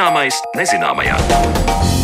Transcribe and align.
Zināmais 0.00 0.38
nezināmajā. 0.56 1.99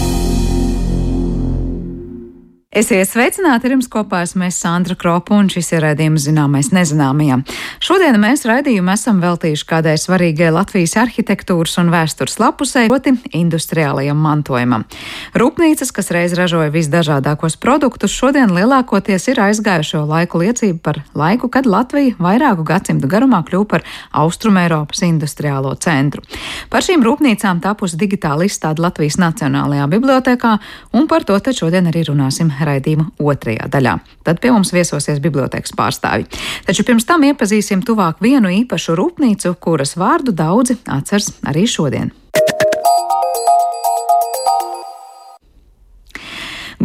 Esiet 2.76 3.08
sveicināti, 3.08 3.64
ir 3.64 3.72
jums 3.72 3.86
kopā 3.88 4.18
esmu 4.26 4.50
Sandra 4.52 4.92
Kropa 5.00 5.32
un 5.32 5.46
šis 5.48 5.70
ir 5.72 5.80
raidījums 5.80 6.26
zināmais 6.26 6.66
nezināmajam. 6.76 7.40
Šodien 7.80 8.18
mēs 8.20 8.42
raidījumu 8.44 8.90
esam 8.92 9.22
veltījuši 9.22 9.64
kādai 9.70 9.94
svarīgai 9.96 10.50
Latvijas 10.52 10.92
arhitektūras 11.00 11.78
un 11.80 11.88
vēstures 11.94 12.36
lapusē, 12.36 12.82
proti 12.92 13.14
industriālajam 13.38 14.20
mantojumam. 14.20 14.84
Rūpnīcas, 15.32 15.88
kas 15.96 16.12
reiz 16.12 16.34
ražoja 16.36 16.68
visdažādākos 16.74 17.56
produktus, 17.62 18.12
šodien 18.12 18.52
lielākoties 18.52 19.30
ir 19.32 19.40
aizgājušo 19.46 20.02
laiku 20.12 20.42
liecība 20.44 20.76
par 20.90 21.00
laiku, 21.16 21.48
kad 21.48 21.64
Latvija 21.64 22.18
vairāku 22.20 22.68
gadsimtu 22.68 23.08
garumā 23.08 23.40
kļūpa 23.48 23.70
par 23.72 23.88
Austrumēropas 24.26 25.00
industriālo 25.08 25.72
centru. 25.80 26.26
Par 26.68 26.84
šīm 26.84 27.00
rūpnīcām 27.08 27.64
tapusi 27.64 27.96
digitāli 28.04 28.52
izstāde 28.52 28.84
Latvijas 28.84 29.16
Nacionālajā 29.24 29.88
bibliotekā, 29.96 30.54
un 30.92 31.08
par 31.08 31.24
to 31.24 31.40
te 31.40 31.56
šodien 31.56 31.88
arī 31.88 32.04
runāsim 32.12 32.52
raidījuma 32.66 33.08
otrajā 33.22 33.70
daļā. 33.72 33.96
Tad 34.26 34.42
pie 34.42 34.52
mums 34.54 34.74
viesosies 34.74 35.22
bibliotekas 35.24 35.74
pārstāvji. 35.78 36.28
Taču 36.66 36.86
pirms 36.86 37.08
tam 37.08 37.24
iepazīsim 37.28 37.84
tuvāk 37.86 38.22
vienu 38.24 38.52
īpašu 38.62 38.98
rūpnīcu, 38.98 39.56
kuras 39.62 39.96
vārdu 40.00 40.34
daudzi 40.36 40.80
atceras 40.84 41.32
arī 41.46 41.66
šodien. 41.70 42.14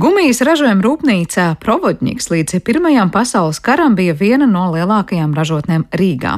Gumijas 0.01 0.39
ražojuma 0.41 0.81
rūpnīca 0.81 1.43
Provodņiks 1.61 2.31
līdz 2.31 2.55
Pirmajam 2.65 3.11
pasaules 3.13 3.59
karam 3.61 3.93
bija 3.93 4.15
viena 4.17 4.47
no 4.49 4.63
lielākajām 4.73 5.35
ražotnēm 5.37 5.83
Rīgā. 5.93 6.31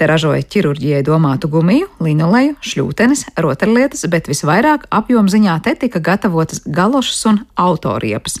Te 0.00 0.08
ražoja 0.08 0.40
ķirurģijai 0.40 1.02
domātu 1.04 1.50
gumiju, 1.52 1.90
linoleju, 2.00 2.54
šļūtenes, 2.64 3.26
rotaļlietas, 3.44 4.06
bet 4.08 4.30
visvairāk 4.30 4.86
apjomziņā 4.88 5.58
te 5.66 5.74
tika 5.82 6.00
gatavotas 6.00 6.62
galošas 6.64 7.20
un 7.28 7.42
autoriepas. 7.60 8.38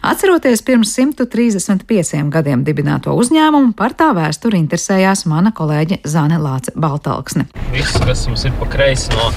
Atceroties 0.00 0.64
pirms 0.64 0.94
135 0.96 2.32
gadiem 2.32 2.64
dibināto 2.64 3.12
uzņēmumu, 3.12 3.74
par 3.76 3.92
tā 3.92 4.14
vēsturi 4.16 4.62
interesējās 4.64 5.26
mana 5.28 5.52
kolēģe 5.52 6.00
Zane 6.08 6.40
Lāce 6.40 6.72
Baltalksne. 6.72 7.50
Viss, 7.76 8.00
kas 8.00 8.24
mums 8.30 8.48
ir 8.48 8.56
pa 8.62 8.72
kreisi 8.78 9.12
no 9.12 9.28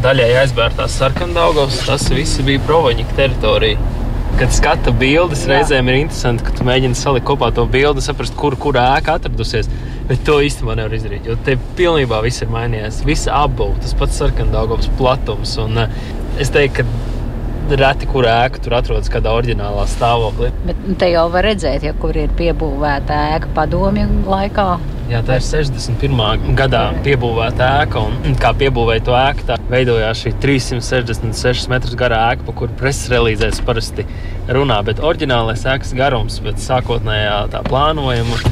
daļai 0.00 0.32
aizbērtās 0.46 0.96
sarkandaugos, 1.02 1.82
tas 1.84 2.08
viss 2.16 2.40
bija 2.48 2.64
Provodņika 2.64 3.20
teritorija 3.20 3.97
kad 4.38 4.52
skata 4.54 4.92
bildes, 4.94 5.44
Jā. 5.46 5.56
reizēm 5.56 5.90
ir 5.90 6.00
interesanti, 6.02 6.44
ka 6.46 6.54
tu 6.58 6.66
mēģini 6.68 6.98
salikt 6.98 7.26
kopā 7.28 7.50
to 7.54 7.64
bildi, 7.70 8.04
saprast, 8.04 8.36
kur, 8.38 8.56
kur 8.60 8.78
ēka 8.80 9.18
atradusies. 9.18 9.70
Bet 10.08 10.22
to 10.24 10.38
īstenībā 10.44 10.76
nevar 10.78 10.94
izdarīt, 10.96 11.26
jo 11.28 11.36
te 11.44 11.58
pilnībā 11.76 12.22
viss 12.24 12.44
ir 12.44 12.48
mainījies. 12.52 13.02
Visa 13.08 13.34
apbūve, 13.42 13.76
tas 13.84 13.92
pats 13.98 14.16
sarkandaugovs 14.20 14.88
platums. 15.00 15.56
Un, 15.60 15.82
uh, 15.84 16.14
es 16.40 16.52
teiktu, 16.54 16.84
ka 16.84 17.76
reti 17.76 18.08
kur 18.08 18.24
ēka 18.28 18.62
tur 18.64 18.78
atrodas 18.78 19.10
kādā 19.12 19.32
oriģinālā 19.36 19.84
stāvoklī. 19.90 20.52
Bet 20.68 20.78
nu, 20.86 20.96
te 20.98 21.10
jau 21.12 21.26
var 21.32 21.44
redzēt, 21.50 21.84
ja 21.84 21.92
kur 22.00 22.16
ir 22.16 22.32
piebūvēta 22.38 23.18
ēka 23.34 23.52
padomju 23.56 24.08
laikā. 24.28 24.68
Jā, 25.08 25.22
tā 25.24 25.38
ir 25.38 25.44
61. 25.46 26.50
gadā 26.52 26.82
piebūvēta 27.00 27.64
ēka. 27.80 28.00
Un, 28.04 28.34
kā 28.36 28.50
piebūvēja 28.60 29.04
to 29.06 29.14
ēku, 29.16 29.46
tā 29.48 29.56
veidojās 29.70 30.20
šī 30.20 30.34
366 30.42 31.70
metrus 31.72 31.96
garā 31.96 32.18
ēka, 32.34 32.44
pa 32.44 32.54
kuru 32.58 32.76
preses 32.76 33.08
relīzēs 33.14 33.62
parasti 33.64 34.04
runā. 34.52 34.82
Bet 34.84 35.00
oriģinālais 35.00 35.64
ēkas 35.72 35.94
garums 35.96 36.36
pēc 36.44 36.60
sākotnējā 36.60 37.38
tā 37.54 37.64
plānojuma 37.70 38.42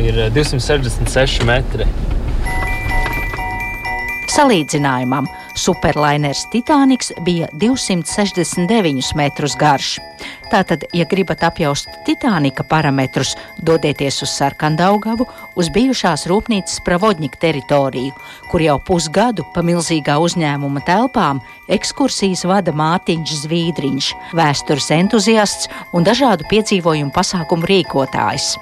ir 0.00 0.22
266 0.32 1.44
metri. 1.44 1.84
Salīdzinājumam 4.32 5.28
superlainers 5.54 6.46
Titaniks 6.52 7.12
bija 7.24 7.48
269 7.52 9.14
metrus 9.16 9.56
garš. 9.58 9.98
Tātad, 10.50 10.84
ja 10.92 11.06
gribat 11.08 11.42
apjaust 11.42 11.88
Titanika 12.06 12.64
parametrus, 12.64 13.34
dodieties 13.58 14.22
uz 14.22 14.34
Sarkandaugavu, 14.34 15.26
uz 15.56 15.70
bijušās 15.74 16.26
rūpnīcas 16.30 16.82
Pravodņika 16.86 17.40
teritoriju, 17.46 18.12
kur 18.50 18.62
jau 18.62 18.76
pusgadu 18.86 19.46
pa 19.54 19.64
milzīgā 19.66 20.18
uzņēmuma 20.22 20.84
telpām 20.86 21.42
ekskursijas 21.72 22.44
vada 22.48 22.74
Mārtiņš 22.76 23.40
Zvīdriņš, 23.46 24.12
vēstures 24.36 24.90
entuziasts 24.98 25.72
un 25.92 26.06
dažādu 26.06 26.46
piedzīvojumu 26.52 27.14
pasākumu 27.14 27.70
rīkotājs. 27.72 28.54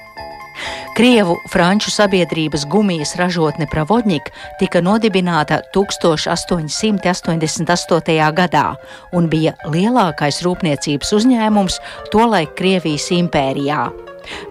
Krievu 0.96 1.36
franču 1.48 1.90
sabiedrības 1.90 2.66
gumijas 2.68 3.16
ražotne 3.16 3.66
Pravodņika 3.70 4.30
tika 4.60 4.80
nodibināta 4.84 5.60
1888. 5.74 8.32
gadā 8.36 8.74
un 9.12 9.28
bija 9.32 9.52
lielākais 9.72 10.42
rūpniecības 10.44 11.12
uzņēmums 11.18 11.80
tolaik 12.12 12.50
Krievijas 12.58 13.10
impērijā. 13.16 13.90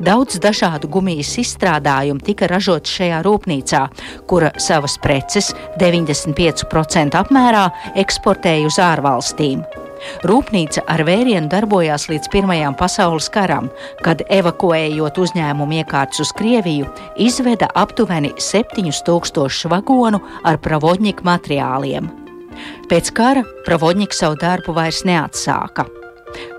Daudz 0.03 0.39
dažādu 0.43 0.89
gumijas 0.91 1.37
izstrādājumu 1.41 2.21
tika 2.25 2.49
ražots 2.51 2.91
šajā 2.97 3.21
rūpnīcā, 3.27 3.81
kura 4.27 4.51
savas 4.59 4.97
preces 5.03 5.53
95% 5.79 7.15
apmērā 7.21 7.65
eksportēja 8.03 8.67
uz 8.67 8.77
ārvalstīm. 8.81 9.63
Rūpnīca 10.27 10.85
ar 10.89 11.03
vērienu 11.07 11.49
darbojās 11.51 12.07
līdz 12.11 12.31
Pirmajam 12.33 12.77
pasaules 12.79 13.29
karam, 13.33 13.69
kad 14.05 14.23
evakuējot 14.29 15.21
uzņēmumu 15.25 15.81
iekārtas 15.81 16.25
uz 16.25 16.33
Krieviju, 16.37 16.89
izveda 17.17 17.69
aptuveni 17.75 18.33
7000 18.37 19.71
vagonu 19.71 20.21
ar 20.43 20.59
pravodņiku 20.61 21.27
materiāliem. 21.27 22.11
Pēc 22.91 23.13
kara 23.15 23.45
pravodņiks 23.65 24.21
savu 24.23 24.35
darbu 24.41 24.75
vairs 24.75 25.05
neatsāka. 25.07 25.87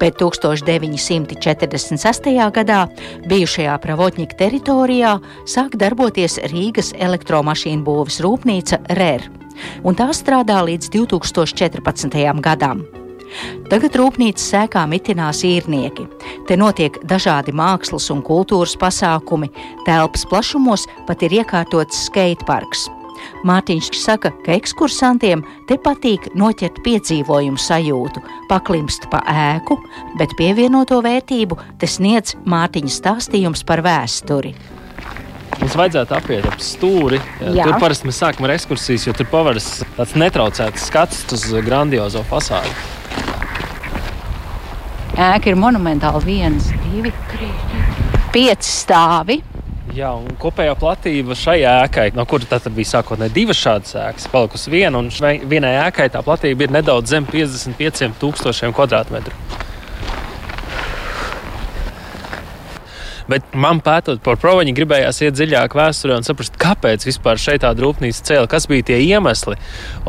Bet 0.01 0.19
1946. 0.21 2.51
gadā 2.53 2.81
bijušajā 3.29 3.79
Pravodņika 3.81 4.35
teritorijā 4.45 5.13
sāk 5.49 5.77
darboties 5.81 6.39
Rīgas 6.53 6.93
elektromašīnu 6.99 7.83
būves 7.87 8.21
rūpnīca 8.25 8.77
RER, 8.99 9.23
un 9.85 9.95
tā 9.97 10.09
strādā 10.17 10.59
līdz 10.67 10.87
2014. 10.93 12.41
gadam. 12.45 13.02
Tagad 13.71 13.97
rūpnīcas 13.99 14.49
sēkā 14.53 14.83
mitinās 14.91 15.43
īrnieki. 15.49 16.09
Te 16.49 16.59
notiek 16.61 16.99
dažādi 17.09 17.55
mākslas 17.57 18.11
un 18.15 18.25
kultūras 18.27 18.75
pasākumi, 18.81 19.53
telpas 19.87 20.27
plašumos 20.29 20.89
pat 21.09 21.25
ir 21.27 21.41
iekārtots 21.43 22.07
skateparks. 22.09 22.89
Mārtiņš 23.47 23.91
saka, 23.99 24.33
ka 24.45 24.55
ekskursantiem 24.57 25.43
te 25.69 25.79
patīk 25.79 26.29
noķert 26.39 26.81
piedzīvojumu 26.87 27.61
sajūtu, 27.61 28.23
paklimst 28.51 29.09
pa 29.13 29.23
ēku, 29.31 29.79
bet 30.19 30.35
pievienoto 30.39 31.01
vērtību 31.05 31.59
te 31.79 31.91
sniedz 31.91 32.37
Mārtiņa 32.47 32.95
stāstījums 32.99 33.67
par 33.67 33.85
vēsturi. 33.87 34.55
Mums 35.61 35.77
vajadzētu 35.79 36.17
apiet 36.17 36.47
ap 36.49 36.63
stūri. 36.65 37.21
Jā. 37.55 37.69
Tur 37.69 37.77
parasti 37.83 38.09
mēs 38.09 38.19
sākam 38.23 38.49
ar 38.49 38.55
ekskursijas, 38.57 39.05
jo 39.07 39.15
tur 39.15 39.29
paveras 39.31 39.69
tāds 39.99 40.17
netraucēts 40.19 40.89
skats 40.89 41.23
uz 41.37 41.47
grandiozo 41.63 42.25
fasādi. 42.27 42.73
Ēka 45.13 45.51
ir 45.51 45.57
monumentāla. 45.61 46.23
viens, 46.25 46.71
divi, 46.89 47.13
pieci 48.33 48.69
stāvi. 48.69 49.43
Jā, 49.93 50.09
un 50.17 50.31
kopējā 50.41 50.73
platība 50.81 51.37
šai 51.37 51.59
ēkai, 51.69 52.07
no 52.17 52.25
kuras 52.25 52.49
tad 52.49 52.73
bija 52.73 52.95
sākotnēji 52.95 53.35
divas 53.35 53.59
šādas 53.61 53.93
ēkas, 54.01 54.31
palikusi 54.33 54.73
viena, 54.73 54.99
un 54.99 55.11
vienai 55.51 55.75
ēkai 55.83 56.09
tā 56.15 56.23
platība 56.25 56.65
ir 56.65 56.73
nedaudz 56.73 57.13
zem 57.13 57.27
55,000 57.29 58.73
kvadrātmetru. 58.73 59.37
Bet 63.31 63.55
man 63.57 63.81
pētot 63.85 64.21
par 64.25 64.37
proviņu, 64.43 64.75
gribējās 64.77 65.23
iet 65.25 65.39
dziļāk 65.39 65.77
vēsturē 65.79 66.19
un 66.19 66.27
saprast, 66.27 66.59
kāpēc 66.61 67.07
vispār 67.09 67.41
šeit 67.41 67.63
tāda 67.65 67.85
rūpnīca 67.85 68.27
cēla, 68.29 68.51
kas 68.51 68.69
bija 68.71 68.91
tie 68.91 68.99
iemesli. 69.07 69.57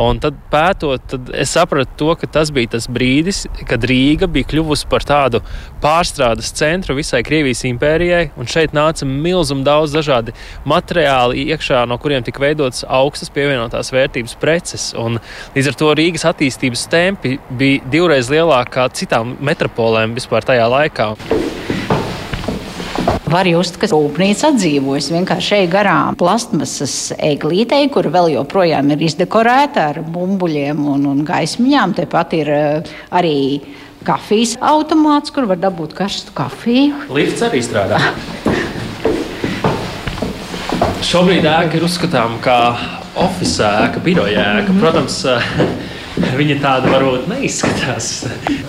Un 0.01 0.19
tad 0.24 0.38
pētot, 0.51 1.06
tad 1.13 1.31
es 1.38 1.54
sapratu 1.56 1.95
to, 2.00 2.10
ka 2.19 2.30
tas 2.39 2.51
bija 2.54 2.74
tas 2.75 2.89
brīdis, 2.92 3.45
kad 3.69 3.88
Rīga 3.88 4.27
bija 4.27 4.50
kļuvusi 4.51 4.89
par 4.92 5.07
tādu 5.07 5.44
pārstrādes 5.83 6.51
centru 6.57 6.98
visai 6.98 7.24
Krievijas 7.25 7.63
impērijai, 7.69 8.25
un 8.39 8.50
šeit 8.50 8.75
nāca 8.75 9.07
milzīgi 9.07 9.63
daudz 9.63 9.94
dažādi 9.95 10.33
materiāli 10.68 11.48
iekšā, 11.54 11.83
no 11.88 11.98
kuriem 12.01 12.24
tika 12.25 12.42
veidotas 12.44 12.83
augstas 12.88 13.31
pievienotās 13.33 13.92
vērtības 13.94 14.36
preces. 14.42 14.89
Un 15.00 15.19
līdz 15.56 15.71
ar 15.71 15.80
to 15.80 15.92
Rīgas 15.98 16.25
attīstības 16.27 16.88
tempi 16.92 17.38
bija 17.54 17.83
divreiz 17.94 18.31
lielāki 18.33 18.74
nekā 18.74 18.89
citām 18.98 19.36
metropolēm 19.45 20.18
vispār 20.18 20.45
tajā 20.50 20.65
laikā 20.65 21.13
var 23.34 23.48
just, 23.50 23.78
ka 23.82 23.90
rūpnīca 23.92 24.52
atdzīvojas. 24.52 25.10
Vienkārši 25.14 25.56
ej 25.62 25.70
garām 25.74 26.18
plastmasas 26.20 27.14
eglītei, 27.18 27.88
kur 27.94 28.10
vēl 28.14 28.34
joprojām 28.36 28.92
ir 28.94 29.06
izdekorēta 29.08 29.88
ar 29.94 30.02
bumbuļiem 30.06 30.84
un, 30.94 31.08
un 31.10 31.24
gaismiņām. 31.28 31.96
Tepat 31.98 32.36
ir 32.38 32.52
uh, 32.54 32.94
arī 33.16 33.38
kafijas 34.06 34.58
automāts, 34.62 35.34
kur 35.34 35.48
var 35.50 35.62
dabūt 35.62 35.96
karstu 35.98 36.36
kafiju. 36.36 37.08
Lifts 37.16 37.46
arī 37.48 37.64
strādā. 37.66 38.02
Šobrīd 41.04 41.46
ēka 41.46 41.78
ir 41.78 41.86
uzskatāms 41.86 42.40
par 42.44 42.80
oficiālu 43.20 43.88
ēku, 43.88 44.04
biroja 44.06 44.46
ēku. 44.60 44.72
Mm 44.72 44.76
-hmm. 44.76 44.82
Protams, 44.82 45.26
Viņa 46.13 46.60
tāda 46.62 46.92
varbūt 46.94 47.25
neizskatās. 47.31 48.10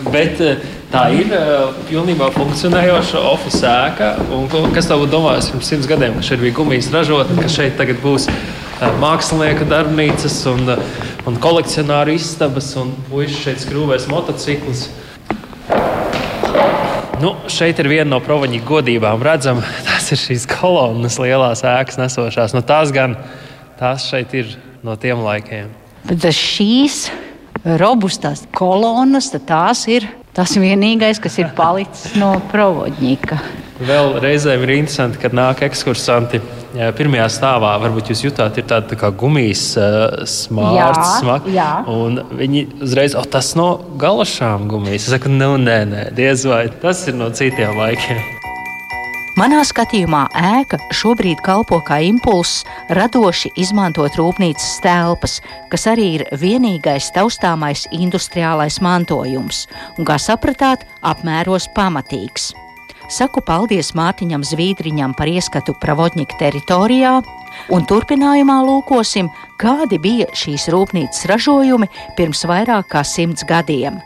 Bet 0.08 0.40
eh, 0.40 0.62
tā 0.92 1.02
ir 1.12 1.32
eh, 1.36 1.74
pilnībā 1.90 2.30
funkcionējoša 2.32 3.20
oficiāla 3.34 3.90
ēka. 3.90 4.08
Un, 4.32 4.70
kas 4.72 4.88
tev 4.88 5.04
domājis 5.12 5.50
pirms 5.52 5.68
simts 5.68 5.88
gadiem, 5.90 6.16
ka 6.16 6.24
šeit 6.24 6.40
bija 6.40 6.56
gumijas 6.56 6.88
ražotne, 6.94 7.36
ka 7.42 7.50
šeit 7.52 7.76
tagad 7.80 8.00
būs 8.04 8.30
eh, 8.30 8.86
mākslinieka 9.02 9.68
darbnīcas 9.68 10.38
un, 10.54 10.72
un 11.28 11.36
kolekcionāru 11.44 12.14
istabas 12.16 12.70
un 12.80 12.94
puikas 13.10 13.42
šeit 13.42 13.60
skrūvēs 13.66 14.08
motociklus. 14.12 14.86
Nu, 17.20 17.34
šeit 17.52 17.78
ir 17.80 17.90
viena 17.92 18.08
no 18.14 18.22
provaņa 18.24 18.62
godībām. 18.64 19.20
Redzam, 19.24 19.60
tas 19.90 20.08
ir 20.16 20.22
šīs 20.22 20.48
kolonnas, 20.48 21.20
lielās 21.20 21.64
ēkas 21.68 22.00
nesošās. 22.00 22.56
Nu, 22.56 22.64
tās 22.64 22.92
gan 22.94 23.18
tās 23.76 24.08
šeit 24.08 24.32
ir 24.32 24.56
no 24.84 24.96
tiem 25.00 25.20
laikiem. 25.24 25.68
Bet 26.08 26.24
šīs 26.36 27.06
robustās 27.64 28.44
kolonas, 28.54 29.32
tās 29.46 29.86
ir 29.88 30.08
tas 30.34 30.56
vienīgais, 30.58 31.20
kas 31.22 31.38
ir 31.40 31.52
palicis 31.56 32.16
no 32.18 32.34
provodņika. 32.50 33.38
Vēl 33.84 34.18
reizēm 34.22 34.62
ir 34.66 34.76
interesanti, 34.76 35.18
kad 35.22 35.34
nāk 35.34 35.64
ekskursanti. 35.66 36.40
Pirmajā 36.98 37.26
stāvā 37.30 37.72
varbūt 37.82 38.10
jūs 38.10 38.24
jutāt, 38.24 38.58
ir 38.58 38.66
tāda 38.70 38.96
tā 38.98 39.10
gumijas 39.14 39.62
uh, 39.78 40.24
smārts, 40.26 41.20
smaga. 41.20 41.68
Viņi 42.34 42.64
uzreiz, 42.82 43.14
oh, 43.18 43.26
tas 43.26 43.52
no 43.58 43.68
galašām 43.98 44.66
gumijas. 44.70 45.06
Es 45.06 45.14
saku, 45.14 45.30
nu, 45.30 45.54
nē, 45.62 45.80
nē, 45.90 46.06
diez 46.18 46.46
vai 46.50 46.64
tas 46.82 47.06
ir 47.10 47.18
no 47.18 47.30
citiem 47.34 47.78
laikiem. 47.78 48.33
Manā 49.34 49.64
skatījumā 49.66 50.28
ēka 50.38 50.78
šobrīd 50.94 51.40
kalpo 51.42 51.80
kā 51.82 51.96
impulss 52.06 52.60
radoši 52.94 53.50
izmantot 53.58 54.14
rūpnīcas 54.14 54.76
telpas, 54.84 55.40
kas 55.72 55.88
arī 55.90 56.04
ir 56.20 56.24
vienīgais 56.38 57.08
taustāmais 57.16 57.82
industriālais 57.90 58.78
mantojums 58.78 59.64
un, 59.98 60.06
kā 60.06 60.20
sapratāt, 60.22 60.86
apmēros 61.02 61.66
pamatīgs. 61.74 62.52
Saku 63.10 63.42
paldies 63.42 63.90
Mārtiņam 63.98 64.46
Zvīdriņam 64.46 65.18
par 65.18 65.26
ieskatu 65.26 65.74
Pravodņika 65.82 66.38
teritorijā, 66.38 67.18
un 67.74 67.90
turpinājumā 67.90 68.62
lūkosim, 68.70 69.34
kādi 69.58 69.98
bija 69.98 70.30
šīs 70.30 70.70
rūpnīcas 70.70 71.26
ražojumi 71.34 71.90
pirms 72.14 72.46
vairāk 72.46 72.92
kā 72.94 73.02
simts 73.02 73.42
gadiem. 73.50 73.98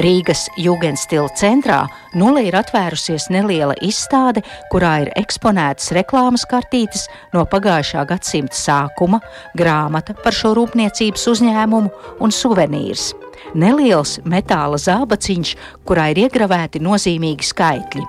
Rīgas 0.00 0.46
Jugendstila 0.60 1.28
centrā 1.38 1.82
nulē 2.18 2.46
ir 2.48 2.56
atvērusies 2.58 3.28
neliela 3.34 3.76
izstāde, 3.84 4.44
kurā 4.72 4.94
ir 5.04 5.12
eksponētas 5.18 5.92
reklāmas 5.96 6.46
kartītes 6.50 7.06
no 7.34 7.44
pagājušā 7.50 8.04
gadsimta 8.10 8.58
sākuma, 8.58 9.20
grāmata 9.58 10.16
par 10.24 10.36
šo 10.36 10.54
rūpniecības 10.58 11.28
uzņēmumu 11.34 12.18
un 12.20 12.34
suvenīrs. 12.34 13.12
Neliels 13.54 14.18
metāla 14.24 14.78
zābaciņš, 14.80 15.56
kurā 15.86 16.10
ir 16.14 16.24
iegravēti 16.26 16.82
nozīmīgi 16.82 17.50
skaitļi. 17.52 18.06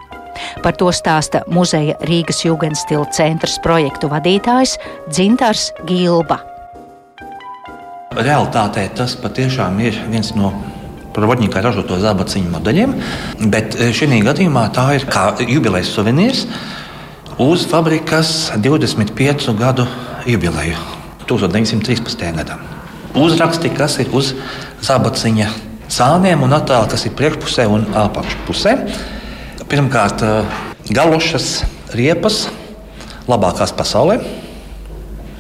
Par 0.64 0.76
to 0.80 0.90
stāsta 0.92 1.44
muzeja 1.52 1.96
Rīgas 2.10 2.44
Jugendstila 2.46 3.08
centra 3.16 3.52
projektu 3.64 4.10
vadītājs 4.12 4.76
Dzintars 5.08 5.70
Gilba. 5.88 6.42
Realtātē 8.16 8.88
tas 8.96 9.16
patiešām 9.20 9.80
ir 9.84 9.98
viens 10.08 10.32
no 10.36 10.54
Provodņikā 11.16 11.62
ražoto 11.64 11.96
zābaciņu 12.02 12.50
modeļiem, 12.52 12.96
bet 13.52 13.78
e, 13.80 13.92
šī 13.96 14.20
gadījumā 14.26 14.66
tā 14.76 14.90
ir 14.98 15.06
kā 15.08 15.30
jubilejas 15.48 15.94
suvenīrs 15.96 16.44
uz 17.40 17.64
fabrikas 17.72 18.52
25 18.60 19.54
gadu 19.56 19.86
jubileju 20.28 20.76
1913. 21.30 22.26
gadā. 22.36 22.60
Uzraksti, 23.16 23.72
kas 23.78 23.96
ir 24.04 24.12
uz 24.12 24.34
zābaciņa 24.84 25.48
sāniem 25.88 26.44
un 26.44 26.58
attēli, 26.58 26.92
kas 26.92 27.08
ir 27.08 27.16
priekšpusē 27.16 27.70
un 27.72 27.88
apakšpusē. 27.96 28.76
Pirmkārt, 29.72 30.20
e, 30.20 30.44
galošas 30.92 31.64
riepas, 31.96 32.50
labākās 33.32 33.72
pasaulē, 33.72 34.20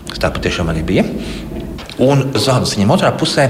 kas 0.07 0.24
tā 0.24 0.31
patiešām 0.31 0.71
arī 0.71 0.88
bija. 0.88 1.07
Un 2.00 2.30
zābaciņam 2.31 2.95
otrā 2.95 3.12
pusē 3.19 3.50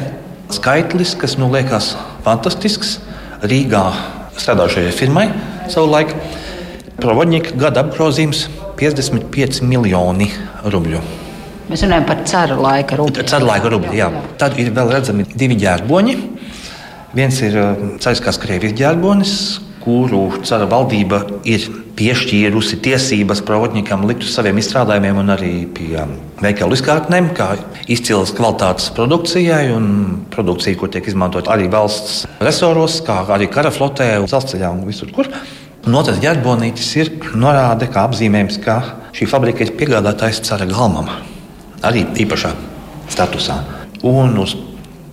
skaitlis, 0.53 1.15
kas 1.19 1.38
nu, 1.42 1.50
liekas 1.53 1.94
fantastisks. 2.25 3.00
Rīgā 3.45 3.83
strādājošajai 4.39 4.94
firmai 4.95 5.27
savulaik 5.71 6.13
Provodņika 6.95 7.57
gada 7.59 7.81
apgrozījums 7.83 8.45
55 8.80 9.59
miljoni 9.68 10.30
rubļu. 10.71 11.01
Mēs 11.68 11.83
runājam 11.83 12.06
par 12.07 12.21
ceru 12.30 12.56
laika 12.63 12.97
rubļiem. 13.00 13.27
Ceru 13.27 13.50
laika 13.50 13.71
rubļi, 13.74 13.97
jā. 14.00 14.07
Tad 14.39 14.56
ir 14.62 14.71
vēl 14.75 14.94
redzami 14.95 15.25
divi 15.33 15.57
ģērboņi. 15.59 16.15
Viens 17.15 17.42
ir 17.44 17.57
Cēliskās 18.03 18.39
Krievijas 18.39 18.75
ģērbonis, 18.80 19.36
kuru 19.86 20.42
cara 20.46 20.66
valdība 20.70 21.22
ir 21.48 21.64
piešķīrusi 21.96 22.80
tiesības 22.84 23.44
provodņikam 23.46 24.04
likt 24.10 24.26
uz 24.26 24.34
saviem 24.36 24.58
izstrādājumiem 24.60 25.20
un 25.22 25.32
arī 25.36 25.52
pie 25.72 25.92
um, 26.02 26.16
veikalu 26.42 26.76
izkārtnēm, 26.76 27.30
kā 27.38 27.54
izcils 27.92 28.34
kvalitātes 28.36 28.90
produkcijai 28.98 29.70
un 29.76 29.88
produkcija, 30.34 30.80
kur 30.82 30.92
tiek 30.92 31.06
izmantot 31.08 31.48
arī 31.54 31.70
valsts 31.72 32.26
resoros, 32.44 32.98
kā 33.06 33.22
arī 33.38 33.48
kara 33.54 33.72
flotē, 33.74 34.10
dzelzceļā 34.26 34.74
un 34.74 34.84
visur 34.90 35.14
kur. 35.16 35.30
Un 35.86 36.00
otrs 36.00 36.18
ģerbonītis 36.18 36.92
ir 36.98 37.12
norāde, 37.38 37.86
kā 37.94 38.08
apzīmējums, 38.10 38.58
ka 38.66 38.80
šī 39.16 39.30
fabrika 39.30 39.64
ir 39.64 39.76
piegādātājs 39.78 40.42
cara 40.48 40.66
galmam, 40.66 41.12
arī 41.86 42.08
īpašā 42.26 42.56
statusā. 43.14 43.62
Un 44.06 44.34
uz 44.42 44.58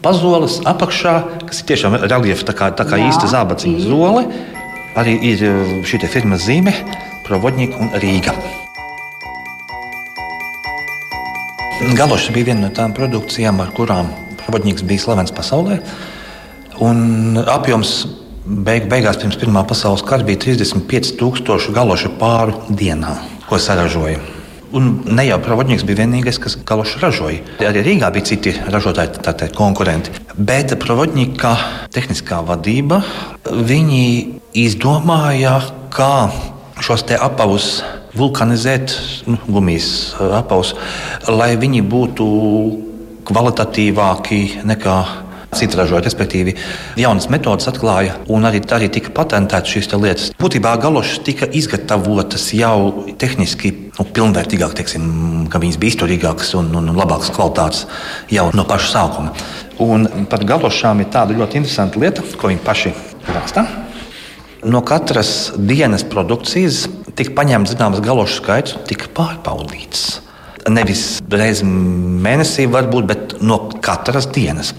pazoles 0.02 0.58
apakšā, 0.66 1.14
kas 1.46 1.62
ir 1.62 1.68
tiešām 1.70 1.96
reliefa, 2.02 2.46
tā 2.48 2.54
kā, 2.56 2.70
tā 2.74 2.86
kā 2.88 2.98
Jā, 2.98 3.10
īsta 3.12 3.28
zābaciņa 3.30 3.84
zole, 3.84 4.24
arī 4.98 5.16
ir 5.32 5.44
eh, 5.46 5.76
šī 5.86 6.02
firmas 6.10 6.46
zīme, 6.46 6.74
Provodņika 7.22 7.78
un 7.78 7.92
Rīga. 8.02 8.34
Galošs 11.96 12.30
bija 12.34 12.50
viena 12.50 12.66
no 12.66 12.72
tām 12.74 12.92
produkcijām, 12.94 13.60
ar 13.62 13.70
kurām 13.76 14.10
Provodņiks 14.42 14.84
bija 14.86 15.04
slavens 15.04 15.32
pasaulē. 15.34 15.78
Un 16.82 17.38
apjoms 17.46 17.94
beig, 18.44 18.88
beigās 18.90 19.20
pirms 19.22 19.38
Pirmā 19.40 19.64
pasaules 19.68 20.04
kara 20.06 20.26
bija 20.26 20.40
35,000 20.44 21.74
galošu 21.74 22.12
pāru 22.20 22.58
dienā, 22.68 23.16
ko 23.48 23.58
saražoja. 23.62 24.20
Un 24.72 24.92
ne 25.04 25.26
jau 25.26 25.36
Provodņiks 25.44 25.84
bija 25.84 26.02
vienīgais, 26.02 26.38
kas 26.40 26.56
galošu 26.68 27.02
ražoja. 27.02 27.42
Arī 27.68 27.82
Rīgā 27.86 28.08
bija 28.14 28.30
citi 28.32 28.54
ražotāji, 28.72 29.20
tātad 29.20 29.52
konkurenti. 29.56 30.14
Bet 30.36 30.72
Provodņika 30.80 31.56
tehniskā 31.92 32.40
vadība, 32.48 33.02
viņi 33.52 34.06
izdomāja, 34.54 35.58
kā 35.92 36.30
šos 36.82 37.04
apavus 37.18 37.82
vulkanizēt, 38.16 38.94
nu, 39.30 39.38
gumijas 39.48 40.14
apavus, 40.18 40.74
lai 41.28 41.54
viņi 41.56 41.82
būtu 41.88 42.26
kvalitatīvāki 43.28 44.64
nekā 44.68 44.96
citi 45.56 45.76
ražotāji. 45.76 46.08
Respektīvi, 46.08 46.54
jaunas 47.00 47.28
metodas 47.32 47.68
atklāja, 47.70 48.16
un 48.32 48.48
arī, 48.48 48.62
arī 48.74 48.88
tika 48.92 49.12
patentētas 49.14 49.72
šīs 49.72 49.90
lietas. 49.94 50.30
Būtībā 50.40 50.74
galošas 50.80 51.22
tika 51.26 51.48
izgatavotas 51.48 52.48
jau 52.56 53.04
tehniski 53.20 53.72
nu, 53.98 54.06
pilnvērtīgāk, 54.16 54.76
teiksim, 54.80 55.06
ka 55.52 55.60
viņas 55.62 55.80
bija 55.80 55.94
izturīgākas 55.94 56.54
un, 56.60 56.72
un, 56.76 56.90
un 56.92 56.98
labākas 56.98 57.32
kvalitātes 57.36 57.86
jau 58.32 58.48
no 58.56 58.66
paša 58.68 58.92
sākuma. 58.96 59.36
Un 59.82 60.26
par 60.30 60.44
galošām 60.48 61.00
ir 61.04 61.12
tāda 61.12 61.36
ļoti 61.36 61.62
interesanta 61.62 62.00
lieta, 62.00 62.24
ko 62.36 62.52
viņi 62.52 62.64
paši 62.66 62.94
raksta. 63.32 63.66
No 64.62 64.78
katras 64.86 65.50
dienas 65.58 66.04
produkcijas 66.06 66.84
tika 67.18 67.32
paņemts 67.34 67.72
zināms 67.72 67.98
galošu 68.04 68.36
skaits 68.36 68.76
un 68.78 68.84
tika 68.86 69.08
pārbaudīts. 69.10 70.20
Nevis 70.70 71.02
reizes 71.26 71.66
mēnesī, 71.66 72.68
varbūt, 72.70 73.08
bet 73.10 73.34
no 73.42 73.58
katras 73.82 74.30
dienas. 74.30 74.70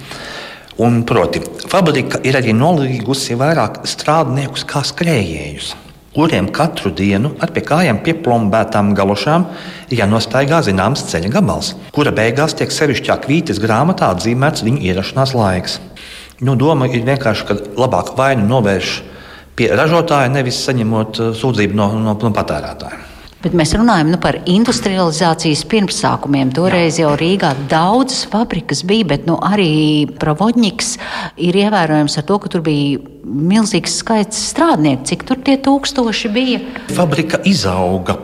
Un, 0.80 1.02
proti, 1.04 1.44
fabrika 1.68 2.24
ir 2.24 2.40
arī 2.40 2.56
nolīgusi 2.56 3.36
vairāk 3.36 3.82
strādniekus 3.84 4.64
kā 4.72 4.86
skrējējus, 4.88 5.76
kuriem 6.16 6.48
katru 6.56 6.96
dienu 6.96 7.36
ar 7.44 7.52
pie 7.52 7.68
kājām 7.68 8.00
pieplombētām 8.08 8.96
galošām 8.96 9.50
jānostaigā 9.92 10.64
zināms 10.64 11.10
ceļa 11.12 11.36
gabals, 11.36 11.76
kura 11.92 12.16
beigās 12.16 12.56
tiek 12.56 12.72
sevišķā 12.72 13.20
kvītas 13.28 13.60
grāmatā 13.60 14.16
atzīmēts 14.16 14.64
viņu 14.64 14.80
ierašanās 14.94 15.36
laiks. 15.36 15.82
Nu, 16.40 16.56
doma 16.56 16.88
ir 16.88 17.04
vienkārši, 17.04 17.50
ka 17.52 17.66
labāk 17.76 18.16
vainu 18.16 18.48
novērš 18.48 19.02
pie 19.58 19.72
ražotāja, 19.76 20.32
nevis 20.34 20.62
saņemot 20.68 21.20
uh, 21.22 21.34
sūdzību 21.38 21.78
no, 21.78 21.90
no, 22.02 22.16
no 22.20 22.36
patērētāja. 22.36 23.10
Bet 23.44 23.56
mēs 23.60 23.74
runājam 23.76 24.14
nu, 24.14 24.18
par 24.24 24.38
industrializācijas 24.48 25.66
pirmsākumiem. 25.68 26.54
Toreiz 26.56 26.96
jau 27.02 27.10
Rīgā 27.20 27.50
daudzas 27.68 28.22
fabrikas 28.32 28.86
bija, 28.88 29.10
bet 29.10 29.26
nu, 29.28 29.36
arī 29.44 30.06
Provodņiks 30.20 30.94
ir 31.44 31.58
ievērojams 31.66 32.16
ar 32.22 32.26
to, 32.30 32.38
ka 32.40 32.52
tur 32.54 32.64
bija 32.64 33.02
milzīgs 33.24 33.98
skaits 34.00 34.40
strādnieku. 34.54 35.04
Cik 35.12 35.26
tur 35.28 35.42
tie 35.44 35.58
tūkstoši 35.60 36.32
bija? 36.32 36.62
Fabrika 36.96 37.42
izauga. 37.50 38.16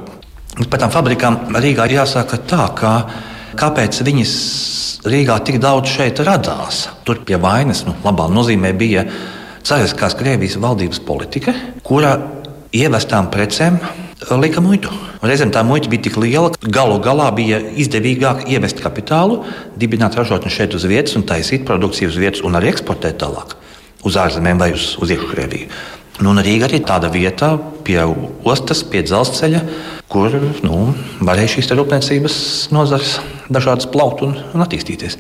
Par 0.69 0.79
tām 0.79 0.93
fabrikām 0.93 1.41
Rīgā 1.51 1.89
jāsaka 1.91 2.39
tā, 2.47 2.69
ka 2.79 2.93
kāpēc 3.59 3.99
viņas 4.07 4.37
Rīgā 5.03 5.35
tik 5.43 5.59
daudz 5.59 5.91
šeit 5.97 6.23
radās. 6.23 6.85
Tur 7.03 7.19
pie 7.27 7.35
vainas, 7.43 7.83
nu, 7.87 7.97
labā 8.07 8.31
nozīmē, 8.31 8.71
bija 8.71 9.03
Cariskās 9.67 10.15
Krievijas 10.19 10.57
valdības 10.61 11.01
politika, 11.05 11.53
kura 11.83 12.15
ievestām 12.75 13.29
precēm 13.33 13.79
lika 14.39 14.61
muitu. 14.61 14.91
Reizēm 15.23 15.51
tā 15.51 15.63
muita 15.65 15.89
bija 15.91 16.05
tik 16.07 16.17
liela, 16.21 16.51
ka 16.53 16.71
galu 16.71 16.99
galā 17.03 17.29
bija 17.35 17.59
izdevīgāk 17.81 18.45
ievest 18.51 18.81
kapitālu, 18.83 19.43
dibināt 19.79 20.17
ražotni 20.19 20.51
šeit 20.53 20.75
uz 20.75 20.85
vietas 20.87 21.15
un 21.17 21.25
taisīt 21.27 21.65
produkciju 21.67 22.11
uz 22.11 22.19
vietas 22.19 22.43
un 22.45 22.59
arī 22.59 22.73
eksportēt 22.73 23.19
tālāk 23.23 23.55
uz 24.05 24.15
ārzemēm 24.15 24.59
vai 24.61 24.71
uz, 24.75 24.93
uz 25.01 25.11
iekškrieviju. 25.11 25.69
Nu, 26.19 26.33
Rīga 26.35 26.67
arī 26.67 26.81
tāda 26.83 27.07
vieta 27.11 27.53
pie 27.87 28.01
ostas, 28.47 28.81
pie 28.83 29.05
dzelzceļa, 29.07 29.61
kur 30.11 30.33
nu, 30.65 30.79
varēja 31.23 31.53
šīs 31.55 31.71
rūpniecības 31.79 32.39
nozares 32.75 33.19
dažādas 33.47 33.87
plaukt 33.91 34.25
un, 34.27 34.35
un 34.51 34.65
attīstīties. 34.65 35.15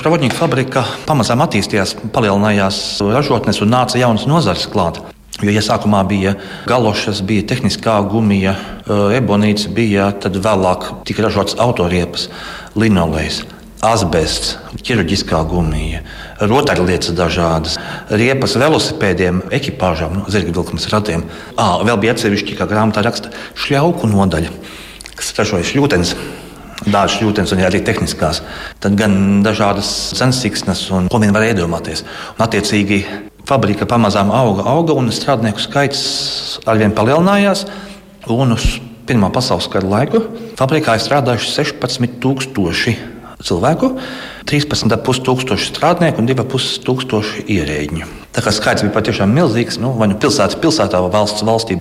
Pravodņika 0.00 0.36
fabrika 0.36 0.84
pamazām 1.06 1.42
attīstījās, 1.44 1.94
palielinājās 2.14 2.78
ražotnes 3.14 3.60
un 3.64 3.70
nāca 3.72 4.00
jaunas 4.00 4.26
nozares 4.28 4.66
klāt. 4.70 5.00
Jo 5.42 5.50
iesākumā 5.50 6.04
bija 6.06 6.36
galošas, 6.70 7.22
bija 7.26 7.46
tehniskā 7.50 7.96
gumija, 8.10 8.54
eh, 8.54 9.18
ebonīts, 9.18 9.66
bija 9.66 10.12
tad 10.12 10.36
vēlāk 10.36 11.04
tika 11.04 11.26
ražots 11.26 11.58
autoriepas, 11.58 12.28
linolejs 12.76 13.44
asbests, 13.84 14.56
ķirurģiskā 14.80 15.42
gumija, 15.48 16.00
rotaļlietas 16.40 17.12
dažādas, 17.16 17.76
riepas 18.08 18.56
velosipēdiem, 18.60 19.42
ekipāžām, 19.54 20.16
no 20.20 20.32
zirga 20.32 20.54
vilkmes 20.56 20.88
ratiem. 20.92 21.26
À, 21.56 21.82
vēl 21.84 22.00
bija 22.00 22.14
atsevišķi, 22.16 22.56
kā 22.58 22.68
grāmatā 22.70 23.04
raksta, 23.04 23.32
šļauku 23.60 24.08
nodaļa, 24.14 24.52
kas 25.18 25.34
ražoja 25.38 25.68
šļūtenes. 25.68 26.14
Dārza 26.84 27.18
šļūtenes 27.18 27.54
un 27.54 27.62
arī 27.64 27.80
tehniskās. 27.86 28.42
Tad 28.82 28.96
gan 28.98 29.42
dažādas 29.44 29.90
cenas 30.18 30.40
siksnas 30.42 30.82
un 30.94 31.06
ko 31.12 31.20
vien 31.22 31.34
var 31.34 31.46
iedomāties. 31.46 32.02
Un, 32.34 32.42
attiecīgi, 32.46 33.04
fabrika 33.48 33.88
pamazām 33.88 34.32
auga, 34.34 34.66
auga 34.74 34.96
un 34.98 35.12
strādnieku 35.14 35.62
skaits 35.62 36.02
arvien 36.66 36.94
palielinājās. 36.96 37.66
Un 38.32 38.56
uz 38.56 38.66
Pirmā 39.04 39.28
pasaules 39.28 39.66
kara 39.68 39.84
laiku 39.84 40.22
fabrikā 40.56 40.94
ir 40.96 41.02
strādājuši 41.04 41.50
16,000 41.58 42.94
cilvēku, 43.44 43.90
13,5 44.48 45.20
tūkstoši 45.26 45.68
strādnieku 45.68 46.22
un 46.22 46.30
2,5 46.30 46.78
tūkstoši 46.86 47.44
ierēģiņu. 47.52 48.08
Tā 48.32 48.44
kā 48.44 48.52
skaits 48.54 48.86
bija 48.86 48.94
patiešām 48.94 49.34
milzīgs, 49.36 49.76
nu, 49.82 49.92
vai 49.98 50.08
nu 50.08 50.16
pilsēta 50.20 50.56
pilsētā 50.62 51.02
vai 51.04 51.12
valsts 51.12 51.44
valstī. 51.44 51.76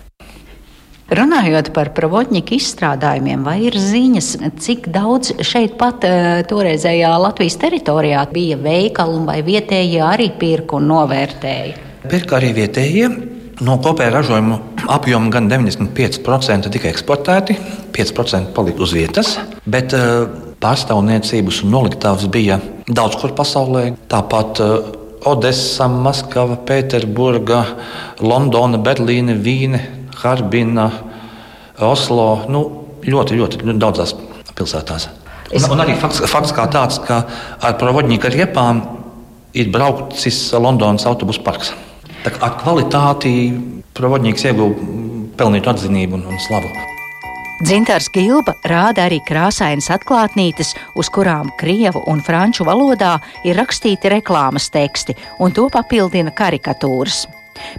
Runājot 1.11 1.73
par 1.75 1.89
pravotņiku 1.97 2.55
izstrādājumiem, 2.55 3.43
vai 3.43 3.57
ir 3.67 3.75
ziņas, 3.75 4.29
cik 4.63 4.87
daudz 4.93 5.33
šeit 5.43 5.75
pat 5.79 6.05
uh, 6.07 6.39
toreizējā 6.47 7.11
Latvijas 7.19 7.57
teritorijā 7.59 8.23
bija 8.31 8.57
veikalu 8.61 9.19
vai 9.27 9.41
vietējie 9.43 9.99
arī 10.05 10.29
pirku 10.39 10.79
un 10.79 10.87
novērtēja? 10.93 11.75
Pirka 12.07 12.39
arī 12.39 12.53
vietējie. 12.55 13.11
No 13.63 13.75
kopējā 13.83 14.09
ražojuma 14.15 14.57
apjoma 14.95 15.29
gan 15.31 15.45
95% 15.51 16.71
tika 16.73 16.89
eksportēti, 16.89 17.55
5% 17.93 18.55
palika 18.55 18.81
uz 18.83 18.95
vietas. 18.95 19.35
Bet 19.69 19.93
uh, 19.97 20.23
pārstāvniecības 20.63 21.61
un 21.65 21.75
noliktavas 21.75 22.25
bija 22.31 22.61
daudz 22.87 23.19
kur 23.19 23.35
pasaulē. 23.37 23.89
Tāpat 24.11 24.63
uh, 24.63 24.93
Odessa, 25.29 25.87
Maskava, 25.87 26.57
Pēterburga, 26.67 27.61
Londona, 28.23 28.79
Berlīne, 28.83 29.37
Vīne, 29.39 29.83
Harbina, 30.19 30.89
Oslo. 31.83 32.45
Nu, 32.51 32.63
ļoti, 33.03 33.37
ļoti, 33.39 33.61
ļoti 33.63 33.79
daudzās 33.81 34.15
pilsētās. 34.53 35.09
Un, 35.53 35.65
un 35.75 35.83
arī 35.83 35.95
fakts, 35.99 36.23
fakts 36.29 36.53
kā 36.55 36.65
tāds, 36.71 36.99
ka 37.03 37.23
ar 37.61 37.75
provodņīku 37.81 38.31
riepām 38.33 38.81
ir 39.53 39.69
braucis 39.73 40.39
Londonas 40.57 41.05
autobusu 41.09 41.43
parks. 41.45 41.73
Tā 42.23 42.31
kā 42.33 42.41
ar 42.47 42.57
kvalitāti 42.61 43.33
provodņīks 43.97 44.47
ieguva 44.49 44.89
pelnītu 45.37 45.71
atzinību 45.73 46.17
un, 46.17 46.25
un 46.31 46.41
slavu. 46.41 46.71
Dzintars 47.63 48.09
Gilba 48.11 48.55
rāda 48.67 49.05
arī 49.05 49.19
krāsainas 49.23 49.87
atklātnītes, 49.93 50.73
uz 50.99 51.09
kurām 51.13 51.51
krievu 51.61 52.01
un 52.11 52.19
franču 52.25 52.65
valodā 52.67 53.13
ir 53.45 53.55
rakstīti 53.59 54.11
reklāmas 54.11 54.71
teksti, 54.73 55.15
un 55.39 55.53
to 55.55 55.69
papildina 55.71 56.33
karikatūras. 56.35 57.23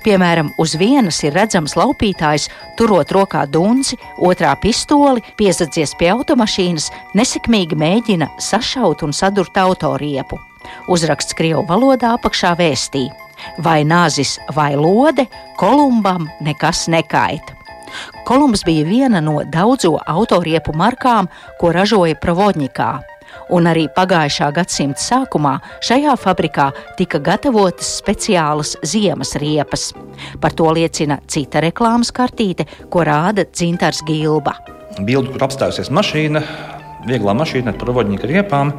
Piemēram, 0.05 0.53
uz 0.59 0.75
vienas 0.79 1.21
ir 1.25 1.35
redzams 1.37 1.77
laupītājs, 1.79 2.49
turot 2.79 3.13
rokā 3.15 3.45
dunci, 3.51 3.99
otrā 4.19 4.55
pistoli, 4.61 5.25
piesadzies 5.39 5.95
pie 5.99 6.11
automašīnas, 6.15 6.91
nesekmīgi 7.15 7.79
mēģina 7.79 8.31
sašaut 8.43 9.05
un 9.07 9.13
sadurt 9.17 9.57
autoriepu. 9.59 10.41
Uzraksts 10.89 11.37
krievu 11.37 11.65
valodā 11.69 12.15
apakšā 12.17 12.55
vēstī: 12.59 13.09
vai 13.59 13.83
nāzis 13.85 14.39
vai 14.55 14.75
lode, 14.77 15.27
Kolumbam 15.61 16.29
nekas 16.41 16.87
nekaita. 16.89 17.55
Kolumbs 18.25 18.65
bija 18.67 18.87
viena 18.89 19.21
no 19.21 19.43
daudzo 19.45 19.99
autoriepu 20.07 20.73
markām, 20.75 21.29
ko 21.61 21.71
ražoja 21.73 22.17
Provodņikā. 22.19 22.91
Un 23.53 23.69
arī 23.69 23.85
pagājušā 23.93 24.49
gadsimta 24.57 25.01
sākumā 25.03 25.59
šajā 25.85 26.15
fabrikā 26.21 26.71
tika 26.99 27.21
gatavotas 27.21 27.91
speciālas 28.01 28.75
ziemas 28.87 29.35
riepas. 29.41 29.91
Par 30.41 30.57
to 30.57 30.71
liecina 30.73 31.19
cita 31.29 31.61
reklāmas 31.65 32.13
kartīte, 32.15 32.65
ko 32.89 33.05
rāda 33.05 33.45
Dzintars 33.45 34.05
Gilba. 34.09 34.57
Bildu, 35.01 35.35
kur 35.35 35.49
apstājusies 35.49 35.91
mašīna, 35.93 36.45
vieglā 37.09 37.35
mašīna 37.37 37.75
ar 37.75 37.81
provodņika 37.81 38.31
riepām, 38.31 38.73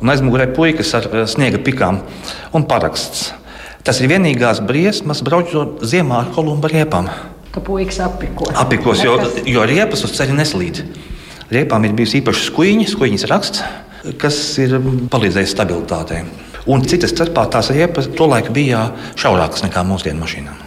un 0.00 0.12
aizmugurē 0.12 0.50
puikas 0.54 0.94
ar 0.98 1.10
sniega 1.30 1.62
pikām 1.64 2.02
un 2.54 2.66
paraksts. 2.68 3.32
Tas 3.84 3.98
ir 4.00 4.12
vienīgās 4.12 4.62
briesmas 4.64 5.24
braucot 5.24 5.82
ziemā 5.84 6.22
ar 6.22 6.34
kolumba 6.36 6.70
riepām 6.72 7.10
ka 7.54 7.62
puikas 7.62 8.00
apikos. 8.02 8.50
Apikos, 8.58 9.04
jo, 9.06 9.14
jo 9.46 9.62
riepas 9.62 10.02
uz 10.02 10.14
ceļa 10.16 10.34
neslīd. 10.40 10.82
Riepām 11.54 11.86
ir 11.86 11.94
bijusi 11.94 12.18
īpaša 12.18 12.48
skuiņa, 12.48 12.86
skuiņas 12.90 13.26
raksts, 13.30 13.62
kas 14.20 14.40
ir 14.62 14.76
palīdzējis 15.12 15.54
stabilitātei. 15.56 16.24
Un 16.70 16.84
citas 16.88 17.12
starpā 17.12 17.44
tās 17.52 17.68
riepas 17.74 18.08
tolaik 18.16 18.48
bija 18.54 18.86
šaurākas 19.20 19.66
nekā 19.66 19.84
mūsdienu 19.84 20.24
mašīnām. 20.24 20.62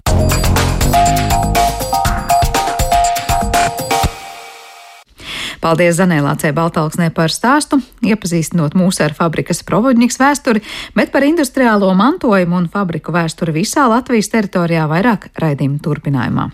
Paldies 5.67 5.97
Zanēlācei 5.97 6.53
Baltalksnē 6.55 7.09
par 7.11 7.33
stāstu, 7.33 7.81
iepazīstinot 8.05 8.77
mūs 8.77 9.01
ar 9.03 9.15
fabrikas 9.17 9.65
provodņiks 9.67 10.21
vēsturi, 10.21 10.61
bet 10.95 11.11
par 11.11 11.25
industriālo 11.27 11.89
mantojumu 11.97 12.61
un 12.61 12.69
fabriku 12.71 13.11
vēsturi 13.15 13.57
visā 13.57 13.89
Latvijas 13.91 14.31
teritorijā 14.31 14.85
vairāk 14.87 15.27
raidījumu 15.35 15.81
turpinājumā. 15.83 16.51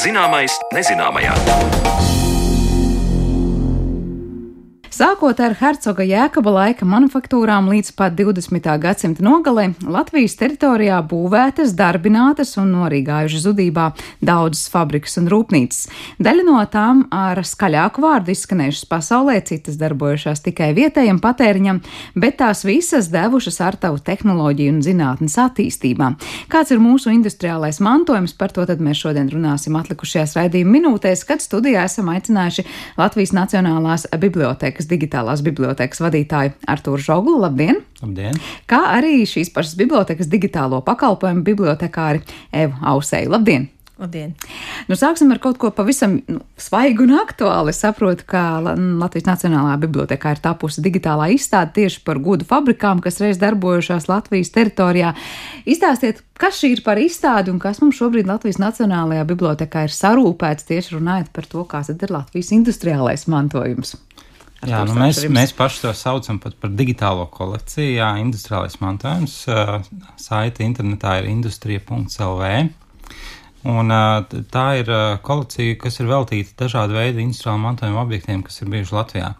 Zināmais 0.00 0.54
nezināmajā. 0.72 2.19
Sākot 4.90 5.38
ar 5.38 5.52
hercoga 5.54 6.02
jēkaba 6.02 6.50
laika 6.50 6.86
manufaktūrām 6.88 7.68
līdz 7.70 7.92
pat 7.94 8.16
20. 8.18 8.64
gadsimta 8.82 9.22
nogalē, 9.22 9.68
Latvijas 9.86 10.34
teritorijā 10.36 10.96
būvētas, 11.06 11.76
darbinātas 11.78 12.56
un 12.58 12.72
norīgājušas 12.74 13.44
zudībā 13.46 13.84
daudzas 14.18 14.66
fabrikas 14.72 15.14
un 15.20 15.28
rūpnīcas. 15.30 15.84
Daļa 16.18 16.46
no 16.48 16.58
tām 16.72 17.04
ar 17.14 17.38
skaļāku 17.46 18.02
vārdu 18.02 18.34
izskanējušas 18.34 18.88
pasaulē, 18.90 19.36
citas 19.46 19.78
darbojušās 19.78 20.42
tikai 20.48 20.72
vietējam 20.74 21.22
patēriņam, 21.22 21.78
bet 22.18 22.40
tās 22.42 22.64
visas 22.66 23.12
devušas 23.14 23.60
ar 23.62 23.78
tavu 23.78 24.02
tehnoloģiju 24.02 24.74
un 24.74 24.82
zinātnes 24.82 25.38
attīstībā. 25.38 26.10
Kāds 26.50 26.74
ir 26.74 26.82
mūsu 26.82 27.14
industriālais 27.14 27.78
mantojums, 27.78 28.34
par 28.34 28.50
to 28.50 28.66
tad 28.66 28.82
mēs 28.82 29.04
šodien 29.06 29.30
runāsim 29.30 29.78
atlikušajās 29.78 30.34
raidījuma 30.42 30.76
minūtēs, 30.80 31.24
kad 31.30 31.46
studijā 31.46 31.86
esam 31.86 32.10
aicinājuši 32.10 32.66
Latvijas 32.98 33.36
Nacionālās 33.38 34.10
bibliotekas 34.18 34.89
digitālās 34.90 35.44
bibliotekas 35.46 36.02
vadītāju 36.04 36.54
Artūru 36.70 37.02
Žoglu. 37.06 37.38
Labdien! 37.44 37.82
Labdien! 38.02 38.38
Kā 38.70 38.84
arī 38.98 39.22
šīs 39.28 39.52
pašas 39.54 39.76
bibliotekas 39.80 40.30
digitālo 40.30 40.82
pakalpojumu 40.86 41.46
bibliotekāri 41.46 42.24
Evu 42.64 42.80
Ausēju. 42.94 43.36
Labdien! 43.36 43.70
Labdien. 44.00 44.30
Nu, 44.88 44.96
sāksim 44.96 45.28
ar 45.34 45.38
kaut 45.44 45.58
ko 45.60 45.68
pavisam 45.76 46.14
nu, 46.24 46.40
svaigu 46.60 47.04
un 47.04 47.18
aktuālu. 47.20 47.68
Es 47.68 47.82
saprotu, 47.82 48.24
ka 48.32 48.62
Latvijas 48.62 49.26
Nacionālajā 49.28 49.76
bibliotekā 49.82 50.32
ir 50.32 50.40
tapusi 50.40 50.80
digitālā 50.84 51.28
izstāde 51.34 51.74
tieši 51.76 52.00
par 52.06 52.20
gudu 52.24 52.48
fabrikām, 52.48 53.02
kas 53.04 53.20
reiz 53.20 53.40
darbojušās 53.42 54.08
Latvijas 54.08 54.54
teritorijā. 54.56 55.12
Izstāstiet, 55.68 56.24
kas 56.40 56.62
šī 56.62 56.72
ir 56.78 56.84
par 56.86 57.00
izstādi 57.02 57.52
un 57.52 57.60
kas 57.60 57.82
mums 57.84 58.00
šobrīd 58.00 58.30
Latvijas 58.30 58.62
Nacionālajā 58.62 59.26
bibliotekā 59.34 59.84
ir 59.84 59.96
sarūpēts 59.98 60.70
tieši 60.70 60.96
runājot 60.96 61.28
par 61.36 61.50
to, 61.52 61.66
kāds 61.68 61.92
ir 61.92 62.16
Latvijas 62.16 62.54
industriālais 62.56 63.28
mantojums. 63.28 63.98
Jā, 64.68 64.82
nu 64.84 64.92
mēs, 64.98 65.22
mēs 65.32 65.54
paši 65.56 65.86
to 65.86 65.92
saucam 65.96 66.40
par 66.42 66.72
digitālo 66.76 67.24
kolekciju. 67.32 67.94
Jā, 67.96 68.10
industriālais 68.20 68.76
mantojums. 68.82 69.38
Saita 70.20 70.64
internetā 70.66 71.16
ir 71.22 71.30
industrija.lv. 71.30 72.50
Un, 73.70 73.92
tā 74.52 74.66
ir 74.80 74.90
kolekcija, 75.24 75.76
kas 75.80 75.98
ir 76.00 76.08
veltīta 76.08 76.54
dažādu 76.62 76.96
veidu 76.96 77.20
industriālu 77.20 77.60
mantojumu 77.60 78.00
objektiem, 78.00 78.44
kas 78.44 78.62
ir 78.62 78.70
bijuši 78.72 78.96
Latvijā. 78.96 79.32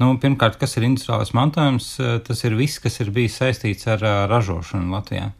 Nu, 0.00 0.14
pirmkārt, 0.20 0.56
kas 0.60 0.78
ir 0.78 0.86
industriālais 0.88 1.32
mantojums? 1.36 1.90
Tas 2.24 2.44
ir 2.48 2.56
viss, 2.56 2.80
kas 2.80 3.00
ir 3.04 3.12
bijis 3.16 3.36
saistīts 3.40 3.88
ar 3.92 4.04
ražošanu 4.32 4.96
Latvijā. 4.96 5.30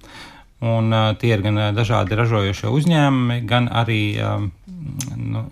Un, 0.64 0.88
uh, 0.88 1.10
tie 1.20 1.34
ir 1.34 1.42
gan 1.44 1.58
dažādi 1.76 2.16
ražojošie 2.16 2.70
uzņēmumi, 2.72 3.42
gan 3.48 3.66
arī 3.68 4.00
um, 4.24 4.46
nu, 5.20 5.42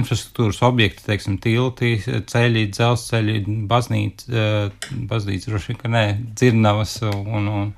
infrastruktūras 0.00 0.62
objekti, 0.64 1.04
teiksim, 1.04 1.36
tilti, 1.44 1.98
ceļi, 2.00 2.62
dzelzceļi, 2.72 3.42
baznīca, 3.68 4.30
uh, 4.32 4.88
baznīca, 5.10 5.52
droši 5.52 5.72
vien, 5.72 5.80
ka 5.82 5.92
nē, 5.92 6.04
dzirnavas 6.40 6.96
un, 7.10 7.50
un 7.52 7.72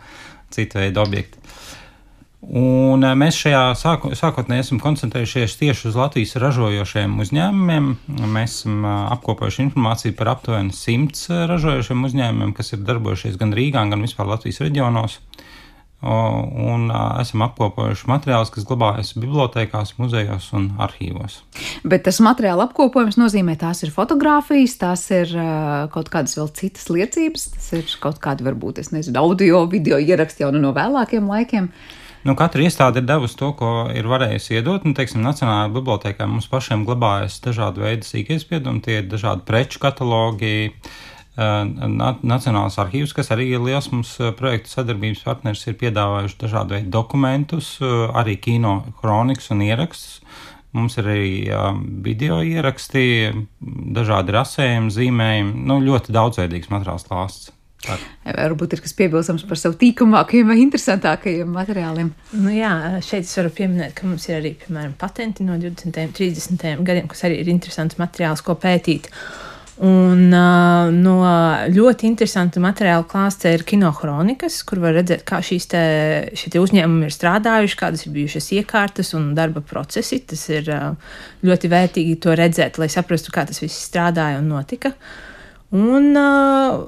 citu 0.55 0.79
veidu 0.79 1.03
objekti. 1.03 1.43
Un 2.43 3.05
mēs 3.19 3.37
šajā 3.39 3.61
sāko, 3.79 4.09
sākotnēji 4.19 4.65
esam 4.65 4.81
koncentrējušies 4.83 5.53
tieši 5.61 5.87
uz 5.93 5.99
Latvijas 5.99 6.35
ražojošiem 6.43 7.15
uzņēmumiem. 7.23 7.87
Mēs 8.35 8.57
esam 8.57 8.83
apkopojuši 8.87 9.63
informāciju 9.69 10.17
par 10.19 10.33
aptuveni 10.35 10.75
simts 10.75 11.29
ražojošiem 11.31 12.03
uzņēmumiem, 12.09 12.51
kas 12.59 12.75
ir 12.75 12.83
darbojušies 12.83 13.39
gan 13.39 13.55
Rīgā, 13.55 13.85
gan 13.91 14.03
vispār 14.03 14.27
Latvijas 14.31 14.59
reģionos. 14.65 15.21
Un 16.03 16.89
esam 17.21 17.45
apkopojuši 17.47 18.09
materiālus, 18.11 18.51
kas 18.51 18.67
glabājas 18.67 19.13
bibliotekās, 19.15 19.95
muzejos 20.03 20.49
un 20.59 20.73
arhīvos. 20.83 21.39
Bet 21.87 22.03
tas 22.09 22.19
materiāla 22.25 22.67
apkopojums 22.67 23.21
nozīmē, 23.21 23.55
tās 23.61 23.85
ir 23.87 23.95
fotografijas, 23.95 24.75
tās 24.81 25.07
ir 25.15 25.31
kaut 25.95 26.11
kādas 26.11 26.35
vēl 26.39 26.51
citas 26.59 26.91
liecības, 26.91 27.49
tas 27.55 27.73
ir 27.79 27.97
kaut 28.03 28.19
kādi, 28.25 28.47
varbūt, 28.49 28.83
es 28.83 28.91
nezinu, 28.91 29.23
audio, 29.23 29.63
video 29.71 30.01
ieraksti 30.03 30.43
jau 30.43 30.51
no 30.57 30.75
vēlākiem 30.75 31.31
laikiem. 31.31 31.71
Nu, 32.23 32.37
katra 32.39 32.63
iestāde 32.63 33.01
ir 33.03 33.07
devusi 33.07 33.35
to, 33.39 33.49
ko 33.59 33.71
ir 33.91 34.07
varējusi 34.07 34.55
iedot. 34.55 34.85
Nu, 34.87 34.95
teiksim, 34.95 35.25
Nacionālajā 35.27 35.73
bibliotekā 35.75 36.29
mums 36.31 36.47
pašiem 36.51 36.85
glabājas 36.87 37.41
dažādi 37.43 37.83
veidi 37.83 38.07
sīkie 38.07 38.39
spiedumi, 38.39 38.83
tie 38.85 39.01
ir 39.01 39.09
dažādi 39.11 39.43
preču 39.49 39.83
katalogi. 39.83 40.71
Nacionālās 41.37 42.77
arhīvs, 42.83 43.15
kas 43.17 43.31
arī 43.33 43.47
ir 43.55 43.63
liels 43.65 43.89
mums 43.93 44.19
projektu 44.37 44.69
sadarbības 44.75 45.23
partners, 45.25 45.63
ir 45.65 45.79
piedāvājuši 45.81 46.37
dažādu 46.43 46.77
veidu 46.77 46.93
dokumentus, 46.93 47.79
arī 47.81 48.37
kino 48.37 48.83
kronikas 49.01 49.49
un 49.55 49.65
ierakstus. 49.65 50.21
Mums 50.73 50.97
ir 50.97 51.09
arī 51.09 51.33
video 52.05 52.39
ieraksti, 52.45 53.33
dažādi 53.97 54.33
rasējumi, 54.33 54.93
zīmējumi, 54.93 55.67
nu, 55.69 55.81
ļoti 55.85 56.15
daudzveidīgs 56.17 56.73
materiāls 56.73 57.05
klāsts. 57.09 57.51
Tā. 57.83 57.97
Varbūt 58.23 58.77
ir 58.77 58.81
kas 58.85 58.95
piebilstams 58.95 59.43
par 59.49 59.59
savu 59.59 59.75
tīkamākajiem 59.81 60.53
vai 60.53 60.59
interesantākajiem 60.63 61.49
materiāliem. 61.51 62.13
Nu 62.39 62.53
jā, 62.55 62.71
šeit 63.03 63.27
es 63.27 63.33
varu 63.41 63.51
pieminēt, 63.57 63.97
ka 63.99 64.07
mums 64.07 64.29
ir 64.29 64.37
arī, 64.39 64.53
piemēram, 64.61 64.93
patenti 65.01 65.43
no 65.43 65.57
20. 65.59 65.99
un 66.07 66.13
30. 66.15 66.85
gadiem, 66.87 67.09
kas 67.11 67.25
arī 67.27 67.41
ir 67.43 67.51
interesants 67.51 67.99
materiāls, 67.99 68.45
ko 68.47 68.55
pētīt. 68.55 69.11
Un 69.81 70.27
uh, 70.37 70.91
no 70.93 71.15
ļoti 71.73 72.05
interesanta 72.05 72.61
materiāla 72.61 73.07
klāsts 73.09 73.47
ir 73.49 73.63
kinohronikas, 73.65 74.59
kur 74.69 74.83
var 74.83 74.93
redzēt, 74.99 75.23
kā 75.25 75.39
šīs 75.41 75.67
te, 75.73 75.85
te 76.37 76.61
uzņēmumi 76.61 77.09
ir 77.09 77.15
strādājuši, 77.15 77.79
kādas 77.81 78.05
ir 78.05 78.13
bijušas 78.13 78.51
iekārtas 78.59 79.15
un 79.17 79.31
darba 79.39 79.63
procesi. 79.65 80.21
Tas 80.29 80.45
ir 80.53 80.69
uh, 80.69 81.15
ļoti 81.47 81.73
vērtīgi 81.73 82.19
to 82.21 82.37
redzēt, 82.37 82.77
lai 82.83 82.91
saprastu, 82.93 83.33
kā 83.33 83.47
tas 83.49 83.63
viss 83.65 83.87
strādāja 83.89 84.43
un 84.43 84.53
notika. 84.53 84.93
Un 85.73 86.13
uh, 86.21 86.85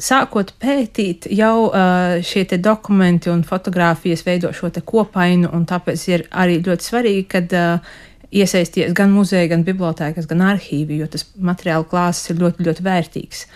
sākot 0.00 0.54
pētīt, 0.62 1.26
jau 1.36 1.68
šie 2.24 2.46
dokumenti 2.62 3.28
un 3.28 3.42
fotografijas 3.44 4.22
veido 4.24 4.52
šo 4.54 4.70
kopainu, 4.86 5.50
un 5.52 5.66
tāpēc 5.68 6.04
ir 6.08 6.24
arī 6.30 6.60
ļoti 6.64 6.86
svarīgi, 6.86 7.24
kad 7.28 7.52
iesaisties 8.32 8.94
gan 8.96 9.12
muzeja, 9.12 9.50
gan 9.52 9.64
bibliotēkas, 9.66 10.28
gan 10.30 10.44
arhīvi, 10.52 11.00
jo 11.02 11.08
tas 11.12 11.26
materiāla 11.36 11.86
klāsts 11.88 12.32
ir 12.32 12.40
ļoti, 12.42 12.66
ļoti 12.68 12.86
vērtīgs 12.86 13.46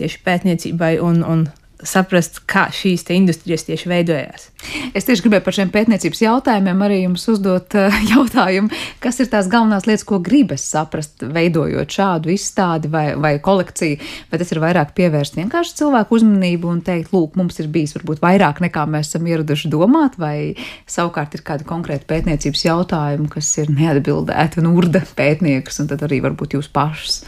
tieši 0.00 0.22
pētniecībai 0.26 0.94
un, 1.04 1.20
un 1.26 1.46
saprast, 1.86 2.42
kā 2.50 2.66
šīs 2.74 3.06
industrijas 3.14 3.64
tieši 3.68 3.88
veidojās. 3.90 4.48
Es 4.94 5.06
tieši 5.08 5.24
gribēju 5.24 5.44
par 5.46 5.56
šiem 5.56 5.70
pētniecības 5.72 6.22
jautājumiem 6.22 6.82
arī 6.84 6.98
jums 7.02 7.24
uzdot 7.32 7.76
uh, 7.78 8.00
jautājumu, 8.12 8.70
kas 9.02 9.20
ir 9.22 9.30
tās 9.32 9.48
galvenās 9.50 9.86
lietas, 9.88 10.04
ko 10.08 10.20
gribas 10.24 10.64
saprast, 10.68 11.24
veidojot 11.24 11.96
šādu 11.96 12.32
izstādi 12.34 12.90
vai, 12.92 13.06
vai 13.20 13.34
kolekciju, 13.42 14.00
vai 14.30 14.40
tas 14.42 14.52
ir 14.52 14.62
vairāk 14.62 14.94
pievērst 14.98 15.38
vienkārši 15.40 15.76
cilvēku 15.80 16.18
uzmanību 16.20 16.70
un 16.70 16.82
teikt, 16.86 17.14
lūk, 17.16 17.38
mums 17.40 17.60
ir 17.62 17.70
bijis 17.72 17.96
varbūt 17.98 18.22
vairāk 18.24 18.60
nekā 18.64 18.86
mēs 18.90 19.12
esam 19.12 19.28
ieraduši 19.30 19.72
domāt, 19.72 20.18
vai 20.20 20.56
savukārt 20.90 21.36
ir 21.38 21.44
kādi 21.46 21.68
konkrēti 21.68 22.08
pētniecības 22.10 22.66
jautājumi, 22.66 23.30
kas 23.32 23.52
ir 23.62 23.72
neatbildēti 23.72 24.60
un 24.62 24.74
urda 24.74 25.04
pētniekus, 25.16 25.80
un 25.82 25.90
tad 25.90 26.04
arī 26.06 26.20
varbūt 26.26 26.58
jūs 26.58 26.70
pašus. 26.72 27.22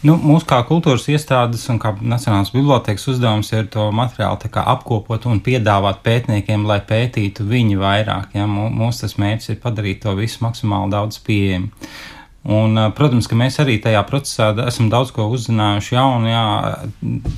Nu, 0.00 0.14
mūsu 0.16 0.46
kā 0.48 0.62
kultūras 0.64 1.04
iestādes 1.12 1.66
un 1.68 1.76
kā 1.80 1.90
Nacionālās 2.00 2.54
bibliotekas 2.54 3.02
uzdevums 3.12 3.50
ir 3.52 3.66
to 3.72 3.90
materiālu 3.92 4.48
apkopot 4.62 5.26
un 5.28 5.42
piedāvāt 5.44 6.00
pētniekiem, 6.06 6.64
lai 6.64 6.78
pētītu 6.80 7.44
viņi 7.44 7.76
vairāk. 7.80 8.32
Ja? 8.38 8.46
Mūsu 8.48 9.04
tas 9.04 9.18
mērķis 9.20 9.52
ir 9.52 9.60
padarīt 9.60 10.00
to 10.06 10.14
visu 10.16 10.40
maksimāli 10.46 10.94
daudz 10.94 11.20
pieejamu. 11.26 11.68
Un, 12.48 12.80
protams, 12.96 13.28
ka 13.28 13.36
mēs 13.36 13.58
arī 13.60 13.76
tajā 13.84 14.00
procesā 14.08 14.48
esam 14.64 14.88
daudz 14.88 15.12
ko 15.12 15.26
uzzinājuši 15.34 15.92
jaunu. 15.92 16.30
Jā, 16.30 16.44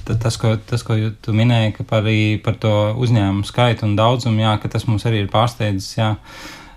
tas, 0.07 0.39
ko, 0.39 0.55
tas, 0.63 0.87
ko 0.87 0.95
tu 1.19 1.35
minēji 1.35 1.83
par, 1.83 2.07
par 2.45 2.59
to 2.63 2.75
uzņēmumu 3.03 3.43
skaitu 3.49 3.89
un 3.89 3.97
daudzumu, 3.99 4.45
jā, 4.45 4.55
tas 4.71 4.87
mums 4.87 5.03
arī 5.11 5.25
ir 5.25 5.33
pārsteidzis. 5.33 5.97
Jā. 5.99 6.13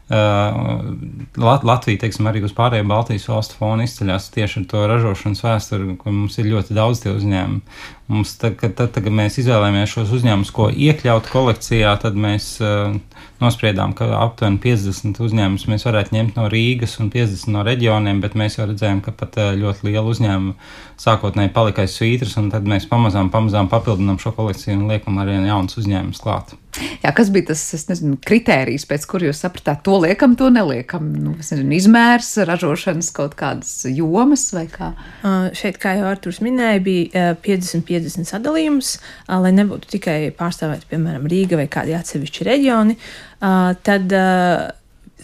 Latvija, 0.05 1.97
teiksim, 2.03 2.27
arī 2.29 2.43
uz 2.45 2.51
pārējiem 2.53 2.91
Baltijas 2.91 3.23
valstu 3.25 3.55
fonu 3.57 3.87
izceļas 3.87 4.27
tieši 4.35 4.59
ar 4.61 4.65
to 4.69 4.83
ražošanas 4.91 5.41
vēsturi, 5.41 5.95
kur 5.97 6.13
mums 6.13 6.37
ir 6.37 6.51
ļoti 6.51 6.75
daudz 6.77 7.01
tie 7.01 7.13
uzņēmumi. 7.15 7.79
Mums, 8.13 8.35
tad, 8.37 8.53
kad, 8.59 8.75
tad, 8.77 8.91
kad 8.93 9.09
mēs 9.09 9.39
izvēlējāmies 9.41 9.95
šos 9.95 10.11
uzņēmumus, 10.13 10.51
ko 10.53 10.67
iekļaut 10.69 11.25
kolekcijā, 11.31 11.95
tad 12.03 12.19
mēs 12.21 12.51
uh, 12.61 12.93
nospriedām, 13.41 13.95
ka 13.97 14.11
aptuveni 14.19 14.61
50 14.61 15.23
uzņēmumus 15.25 15.65
mēs 15.71 15.87
varētu 15.89 16.13
ņemt 16.13 16.37
no 16.37 16.45
Rīgas 16.53 16.93
un 17.01 17.09
50 17.09 17.49
no 17.55 17.63
reģioniem, 17.65 18.19
bet 18.21 18.37
mēs 18.37 18.59
jau 18.59 18.67
redzējām, 18.69 19.01
ka 19.07 19.15
pat 19.23 19.39
uh, 19.41 19.55
ļoti 19.57 19.89
liela 19.89 20.05
uzņēmuma 20.11 20.53
sākotnēji 21.01 21.53
palika 21.57 21.81
aiz 21.81 21.97
svītras, 21.97 22.37
un 22.37 22.51
tad 22.53 22.69
mēs 22.69 22.85
pamazām, 22.93 23.33
pamazām 23.33 23.73
papildinām 23.73 24.21
šo 24.21 24.35
kolekciju 24.37 24.77
un 24.77 24.85
liekam 24.93 25.17
arī 25.25 25.39
jaunas 25.47 25.81
uzņēmumus 25.81 26.21
klāt. 26.21 26.53
Jā, 27.03 27.11
kas 27.15 27.29
bija 27.33 27.49
tas, 27.51 27.61
nezinu, 27.89 28.17
kritērijs, 28.25 28.85
pēc 28.89 29.05
kur 29.09 29.23
jūs 29.25 29.41
sapratāt, 29.43 29.83
to 29.85 29.97
liekam, 30.03 30.35
to 30.39 30.49
neliekam? 30.53 31.07
Nu, 31.15 31.35
nezinu, 31.39 31.71
izmērs, 31.77 32.33
ražošanas 32.49 33.11
kaut 33.15 33.38
kādas 33.39 33.73
jomas 33.89 34.47
vai 34.55 34.65
kā? 34.71 34.91
Uh, 35.21 35.49
šeit, 35.57 35.79
kā 35.81 35.95
jau 35.99 36.07
Arturs 36.09 36.41
minēja, 36.45 36.83
bija 36.85 37.27
uh, 37.35 37.41
50-50 37.45 38.31
sadalījums, 38.31 38.95
uh, 38.97 39.38
lai 39.43 39.53
nebūtu 39.55 39.95
tikai 39.97 40.17
pārstāvēti, 40.35 40.89
piemēram, 40.91 41.29
Rīga 41.31 41.61
vai 41.61 41.69
kādi 41.71 41.95
atsevišķi 41.97 42.49
reģioni. 42.49 42.97
Uh, 43.39 43.71
tad, 43.85 44.11
uh, 44.15 44.67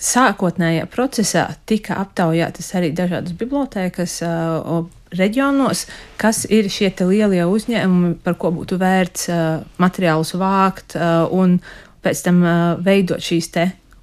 Sākotnējā 0.01 0.87
procesā 0.89 1.45
tika 1.69 1.99
aptaujātas 2.01 2.71
arī 2.77 2.89
dažādas 2.97 3.35
bibliotēkas, 3.37 4.15
uh, 4.25 4.81
reģionos, 5.13 5.85
kas 6.17 6.45
ir 6.49 6.69
šie 6.73 6.89
lielie 7.05 7.43
uzņēmumi, 7.45 8.15
par 8.25 8.37
ko 8.41 8.49
būtu 8.55 8.79
vērts 8.81 9.29
uh, 9.29 9.61
materiālus 9.81 10.33
vākt 10.39 10.97
uh, 10.97 11.27
un 11.29 11.59
pēc 12.01 12.23
tam 12.25 12.41
uh, 12.41 12.55
veidot 12.81 13.21
šīs 13.21 13.51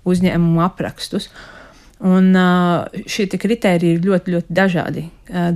uzņēmumu 0.08 0.62
aprakstus. 0.64 1.32
Un 2.06 2.30
šie 3.10 3.26
kriteriji 3.26 3.96
ir 3.96 4.04
ļoti, 4.06 4.34
ļoti 4.36 4.54
dažādi. 4.54 5.02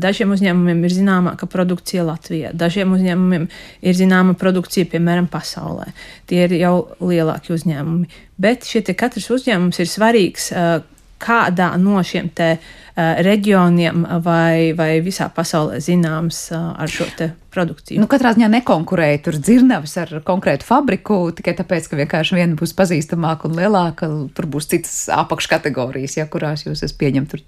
Dažiem 0.02 0.32
uzņēmumiem 0.34 0.80
ir 0.82 0.94
zināmāka 0.96 1.46
produkcija 1.46 2.02
Latvijā, 2.08 2.50
dažiem 2.50 2.96
uzņēmumiem 2.96 3.46
ir 3.86 3.94
zināma 3.94 4.34
produkcija, 4.38 4.88
piemēram, 4.90 5.30
pasaulē. 5.30 5.92
Tie 6.26 6.42
ir 6.42 6.56
jau 6.58 6.74
lielāki 6.98 7.54
uzņēmumi. 7.54 8.10
Bet 8.42 8.66
šie 8.66 8.82
katrs 8.90 9.30
uzņēmums 9.30 9.78
ir 9.84 9.92
svarīgs 9.92 10.50
kādā 11.22 11.70
no 11.80 12.02
šiem 12.06 12.30
te, 12.34 12.56
uh, 12.58 12.82
reģioniem 13.24 14.04
vai, 14.24 14.72
vai 14.76 14.90
visā 15.04 15.28
pasaulē 15.32 15.80
zināms 15.80 16.44
uh, 16.52 16.72
ar 16.76 16.90
šo 16.92 17.06
produkciju. 17.52 18.00
Nu, 18.02 18.08
katrā 18.10 18.34
ziņā 18.36 18.50
nekonkurēja 18.52 19.22
tur 19.26 19.38
dzirnavas 19.40 19.96
ar 20.02 20.12
konkrētu 20.26 20.66
fabriku, 20.68 21.22
tikai 21.36 21.56
tāpēc, 21.58 21.88
ka 21.88 22.00
vienkārši 22.02 22.38
viena 22.38 22.58
būs 22.58 22.76
pazīstamāka 22.76 23.48
un 23.48 23.56
lielāka, 23.60 24.10
tur 24.36 24.48
būs 24.52 24.68
citas 24.72 25.06
apakškategorijas, 25.12 26.18
ja 26.20 26.28
kurās 26.28 26.66
jūs 26.66 26.84
esat 26.84 26.98
pieņemti. 27.00 27.42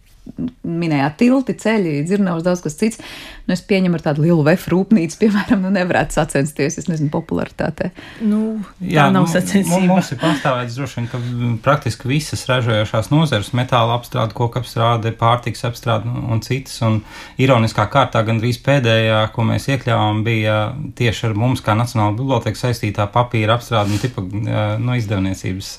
Minējāt 0.64 1.18
tilti, 1.20 1.54
ceļi, 1.60 1.98
dzirnavas, 2.08 2.44
daudz 2.46 2.62
kas 2.64 2.78
cits. 2.80 3.00
Nu, 3.44 3.52
es 3.52 3.60
pieņemu 3.68 3.98
ar 3.98 4.04
tādu 4.06 4.24
lielu 4.24 4.40
vefu 4.46 4.72
rūpnīcu, 4.72 5.18
piemēram, 5.22 5.60
nu 5.66 5.72
nevarētu 5.74 6.16
sacensties, 6.16 6.78
es 6.80 6.88
nezinu, 6.88 7.10
popularitātē. 7.12 7.90
Nu, 8.24 8.40
jā, 8.80 9.06
nav 9.14 9.28
sacensība. 9.30 9.82
Mums 9.90 10.14
ir 10.14 10.20
pastāvēts 10.22 10.78
droši 10.78 10.98
vien, 11.00 11.08
ka 11.12 11.20
praktiski 11.66 12.08
visas 12.08 12.46
ražojošās 12.48 13.10
nozares, 13.12 13.52
metāla 13.56 13.98
apstrāde, 13.98 14.36
koka 14.36 14.62
apstrāde, 14.64 15.12
pārtiks 15.20 15.66
apstrāde 15.68 16.08
un 16.08 16.40
citas, 16.44 16.80
un 16.86 17.02
ironiskā 17.40 17.86
kārtā 17.92 18.24
gandrīz 18.24 18.62
pēdējā, 18.64 19.20
ko 19.34 19.44
mēs 19.50 19.68
iekļāvām, 19.74 20.24
bija 20.24 20.58
tieši 20.96 21.28
ar 21.28 21.38
mums 21.44 21.60
kā 21.64 21.76
Nacionāla 21.76 22.16
biblioteka 22.16 22.64
saistītā 22.64 23.06
papīra 23.12 23.58
apstrāde 23.58 23.92
un 23.92 24.00
tipa 24.00 24.24
no 24.80 24.96
izdevniecības. 24.96 25.76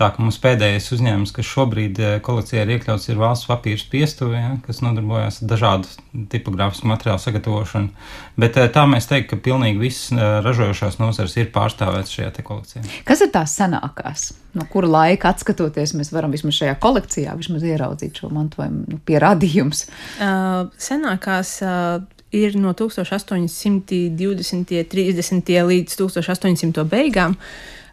Tā 0.00 0.06
ka 0.14 0.22
mums 0.22 0.38
pēdējais 0.40 0.86
uzņēmums, 0.96 1.32
kas 1.36 1.44
šobrīd 1.44 1.98
eh, 2.00 2.14
kolekcijā 2.24 2.62
ir 2.64 2.70
iekļauts, 2.78 3.10
ir 3.10 3.18
valsts 3.20 3.50
papīra 3.50 3.76
spiestuve, 3.76 4.38
ja, 4.38 4.54
kas 4.64 4.80
nodarbojas 4.80 5.42
ar 5.42 5.50
dažādu 5.50 6.24
tipogrāfisku 6.32 6.88
materiālu 6.88 7.20
sagatavošanu. 7.20 7.92
Bet 8.40 8.56
eh, 8.56 8.70
tā 8.72 8.86
mēs 8.88 9.10
teiktu, 9.10 9.34
ka 9.34 9.44
pilnīgi 9.50 9.82
visas 9.82 10.08
eh, 10.16 10.22
ražojošās 10.46 10.96
nozares 11.02 11.36
ir 11.36 11.52
pārstāvētas 11.52 12.16
šajā 12.16 12.32
kolekcijā. 12.40 12.86
Kas 13.04 13.26
ir 13.26 13.32
tās 13.34 13.58
senākās? 13.60 14.30
No 14.56 14.64
kura 14.72 14.88
laika 14.88 15.34
atskatoties, 15.34 15.92
mēs 15.98 16.14
varam 16.16 16.32
vismaz 16.32 16.56
šajā 16.62 16.80
kolekcijā 16.80 17.36
vismaz 17.36 17.68
ieraudzīt 17.68 18.22
šo 18.22 18.32
mantojumu 18.32 18.88
nu, 18.88 19.04
pierādījumus? 19.04 19.84
Uh, 20.16 20.72
senākās 20.80 21.58
uh, 21.60 22.00
ir 22.32 22.56
no 22.56 22.72
1820, 22.72 24.78
30 24.96 25.58
līdz 25.74 26.00
1800 26.00 26.88
beigām. 26.88 27.36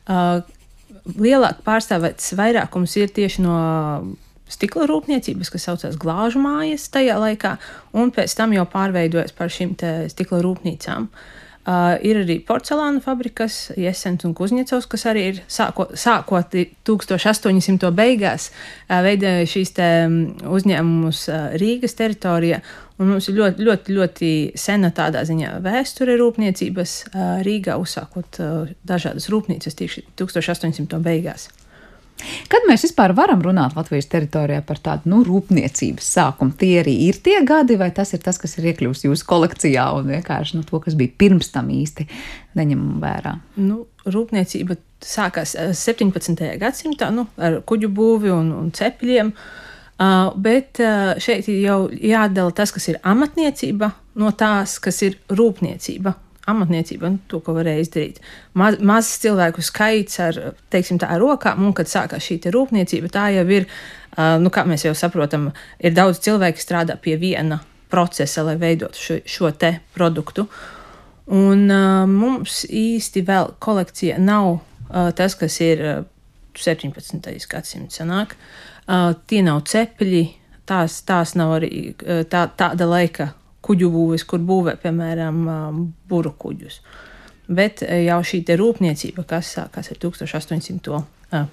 Uh, 0.08 0.40
lielāk 1.16 1.64
pārstāvēts 1.68 2.34
vairākums 2.38 2.96
ir 3.00 3.14
tieši 3.16 3.46
no 3.46 3.58
stikla 4.52 4.88
rūpniecības, 4.88 5.50
kas 5.52 5.68
saucās 5.68 5.98
glāžu 6.00 6.40
mājas 6.40 6.88
tajā 6.92 7.18
laikā, 7.20 7.58
un 8.00 8.14
pēc 8.16 8.36
tam 8.38 8.54
jau 8.56 8.64
pārveidojas 8.72 9.36
par 9.36 9.52
šīm 9.52 9.76
stikla 10.12 10.40
rūpnīcām. 10.46 11.08
Uh, 11.08 11.37
ir 12.06 12.22
arī 12.22 12.38
porcelāna 12.48 13.02
fabrikas, 13.04 13.74
Jēzus 13.76 14.24
un 14.28 14.34
Kuzņecovs, 14.38 14.88
kas 14.88 15.04
arī 15.12 15.24
ir 15.34 15.42
sāko, 15.52 15.90
sākot 16.00 16.56
1800. 16.88 17.92
beigās, 17.96 18.50
uh, 18.54 19.02
veidoja 19.04 19.48
šīs 19.52 19.74
uzņēmumus 20.48 21.24
uh, 21.28 21.48
Rīgas 21.60 21.98
teritorijā. 22.00 22.62
Un 22.98 23.12
mums 23.12 23.28
ir 23.30 23.36
ļoti, 23.38 23.62
ļoti, 23.68 23.94
ļoti 23.94 24.32
sena 24.58 24.90
tādā 24.96 25.22
ziņā 25.28 25.60
vēsture 25.62 26.16
rūpniecības 26.18 26.96
Rīgā, 27.46 27.76
uzsākot 27.78 28.40
dažādas 28.90 29.30
rūpnīcas 29.30 29.78
tieši 29.78 30.08
1800. 30.18 30.98
beigās. 31.06 31.52
Kad 32.52 32.66
mēs 32.70 32.86
vispār 32.88 33.14
varam 33.18 33.44
runāt 33.46 33.76
Latvijas 33.78 34.10
teritorijā 34.12 34.64
par 34.66 34.80
tādu 34.84 35.12
nu, 35.12 35.22
rūpniecības 35.28 36.08
sākumu, 36.18 36.56
tie 36.58 36.80
arī 36.82 36.96
ir 37.08 37.20
tie 37.24 37.38
gadi, 37.46 37.78
vai 37.80 37.92
tas 37.96 38.14
ir 38.18 38.24
tas, 38.26 38.40
kas 38.42 38.58
ir 38.58 38.72
iekļuvis 38.72 39.06
jūsu 39.06 39.28
kolekcijā 39.30 39.86
un 39.98 40.10
vienkārši 40.16 40.58
nu, 40.58 40.66
to, 40.68 40.82
kas 40.84 40.98
bija 40.98 41.14
pirms 41.22 41.52
tam 41.54 41.70
īsti 41.74 42.08
neņemam 42.58 42.98
vērā? 43.04 43.38
Nu, 43.62 43.84
rūpniecība 44.08 44.80
sākās 45.04 45.56
17. 45.78 46.44
gadsimtā 46.62 47.12
nu, 47.14 47.28
ar 47.38 47.62
kuģu 47.68 47.92
būvi 47.94 48.34
un, 48.34 48.52
un 48.58 48.74
cepļiem. 48.76 49.34
Uh, 49.98 50.30
bet 50.38 50.78
uh, 50.84 51.16
šeit 51.18 51.48
jau 51.50 51.88
jādala 51.90 52.54
tas, 52.54 52.70
kas 52.70 52.86
ir 52.92 53.00
amatniecība, 53.02 53.90
no 54.22 54.30
tās, 54.38 54.76
kas 54.82 55.02
ir 55.08 55.18
rūpniecība. 55.34 56.14
Amatniecība, 56.48 57.12
nu, 57.12 57.20
to, 57.28 57.42
ko 57.44 57.58
varēja 57.58 57.84
izdarīt. 57.84 58.20
Maz, 58.56 58.78
mazs 58.80 59.18
cilvēku 59.24 59.64
skaits 59.66 60.22
ar, 60.24 60.38
teiksim, 60.72 61.00
tā 61.02 61.10
ar 61.12 61.20
rokām, 61.20 61.66
un 61.68 61.74
kad 61.76 61.90
sākās 61.92 62.24
šī 62.24 62.40
rūpniecība, 62.56 63.12
tā 63.12 63.26
jau 63.36 63.44
ir, 63.52 63.68
nu, 64.40 64.52
kā 64.54 64.64
mēs 64.68 64.88
jau 64.88 64.94
saprotam, 64.96 65.50
ir 65.84 65.96
daudz 65.98 66.22
cilvēku, 66.24 66.56
kas 66.56 66.68
strādā 66.70 66.96
pie 67.04 67.18
viena 67.20 67.60
procesa, 67.92 68.46
lai 68.48 68.56
veidotu 68.62 69.04
šo, 69.04 69.20
šo 69.28 69.52
te 69.60 69.74
produktu. 69.96 70.48
Un 71.36 71.68
mums 72.14 72.62
īsti 72.72 73.26
vēl 73.28 73.58
kolekcija 73.60 74.16
nav 74.24 74.62
tas, 75.20 75.36
kas 75.36 75.60
ir 75.60 75.84
uh, 75.84 76.06
17. 76.56 77.48
gadsimta 77.52 78.24
Uh, 78.88 79.12
tie 79.28 79.42
nav 79.44 79.66
cepļi, 79.68 80.24
tās, 80.66 81.02
tās 81.04 81.36
nav 81.36 81.58
arī 81.58 81.92
tā, 82.32 82.48
tāda 82.48 82.88
laika 82.88 83.34
kuģu 83.68 83.92
būvis, 83.94 84.26
kur 84.28 84.42
būvē, 84.48 84.78
piemēram, 84.82 85.44
buru 86.10 86.34
kuģus. 86.40 86.80
Bet 87.48 87.84
jau 87.84 88.18
šī 88.28 88.42
rūpniecība, 88.60 89.24
kas 89.28 89.54
sākās 89.56 89.92
ar 89.94 90.02
1800. 90.04 91.04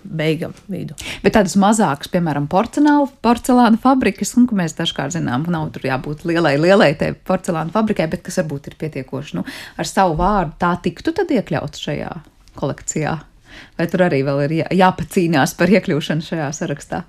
beigām 0.06 0.52
vidu. 0.70 0.94
Bet 1.24 1.34
tādas 1.34 1.56
mazākas, 1.58 2.06
piemēram, 2.12 2.44
porcelāna, 2.50 3.08
porcelāna 3.26 3.78
fabrikas, 3.82 4.30
un, 4.38 4.46
ko 4.46 4.54
mēs 4.58 4.76
dažkārt 4.78 5.16
zinām, 5.16 5.48
nav 5.50 5.72
tur 5.74 5.88
jābūt 5.88 6.22
lielai, 6.30 6.54
lielai 6.62 6.92
tai 6.98 7.10
porcelāna 7.14 7.74
fabrikai, 7.74 8.06
bet 8.12 8.22
kas 8.22 8.38
varbūt 8.38 8.70
ir 8.70 8.78
pietiekoši, 8.78 9.38
nu, 9.40 9.42
ar 9.74 9.90
savu 9.90 10.14
vārdu 10.20 10.54
tā 10.62 10.76
tiktu 10.84 11.14
tad 11.18 11.34
iekļauts 11.34 11.82
šajā 11.88 12.12
kolekcijā. 12.54 13.16
Vai 13.78 13.86
tur 13.90 14.06
arī 14.06 14.22
vēl 14.26 14.44
ir 14.46 14.56
jā, 14.60 14.68
jāpacīnās 14.84 15.54
par 15.58 15.74
iekļūšanu 15.74 16.26
šajā 16.26 16.50
sarakstā? 16.54 17.02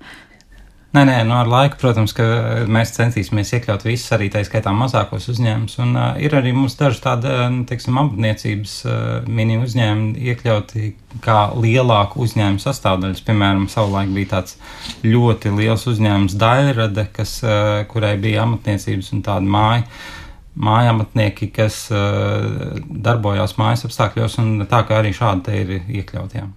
Nē, 0.96 1.02
nē, 1.04 1.16
nu, 1.28 1.34
ar 1.36 1.48
laiku, 1.50 1.76
protams, 1.76 2.14
ka 2.16 2.24
mēs 2.72 2.94
centīsimies 2.94 3.50
iekļaut 3.52 3.82
visus, 3.84 4.08
arī 4.16 4.30
tā 4.32 4.40
skaitā 4.46 4.72
mazākos 4.72 5.26
uzņēmumus. 5.28 5.74
Un 5.84 5.92
uh, 5.92 6.14
ir 6.24 6.32
arī 6.38 6.54
mums 6.56 6.78
daži 6.78 7.02
tādi, 7.04 7.28
nu, 7.52 7.66
teiksim, 7.68 7.98
apniecības 8.00 8.76
uh, 8.86 8.94
mini 9.28 9.58
uzņēmumi 9.60 10.24
iekļauti 10.32 10.88
kā 11.26 11.36
lielāku 11.52 12.24
uzņēmumu 12.24 12.64
sastāvdaļas. 12.64 13.20
Piemēram, 13.28 13.68
savulaik 13.68 14.16
bija 14.16 14.32
tāds 14.38 14.56
ļoti 15.04 15.52
liels 15.58 15.84
uzņēmums 15.92 16.40
Dairade, 16.40 17.10
kas, 17.12 17.42
uh, 17.44 17.82
kurai 17.92 18.16
bija 18.22 18.46
amatniecības 18.48 19.12
un 19.12 19.26
tāda 19.26 19.56
māja 19.58 19.84
mājamatnieki, 20.56 21.52
kas 21.52 21.90
uh, 21.92 22.78
darbojās 22.88 23.58
mājas 23.60 23.84
apstākļos, 23.84 24.40
un 24.40 24.62
tā 24.70 24.86
kā 24.88 25.02
arī 25.02 25.12
šādi 25.12 25.60
ir 25.60 25.82
iekļauti. 25.82 26.48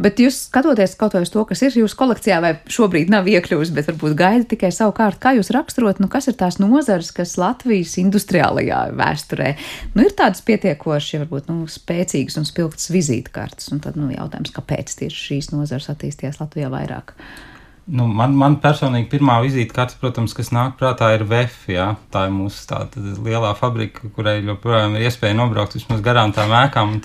Bet 0.00 0.20
jūs 0.22 0.38
skatoties 0.48 0.96
kaut 1.00 1.16
vai 1.16 1.24
uz 1.24 1.32
to, 1.32 1.42
kas 1.48 1.62
ir 1.66 1.76
jūsu 1.82 1.98
kolekcijā, 1.98 2.38
vai 2.42 2.52
šobrīd 2.70 3.12
nav 3.12 3.28
iekļuvis, 3.30 3.72
bet 3.76 3.90
varbūt 3.90 4.16
gaida 4.18 4.48
tikai 4.52 4.72
savu 4.74 4.94
kārtu, 4.96 5.20
kā 5.22 5.34
jūs 5.36 5.52
raksturot, 5.54 6.00
nu, 6.00 6.08
kas 6.12 6.30
ir 6.30 6.38
tās 6.40 6.60
nozares, 6.62 7.12
kas 7.16 7.36
Latvijas 7.40 7.96
industriālajā 8.00 8.80
vēsturē 8.96 9.52
nu, 9.94 10.06
ir 10.06 10.16
tādas 10.16 10.42
pietiekoši, 10.46 11.22
varbūt 11.24 11.52
nu, 11.52 11.68
spēcīgas 11.70 12.40
un 12.40 12.48
spilgtas 12.48 12.90
vizītkartes. 12.94 13.70
Un 13.74 13.84
tad 13.84 14.00
nu, 14.00 14.10
jautājums, 14.14 14.54
kāpēc 14.56 14.96
tieši 15.02 15.24
šīs 15.28 15.52
nozares 15.54 15.90
attīstījās 15.92 16.40
Latvijā 16.42 16.72
vairāk? 16.72 17.16
Nu, 17.90 18.04
man, 18.06 18.36
man 18.38 18.58
personīgi 18.62 19.08
pirmā 19.10 19.40
vizītkarte, 19.42 19.96
protams, 19.98 20.34
kas 20.36 20.52
nāk 20.54 20.76
prātā, 20.78 21.08
ir 21.16 21.24
VF. 21.26 21.64
Jā. 21.72 21.88
Tā 22.14 22.26
ir 22.28 22.34
mūsu 22.36 22.62
tāda 22.70 23.02
lielā 23.24 23.50
fabrika, 23.58 24.12
kurai 24.14 24.36
joprojām 24.44 24.94
ir 24.94 25.08
iespēja 25.08 25.34
nobraukt 25.38 25.74
vismaz 25.78 26.04
garām 26.04 26.34
tām 26.36 26.54
ēkām. 26.54 27.00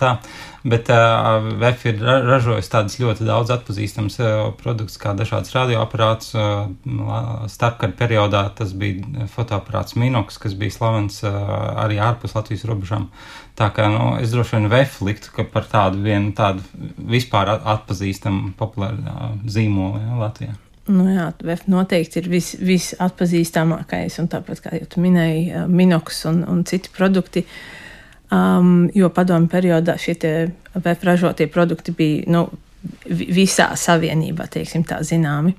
Bet 0.65 0.89
uh, 0.89 1.45
VF 1.61 1.83
ir 1.91 1.99
ražojis 2.01 2.71
tādas 2.73 2.95
ļoti 2.97 3.27
daudz 3.27 3.51
atpazīstamas 3.53 4.15
uh, 4.17 4.29
produktus, 4.57 4.97
kā 4.97 5.11
dažādas 5.13 5.53
radioaparātus. 5.53 6.31
Uh, 6.33 7.45
starpkara 7.53 7.93
periodā 7.93 8.41
tas 8.57 8.73
bija 8.73 9.27
fotoaparāts 9.29 9.93
Minox, 10.01 10.39
kas 10.41 10.57
bija 10.57 10.73
slavens 10.73 11.19
uh, 11.21 11.37
arī 11.83 11.99
ārpus 12.01 12.33
Latvijas 12.33 12.65
robežām. 12.65 13.11
Tā 13.55 13.69
kā 13.77 13.85
nu, 13.93 14.15
es 14.17 14.33
droši 14.33 14.57
vien 14.57 14.67
VF 14.73 14.97
liktu 15.05 15.45
par 15.53 15.69
tādu 15.69 16.01
vienu 16.01 16.33
tādu 16.33 16.65
vispār 17.13 17.59
atpazīstamu 17.59 18.55
populāru 18.57 19.05
uh, 19.05 19.31
zīmolu 19.45 20.01
ja, 20.01 20.17
Latvijā. 20.25 20.57
Nu 20.89 21.07
jā, 21.09 21.29
VF 21.45 21.69
noteikti 21.69 22.23
ir 22.23 22.33
vis, 22.33 22.51
visatpazīstamākais, 22.61 24.17
un 24.21 24.33
tāpat 24.33 24.65
kā 24.65 24.73
jau 24.81 25.01
minēji, 25.01 25.65
Minox 25.69 26.25
un, 26.29 26.41
un 26.49 26.65
citi 26.65 26.89
produkti. 26.93 27.45
Um, 28.33 28.87
jo 28.97 29.11
padomu 29.13 29.45
periodā 29.51 29.99
šie 30.01 30.15
VF 30.73 31.03
ražotie 31.05 31.45
produkti 31.51 31.93
bija 31.93 32.23
nu, 32.33 32.47
visā 33.05 33.69
savienībā, 33.77 34.47
teiksim, 34.51 34.85
tā 34.87 35.01
zināmi. 35.05 35.53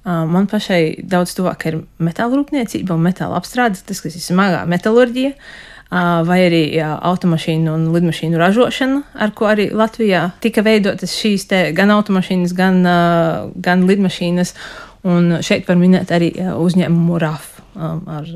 Uh, 0.00 0.24
man 0.24 0.46
pašai 0.48 1.02
daudz 1.04 1.34
tuvāk 1.36 1.66
ir 1.68 1.82
metāla 2.00 2.38
rūpniecība 2.38 2.96
un 2.96 3.04
metāla 3.04 3.36
apstrāde, 3.36 3.82
tas, 3.84 4.00
kas 4.00 4.16
ir 4.16 4.24
smagā 4.24 4.64
metālurģija. 4.70 5.34
Uh, 5.36 5.70
vai 5.90 6.38
arī 6.46 6.60
jā, 6.76 6.92
automašīnu 7.02 7.72
un 7.74 7.88
lidmašīnu 7.94 8.38
ražošana, 8.38 9.00
ar 9.18 9.32
ko 9.34 9.48
arī 9.50 9.70
Latvijā 9.74 10.28
tika 10.40 10.62
veidotas 10.62 11.16
šīs 11.18 11.48
gan 11.74 11.90
automašīnas, 11.90 12.54
gan, 12.54 12.80
gan 13.58 13.84
lidmašīnas. 13.88 14.54
Un 15.10 15.40
šeit 15.42 15.66
var 15.68 15.80
minēt 15.80 16.12
arī 16.12 16.30
uzņēmumu 16.38 17.18
RAF 17.18 17.50
ar 17.74 18.30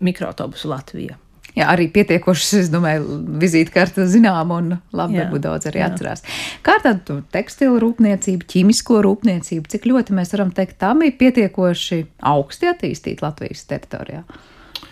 mikroautobusu 0.00 0.70
Latvijā. 0.70 1.18
Jā, 1.56 1.70
arī 1.72 1.86
pietiekoši, 1.92 2.60
es 2.60 2.66
domāju, 2.68 3.20
vizītkārta 3.40 4.04
zinām 4.12 4.50
un 4.52 4.74
labi, 4.92 5.16
jā, 5.16 5.24
varbūt 5.24 5.46
daudz 5.46 5.70
arī 5.70 5.80
jā. 5.80 5.88
atcerās. 5.88 6.24
Kā 6.66 6.76
tāda 6.84 7.22
tekstilu 7.32 7.80
rūpniecība, 7.80 8.44
ķīmisko 8.52 9.00
rūpniecība, 9.06 9.72
cik 9.72 9.88
ļoti 9.88 10.18
mēs 10.18 10.36
varam 10.36 10.52
teikt, 10.56 10.76
tā 10.82 10.92
bija 11.00 11.16
pietiekoši 11.22 12.02
augsti 12.34 12.70
attīstīta 12.74 13.30
Latvijas 13.30 13.64
teritorijā 13.72 14.26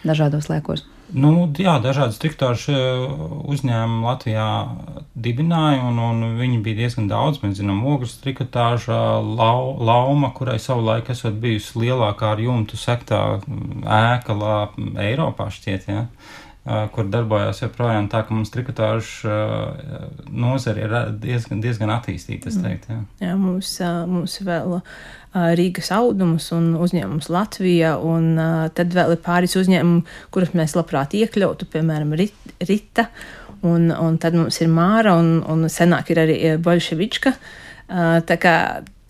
dažādos 0.05 0.49
laikos? 0.49 0.87
Nu, 1.15 1.31
jā, 1.61 1.75
dažādas 1.85 2.17
triktoru 2.19 2.57
uzņēmumi 3.53 4.07
Latvijā 4.07 4.47
dibināja, 5.15 5.83
un, 5.91 5.99
un 6.01 6.39
viņi 6.41 6.63
bija 6.65 6.79
diezgan 6.81 7.11
daudz. 7.11 7.43
Mēs 7.43 7.59
zinām, 7.61 7.83
ogles 7.87 8.17
trikotāža, 8.25 8.97
lau, 9.23 9.77
lauma, 9.85 10.33
kurai 10.35 10.57
savulaik 10.63 11.13
esot 11.13 11.37
bijusi 11.43 11.85
lielākā 11.85 12.33
ar 12.35 12.43
jumtu 12.43 12.81
sektā 12.81 13.21
ēka 13.85 14.39
Eiropā 15.05 15.51
šķiet. 15.55 15.87
Ja? 15.93 16.07
Kur 16.65 17.09
darbojās 17.13 17.61
joprojām 17.61 18.07
tā, 18.09 18.23
ka 18.25 18.33
mums 18.33 18.53
trikotāžu 18.53 19.29
nozare 20.33 20.87
ir 20.87 20.95
diezgan, 21.21 21.61
diezgan 21.61 21.93
attīstīta. 21.93 22.53
Teikt, 22.65 22.89
jā. 22.89 23.01
jā, 23.21 23.35
mums, 23.37 23.75
mums 24.09 24.39
vēl 24.47 24.79
Rīgas 25.61 25.91
audumus 25.93 26.49
un 26.57 26.73
uzņēmums 26.81 27.29
Latvija, 27.35 27.99
un 28.01 28.41
tad 28.77 28.97
vēl 28.97 29.17
ir 29.17 29.23
pāris 29.25 29.59
uzņēmumi, 29.61 30.17
kurus 30.33 30.57
mēs 30.57 30.77
labprāt 30.79 31.17
iekļautu, 31.21 31.69
piemēram, 31.75 32.17
Rita, 32.65 33.11
un, 33.67 33.91
un 33.93 34.21
tad 34.23 34.39
mums 34.39 34.63
ir 34.65 34.73
Māra, 34.73 35.19
un, 35.21 35.43
un 35.45 35.69
senāk 35.69 36.15
ir 36.15 36.25
arī 36.25 36.43
Bolševička. 36.65 37.37
Tā 38.25 38.41
kā 38.41 38.59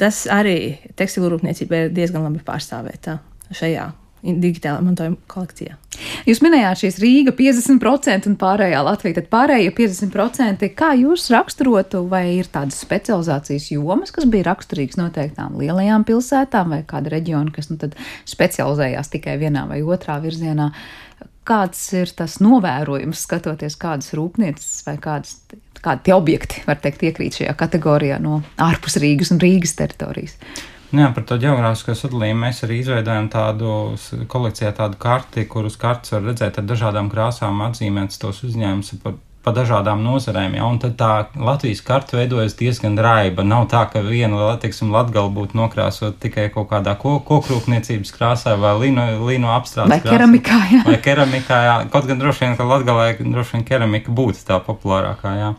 tas 0.01 0.25
arī 0.27 0.57
tekstilu 0.99 1.31
rūpniecība 1.37 1.85
ir 1.85 1.95
diezgan 1.95 2.27
labi 2.27 2.43
pārstāvēta 2.43 3.21
šajā 3.55 3.93
digitālā 4.25 4.81
mantojuma 4.85 5.19
kolekcijā. 5.31 5.77
Jūs 6.25 6.41
minējāt 6.43 6.81
šīs 6.81 6.99
Rīga 7.03 7.35
50% 7.37 8.29
un 8.31 8.37
pārējā 8.41 8.81
Latvija, 8.87 9.19
tad 9.21 9.29
pārējie 9.33 9.71
50%. 9.77 10.67
Kā 10.79 10.91
jūs 10.99 11.29
raksturotu, 11.35 12.05
vai 12.11 12.25
ir 12.39 12.49
tādas 12.53 12.81
specializācijas 12.83 13.71
jomas, 13.75 14.15
kas 14.15 14.27
bija 14.31 14.49
raksturīgas 14.51 14.99
noteiktām 15.01 15.59
lielajām 15.61 16.07
pilsētām, 16.09 16.75
vai 16.75 16.83
kāda 16.89 17.15
reģiona, 17.15 17.53
kas 17.55 17.71
nu 17.71 17.79
tad 17.81 17.97
specializējās 18.31 19.13
tikai 19.15 19.39
vienā 19.43 19.69
vai 19.71 19.83
otrā 19.85 20.19
virzienā? 20.25 20.73
Kāds 21.45 21.81
ir 21.93 22.09
tas 22.17 22.39
novērojums, 22.41 23.21
skatoties 23.27 23.77
kādas 23.77 24.15
rūpnīcas 24.17 24.69
vai 24.87 24.95
kādas, 24.97 25.37
kādi 25.85 26.15
objekti, 26.17 26.63
var 26.65 26.81
teikt, 26.81 27.05
iekrīt 27.05 27.43
šajā 27.43 27.53
kategorijā 27.61 28.17
no 28.25 28.41
ārpus 28.65 28.97
Rīgas 29.03 29.35
un 29.35 29.45
Rīgas 29.45 29.77
teritorijas? 29.77 30.39
Jā, 30.95 31.11
par 31.15 31.25
to 31.27 31.39
geogrāfisko 31.43 31.95
sadalījumu 31.99 32.45
mēs 32.45 32.63
arī 32.67 32.79
izveidojam 32.79 33.27
tādu 33.33 33.69
kolekcijā, 34.31 34.71
tādu 34.77 34.99
karti, 35.01 35.47
kurus 35.51 35.79
kartes 35.81 36.15
var 36.15 36.23
redzēt 36.29 36.61
ar 36.61 36.67
dažādām 36.69 37.09
krāsām, 37.11 37.63
atzīmēts 37.67 38.21
tos 38.23 38.43
uzņēmumus 38.47 38.93
pa, 39.03 39.15
pa 39.45 39.53
dažādām 39.57 40.05
nozarēm. 40.05 40.55
Ja? 40.59 40.69
Un 40.71 40.79
tad 40.83 40.95
tā 41.01 41.09
Latvijas 41.35 41.83
karta 41.85 42.19
veidojas 42.21 42.55
diezgan 42.61 42.95
raiba. 43.01 43.43
Nav 43.47 43.67
tā, 43.73 43.83
ka 43.91 44.05
viena, 44.07 44.53
teiksim, 44.63 44.93
latgala 44.95 45.33
būtu 45.35 45.59
nokrāsot 45.59 46.21
tikai 46.23 46.47
kaut 46.55 46.71
kādā 46.71 46.95
ko, 47.01 47.17
kokrūpniecības 47.27 48.15
krāsā 48.15 48.55
vai 48.61 48.77
lino, 48.85 49.09
lino 49.27 49.51
apstrādes 49.57 49.97
vai 49.97 50.01
krāsā. 50.05 50.15
Keramikā, 50.15 50.61
jā. 50.77 50.85
Vai 50.87 51.01
keramikā, 51.09 51.61
jā. 51.69 51.75
Kaut 51.97 52.07
gan 52.11 52.23
droši 52.23 52.47
vien, 52.47 52.57
ka 52.61 52.69
latgalē 52.71 53.11
droši 53.19 53.59
vien 53.59 53.67
keramika 53.73 54.15
būtu 54.15 54.47
tā 54.47 54.63
populārākā, 54.63 55.35
jā. 55.43 55.53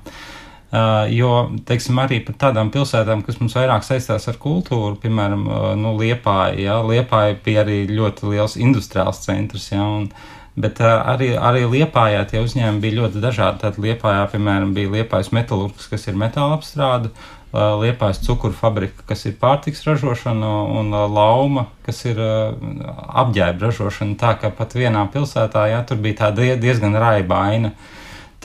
Uh, 0.66 1.06
jo, 1.14 1.32
teiksim, 1.70 2.00
arī 2.02 2.18
par 2.26 2.36
tādām 2.42 2.72
pilsētām, 2.74 3.22
kas 3.24 3.38
mums 3.40 3.54
vairāk 3.56 3.86
saistās 3.86 4.26
ar 4.28 4.40
kultūru, 4.42 4.98
piemēram, 5.00 5.44
uh, 5.46 5.68
nu, 5.78 5.94
Liepāja, 6.00 6.58
ja, 6.58 6.80
Liepāja 6.84 7.38
bija 7.46 7.62
arī 7.62 7.84
ļoti 7.92 8.32
liels 8.34 8.58
industriāls 8.58 9.22
centrs, 9.24 9.70
ja, 9.72 9.86
un, 9.86 10.10
bet 10.58 10.82
uh, 10.82 10.98
arī, 11.14 11.30
arī 11.38 11.64
Liepājā 11.70 12.26
tie 12.32 12.42
uzņēmumi 12.44 12.82
bija 12.84 12.98
ļoti 12.98 13.24
dažādi. 13.24 13.62
Tad 13.62 13.80
Liepājā, 13.80 14.26
piemēram, 14.34 14.74
bija 14.76 14.92
Liepājas 14.98 15.32
metalurgs, 15.38 15.88
kas 15.92 16.10
ir 16.10 16.18
metāla 16.20 16.58
apstrāde, 16.58 17.14
Liepājas 17.56 18.20
cukuru 18.26 18.52
fabrika, 18.52 19.06
kas 19.08 19.22
ir 19.30 19.38
pārtiks 19.40 19.86
ražošana, 19.88 20.50
un 20.76 20.90
Lauma, 20.92 21.70
kas 21.86 22.02
ir 22.10 22.20
apģērba 22.20 23.70
ražošana. 23.70 24.18
Tā 24.20 24.34
ka 24.42 24.52
pat 24.52 24.76
vienā 24.76 25.06
pilsētā, 25.14 25.70
ja, 25.72 25.84
tur 25.88 26.02
bija 26.04 26.26
tā 26.26 26.34
diezgan 26.36 26.98
raiba 27.00 27.46
aina. 27.48 27.72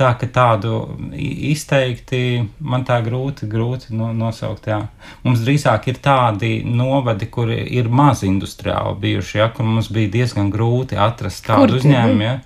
Tā, 0.00 0.14
ka 0.16 0.24
tādu 0.32 0.76
izteikti 1.12 2.46
man 2.64 2.86
tā 2.88 2.96
grūti, 3.04 3.44
grūti 3.50 3.92
no, 3.92 4.06
nosaukt. 4.16 4.70
Jā. 4.70 4.78
Mums 5.26 5.42
drīzāk 5.44 5.90
ir 5.92 5.98
tādi 6.00 6.62
novadi, 6.64 7.26
kur 7.28 7.50
ir 7.52 7.90
maz 7.92 8.22
industriāli 8.24 8.94
bijuši, 9.02 9.34
ja, 9.42 9.50
kur 9.52 9.66
mums 9.68 9.90
bija 9.92 10.08
diezgan 10.14 10.48
grūti 10.54 10.96
atrast 10.96 11.44
tādu 11.44 11.76
uzņēmumu. 11.76 12.24
Ja. 12.24 12.38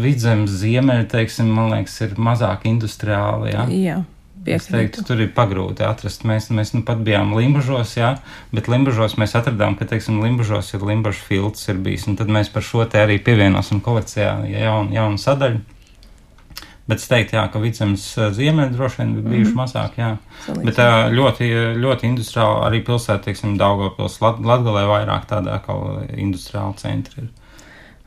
Vidzemes 0.00 0.54
ziemeļi, 0.62 1.04
teiksim, 1.12 1.50
man 1.52 1.74
liekas, 1.74 1.98
ir 2.06 2.14
mazāk 2.16 2.64
industriāli. 2.70 3.52
Ja. 3.52 3.66
Jā. 3.68 3.98
Es 4.48 4.70
teiktu, 4.70 5.02
tur 5.04 5.20
ir 5.20 5.34
pagrūti 5.36 5.84
atrast. 5.84 6.24
Mēs, 6.24 6.46
mēs 6.48 6.72
nu 6.72 6.80
pat 6.86 7.02
bijām 7.04 7.34
Limbažos, 7.36 7.92
jā, 7.98 8.14
bet 8.56 8.70
Limbažos 8.72 9.18
mēs 9.20 9.36
atradām, 9.36 9.76
ka, 9.76 9.84
teiksim, 9.90 10.22
Limbažos 10.24 10.72
ir 10.72 10.86
Limbažu 10.88 11.20
filts 11.26 11.68
ir 11.68 11.82
bijis, 11.84 12.08
un 12.08 12.16
tad 12.16 12.32
mēs 12.32 12.48
par 12.54 12.64
šo 12.64 12.88
te 12.88 13.04
arī 13.04 13.18
pievienosim 13.20 13.84
kolekcijā 13.84 14.32
jaunu, 14.48 14.96
jaunu 14.96 15.20
sadaļu. 15.20 15.60
Bet 16.90 17.02
es 17.02 17.10
teiktu, 17.10 17.36
jā, 17.38 17.44
ka 17.52 17.60
vidzemes 17.62 18.04
eh, 18.18 18.30
ziemeļi 18.34 18.74
droši 18.74 19.00
vien 19.00 19.10
bija 19.14 19.26
bijuši 19.28 19.50
mm 19.50 19.50
-hmm. 19.50 19.60
mazāk, 19.62 19.98
jā. 20.00 20.10
Salīdz. 20.46 20.64
Bet 20.66 20.78
eh, 20.82 20.94
ļoti, 21.18 21.50
ļoti 21.84 22.08
industriāli 22.08 22.64
arī 22.68 22.80
pilsēta, 22.86 23.24
teiksim, 23.24 23.58
Daugavpils, 23.58 24.20
Lat 24.24 24.40
Latgalē 24.52 24.86
vairāk 24.90 25.28
tādā 25.30 25.60
kā 25.66 25.76
industriāla 26.16 26.74
centra 26.76 27.22
ir. 27.22 27.28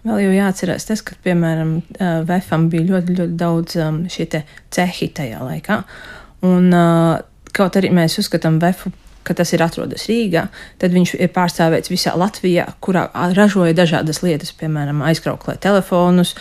Vēl 0.03 0.19
jau 0.19 0.33
jāatcerās 0.35 0.85
tas, 0.85 1.01
ka, 1.01 1.15
piemēram, 1.23 1.77
eh, 1.99 2.17
Vefam 2.27 2.67
bija 2.69 2.89
ļoti, 2.89 3.15
ļoti 3.19 3.37
daudz 3.39 3.77
um, 3.79 4.03
šie 4.09 4.27
cehi 4.69 5.07
tajā 5.07 5.39
laikā. 5.39 5.83
Un, 6.43 6.73
kaut 7.55 7.75
arī 7.79 7.89
mēs 7.95 8.17
uzskatām 8.19 8.59
Vefu 8.59 8.91
ka 9.23 9.36
tas 9.38 9.53
ir 9.55 9.63
atrodas 9.63 10.07
Rīgā, 10.09 10.47
tad 10.81 10.93
viņš 10.95 11.13
ir 11.17 11.31
pārstāvēts 11.36 11.91
visā 11.91 12.13
Latvijā, 12.19 12.65
kurā 12.83 13.05
ražoja 13.38 13.75
dažādas 13.77 14.21
lietas, 14.23 14.51
piemēram, 14.59 15.01
aizkrauklē 15.07 15.55
telefonus, 15.63 16.33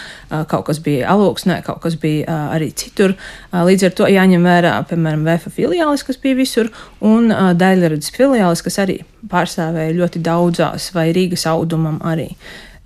kaut 0.50 0.66
kas 0.68 0.80
bija 0.82 1.10
aloksnē, 1.14 1.60
kaut 1.66 1.82
kas 1.84 1.96
bija 2.00 2.48
arī 2.54 2.72
citur. 2.76 3.14
Līdz 3.52 3.88
ar 3.88 3.96
to 4.00 4.08
jāņem 4.10 4.48
vērā, 4.48 4.74
piemēram, 4.90 5.26
VF 5.28 5.54
filiālis, 5.56 6.04
kas 6.06 6.18
bija 6.22 6.38
visur, 6.38 6.72
un 7.00 7.30
daļradas 7.30 8.12
filiālis, 8.14 8.64
kas 8.66 8.80
arī 8.82 8.98
pārstāvēja 9.30 9.96
ļoti 10.00 10.22
daudzās, 10.24 10.90
vai 10.96 11.10
Rīgas 11.14 11.46
audumam 11.50 12.00
arī. 12.06 12.32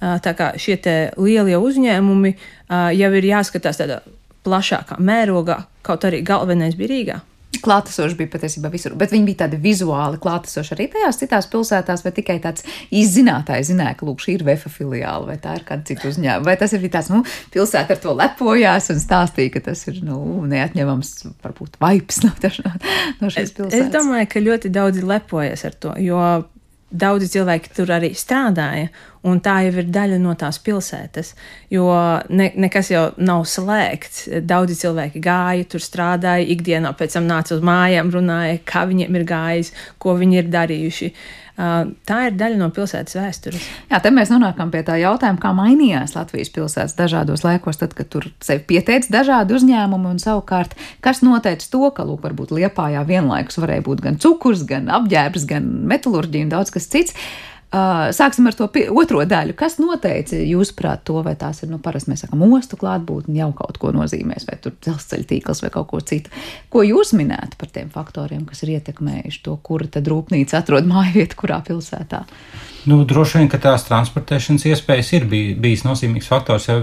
Tā 0.00 0.34
kā 0.36 0.50
šie 0.60 0.76
lielie 1.16 1.56
uzņēmumi 1.56 2.34
jau 2.98 3.10
ir 3.16 3.30
jāskatās 3.30 3.80
tādā 3.80 4.02
plašākā 4.46 5.00
mērogā, 5.02 5.62
kaut 5.86 6.04
arī 6.06 6.20
galvenais 6.26 6.76
bija 6.78 6.92
Rīgā. 6.92 7.16
Klātesoši 7.56 8.18
bija 8.18 8.30
patiesībā 8.34 8.68
visur, 8.70 8.92
bet 8.98 9.12
viņi 9.14 9.26
bija 9.30 9.40
tādi 9.44 9.58
vizuāli 9.62 10.18
klātesoši 10.22 10.74
arī 10.74 10.86
tajās 10.92 11.18
citās 11.22 11.48
pilsētās, 11.50 12.02
vai 12.04 12.12
tikai 12.14 12.36
tāds 12.42 12.66
izzinātājs 12.94 13.70
zināja, 13.70 13.96
ka 13.96 14.06
lūk, 14.06 14.20
šī 14.22 14.36
ir 14.36 14.44
vefa 14.46 14.70
filiāla, 14.70 15.30
vai 15.30 15.38
tā 15.42 15.54
ir 15.56 15.64
kāda 15.66 15.86
cita 15.88 16.10
uzņēmuma, 16.10 16.46
vai 16.46 16.56
tas 16.60 16.74
ir 16.76 16.84
tāds, 16.92 17.08
nu, 17.14 17.22
pilsēta 17.54 17.96
ar 17.96 18.02
to 18.02 18.16
lepojās 18.18 18.90
un 18.92 19.00
stāstīja, 19.02 19.54
ka 19.56 19.64
tas 19.70 19.86
ir, 19.88 20.02
nu, 20.06 20.18
neatņemams, 20.52 21.14
varbūt 21.46 21.80
vaips 21.82 22.20
no, 22.26 22.34
no 23.22 23.32
šīs 23.32 23.56
pilsētas. 23.56 23.80
Es 23.80 23.94
domāju, 23.94 24.28
ka 24.34 24.44
ļoti 24.44 24.74
daudzi 24.76 25.06
lepojas 25.06 25.64
ar 25.70 25.80
to, 25.80 25.96
jo 26.02 26.20
daudzi 26.90 27.30
cilvēki 27.32 27.72
tur 27.76 27.90
arī 27.96 28.12
strādāja, 28.16 28.90
un 29.26 29.40
tā 29.44 29.56
jau 29.66 29.72
ir 29.80 29.88
daļa 29.92 30.18
no 30.22 30.34
tās 30.38 30.58
pilsētas. 30.62 31.32
Jo 31.72 31.88
ne, 32.30 32.50
nekas 32.66 32.92
jau 32.92 33.06
nav 33.18 33.46
slēgts. 33.50 34.26
Daudzi 34.46 34.78
cilvēki 34.82 35.22
gāja, 35.24 35.66
tur 35.70 35.82
strādāja, 35.82 36.46
ikdienā 36.54 36.94
pēc 36.98 37.18
tam 37.18 37.26
nāca 37.30 37.56
uz 37.56 37.64
mājām, 37.66 38.12
runāja, 38.14 38.60
kā 38.68 38.86
viņiem 38.88 39.18
ir 39.18 39.26
gājis, 39.28 39.74
ko 40.02 40.16
viņi 40.20 40.40
ir 40.42 40.54
darījuši. 40.54 41.12
Tā 41.56 42.16
ir 42.28 42.34
daļa 42.36 42.58
no 42.60 42.66
pilsētas 42.76 43.16
vēstures. 43.16 43.68
Jā, 43.88 44.00
te 44.04 44.10
mēs 44.12 44.28
nonākam 44.28 44.68
pie 44.72 44.82
tā 44.84 44.98
jautājuma, 45.00 45.40
kā 45.40 45.54
mainījās 45.56 46.12
Latvijas 46.12 46.52
pilsētas 46.52 46.98
dažādos 46.98 47.46
laikos, 47.46 47.80
tad, 47.80 47.94
kad 47.96 48.10
tur 48.12 48.26
sevi 48.44 48.60
pieteica 48.74 49.14
dažādi 49.14 49.56
uzņēmumi, 49.56 50.10
un 50.12 50.20
savukārt, 50.20 50.76
kas 51.04 51.24
noteica 51.24 51.70
to, 51.72 51.88
ka, 51.96 52.04
lūk, 52.04 52.20
varbūt 52.28 52.52
Liepājā 52.58 53.06
vienlaikus 53.08 53.56
varēja 53.62 53.86
būt 53.88 54.04
gan 54.04 54.20
cukurs, 54.20 54.66
gan 54.68 54.92
apģērbs, 55.00 55.48
gan 55.48 55.72
metalurģija 55.88 56.44
un 56.44 56.52
daudz 56.58 56.76
kas 56.76 56.92
cits. 56.92 57.16
Sāksim 57.66 58.46
ar 58.46 58.54
to 58.54 58.68
otro 58.94 59.24
daļu. 59.26 59.56
Kas 59.58 59.74
noteica, 59.82 60.38
jūsuprāt, 60.38 61.02
to, 61.08 61.18
vai 61.26 61.34
tās 61.36 61.64
ir, 61.64 61.70
nu, 61.72 61.80
parasti 61.82 62.12
mēs 62.12 62.22
sakām, 62.24 62.44
ostu 62.54 62.78
klātbūtne 62.80 63.34
jau 63.40 63.50
kaut 63.58 63.80
ko 63.82 63.90
nozīmēs, 63.96 64.46
vai 64.48 64.60
tur 64.62 64.76
dzelzceļa 64.78 65.28
tīkls 65.32 65.64
vai 65.64 65.72
kaut 65.74 65.90
ko 65.90 66.00
citu. 66.00 66.30
Ko 66.72 66.84
jūs 66.86 67.12
minētu 67.18 67.58
par 67.58 67.74
tiem 67.74 67.90
faktoriem, 67.92 68.46
kas 68.48 68.62
ir 68.62 68.76
ietekmējuši 68.78 69.42
to, 69.44 69.58
kura 69.66 69.90
tad 69.90 70.08
rūpnīca 70.08 70.62
atrod 70.62 70.86
māju 70.88 71.18
vietu, 71.18 71.42
kurā 71.42 71.58
pilsētā? 71.66 72.22
Nu, 72.86 73.00
droši 73.02 73.40
vien, 73.40 73.48
ka 73.50 73.58
tās 73.58 73.82
transportēšanas 73.88 74.62
iespējas 74.70 75.08
ir 75.18 75.24
bij, 75.26 75.56
bijis 75.58 75.82
nozīmīgs 75.82 76.28
faktors. 76.30 76.68
Ja 76.70 76.76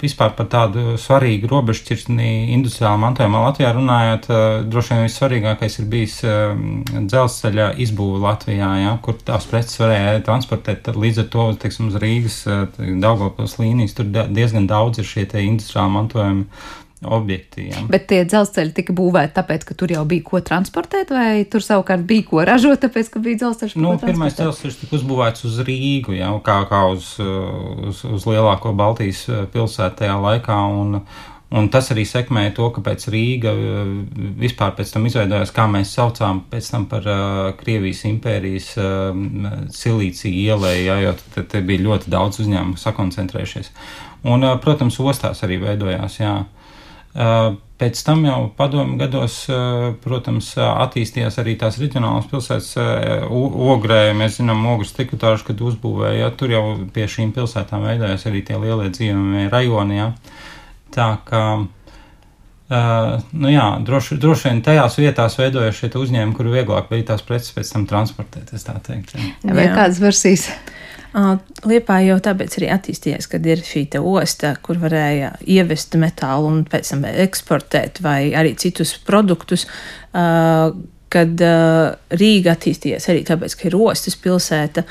vispār 0.00 0.32
par 0.38 0.48
tādu 0.48 0.94
svarīgu 0.96 1.50
robežšķirtni 1.50 2.54
industriālā 2.54 2.96
mantojumā 3.02 3.42
Latvijā 3.44 3.74
runājot, 3.76 4.30
droši 4.72 4.94
vien 4.94 5.04
vissvarīgākais 5.04 5.76
ir 5.82 5.90
bijis 5.92 6.16
dzelzceļa 6.24 7.74
izbūve 7.84 8.22
Latvijā, 8.24 8.70
ja, 8.86 8.94
kur 9.04 9.20
tās 9.20 9.44
preces 9.50 9.76
varēja 9.82 10.13
transportēt. 10.24 10.88
Līdz 10.94 11.24
ar 11.24 11.28
to, 11.32 11.48
teiksim, 11.64 11.90
uz 11.90 11.98
Rīgas 12.02 12.38
Daugavpils 12.78 13.58
līnijas 13.60 13.96
tur 13.98 14.08
diezgan 14.08 14.68
daudz 14.70 15.02
ir 15.02 15.08
šie 15.08 15.26
industriāli 15.42 15.94
mantojumi 15.98 16.46
objekti. 17.04 17.68
Jā. 17.70 17.82
Bet 17.90 18.06
tie 18.10 18.22
dzelzceļi 18.28 18.72
tika 18.76 18.94
būvēti 18.96 19.34
tāpēc, 19.36 19.66
ka 19.68 19.76
tur 19.78 19.92
jau 19.92 20.04
bija 20.08 20.24
ko 20.26 20.40
transportēt, 20.44 21.12
vai 21.14 21.44
tur 21.50 21.64
savukārt 21.64 22.06
bija 22.08 22.26
ko 22.30 22.44
ražot, 22.46 22.80
tāpēc, 22.84 23.10
ka 23.12 23.22
bija 23.24 23.42
dzelzceļš? 23.42 23.76
Nu, 23.80 23.94
pirmais 24.00 24.36
dzelzceļš 24.38 24.80
tika 24.82 24.98
uzbūvēts 24.98 25.44
uz 25.48 25.60
Rīgu, 25.66 26.16
jau 26.16 26.38
kā, 26.46 26.62
kā 26.70 26.84
uz, 26.94 27.14
uz, 27.20 28.04
uz 28.08 28.26
lielāko 28.28 28.74
Baltijas 28.76 29.26
pilsētu 29.52 30.02
tajā 30.02 30.16
laikā. 30.24 30.58
Un, 30.80 31.02
Un 31.54 31.68
tas 31.70 31.90
arī 31.92 32.02
sekmēja 32.08 32.54
to, 32.56 32.70
kāpēc 32.74 33.04
Rīga 33.12 33.52
vispār 34.40 34.72
pēc 34.74 34.94
tam 34.94 35.04
izveidojās, 35.06 35.52
kā 35.54 35.66
mēs 35.70 35.92
saucām 35.94 36.40
pēc 36.50 36.70
tam 36.72 36.86
par 36.90 37.04
uh, 37.06 37.50
Krievijas 37.58 38.00
impērijas 38.08 38.70
uh, 38.80 39.12
silīcija 39.70 40.54
ielai, 40.54 40.74
ja, 40.86 40.96
jo 41.04 41.12
te, 41.34 41.44
te 41.44 41.60
bija 41.62 41.84
ļoti 41.84 42.10
daudz 42.10 42.40
uzņēmumu 42.42 42.80
sakoncentrējušies. 42.80 43.70
Un, 44.24 44.42
uh, 44.42 44.56
protams, 44.64 44.98
ostās 45.04 45.44
arī 45.46 45.60
veidojās, 45.62 46.16
jā. 46.18 46.32
Uh, 47.14 47.52
pēc 47.78 48.00
tam 48.02 48.24
jau 48.26 48.38
padomu 48.58 48.96
gados, 48.98 49.36
uh, 49.52 49.92
protams, 50.02 50.48
attīstījās 50.58 51.38
arī 51.42 51.54
tās 51.60 51.78
reģionālās 51.78 52.26
pilsētas. 52.32 52.72
Uh, 52.80 53.68
Ogrē, 53.74 54.08
mēs 54.16 54.40
zinām, 54.40 54.64
ogres 54.72 54.96
trikotāžu, 54.96 55.52
kad 55.52 55.62
uzbūvēja, 55.68 56.32
tur 56.40 56.56
jau 56.56 56.64
pie 56.96 57.06
šīm 57.10 57.30
pilsētām 57.36 57.86
veidojās 57.86 58.26
arī 58.26 58.42
tie 58.48 58.58
lielie 58.58 58.90
dzīvojamie 58.90 59.46
rajoni, 59.52 60.00
jā. 60.00 60.10
Tā 60.94 61.08
kā 61.26 61.46
Uh, 62.64 63.20
nu 63.36 63.50
jā, 63.52 63.64
droši, 63.84 64.16
droši 64.16 64.48
vien 64.48 64.60
tajās 64.64 64.94
vietās 64.96 65.34
veidojas 65.36 65.76
šie 65.76 65.90
uzņēmumi, 66.00 66.32
kur 66.32 66.46
vieglāk 66.48 66.86
bija 66.88 67.10
tās 67.10 67.20
preces 67.22 67.52
pēc 67.52 67.74
tam 67.74 67.84
transportēt. 67.90 68.54
Vai 69.44 69.66
kādas 69.68 70.00
versijas? 70.00 70.46
Liepā 71.68 71.98
jau 72.06 72.16
tāpēc 72.24 72.56
arī 72.58 72.70
attīstījies, 72.74 73.28
kad 73.30 73.44
ir 73.46 73.60
šī 73.62 73.84
osta, 74.00 74.54
kur 74.64 74.80
varēja 74.80 75.34
ievest 75.44 75.94
metālu 76.00 76.48
un 76.48 76.64
pēc 76.64 76.94
tam 76.94 77.04
eksportēt, 77.12 78.00
vai 78.02 78.32
arī 78.32 78.56
citus 78.58 78.96
produktus. 79.06 79.68
Uh, 80.10 80.72
kad 81.14 81.44
uh, 81.44 81.94
Rīga 82.14 82.54
attīstījies 82.54 83.06
arī 83.12 83.22
tāpēc, 83.26 83.54
ka 83.58 83.68
ir 83.68 83.76
ostas 83.78 84.16
pilsēta. 84.20 84.84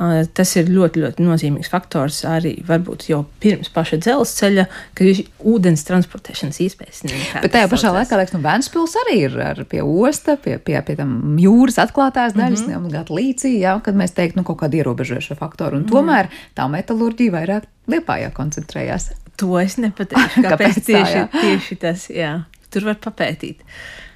Uh, 0.00 0.22
tas 0.36 0.52
ir 0.56 0.70
ļoti, 0.72 1.02
ļoti 1.02 1.24
nozīmīgs 1.24 1.68
faktors 1.72 2.22
arī 2.28 2.54
varbūt 2.64 3.06
jau 3.10 3.20
pirms 3.42 3.68
paša 3.74 3.98
dzelzceļa, 4.00 4.64
kad 4.96 5.10
ir 5.10 5.22
ūdens 5.52 5.84
transportēšanas 5.88 6.60
iespējas. 6.64 7.02
Bet 7.42 7.52
tajā 7.52 7.68
pašā 7.72 7.92
laikā, 7.96 8.16
liekas, 8.20 8.36
nu, 8.36 8.42
Vēnspils 8.44 8.96
arī 9.04 9.18
ir 9.26 9.36
ar, 9.44 9.62
pie 9.68 9.82
osta, 9.84 10.38
pie, 10.40 10.56
pie, 10.64 10.78
pie 10.86 10.96
tam 11.00 11.36
jūras 11.40 11.80
atklātās 11.84 12.36
daļas, 12.36 12.64
mm 12.64 12.66
-hmm. 12.66 12.74
neobligāti 12.76 13.16
līcī, 13.20 13.54
jā, 13.60 13.76
kad 13.84 13.96
mēs 13.96 14.16
teiktu, 14.16 14.40
nu, 14.40 14.46
kaut 14.48 14.62
kādu 14.64 14.80
ierobežošo 14.80 15.36
faktoru. 15.36 15.76
Un 15.76 15.84
mm 15.84 15.88
-hmm. 15.88 15.96
tomēr 15.96 16.28
tā 16.56 16.68
metalurģija 16.72 17.36
vairāk 17.36 17.68
liepājā 17.88 18.32
koncentrējās. 18.32 19.10
To 19.36 19.58
es 19.60 19.76
nepateikšu. 19.76 20.42
Kāpēc, 20.48 20.52
Kāpēc 20.52 20.84
tieši, 20.86 21.18
tā, 21.18 21.40
tieši 21.40 21.76
tas, 21.76 22.10
jā. 22.10 22.40
Tur 22.70 22.84
var 22.84 22.96
papētīt. 23.02 23.60
Eh, 23.60 24.09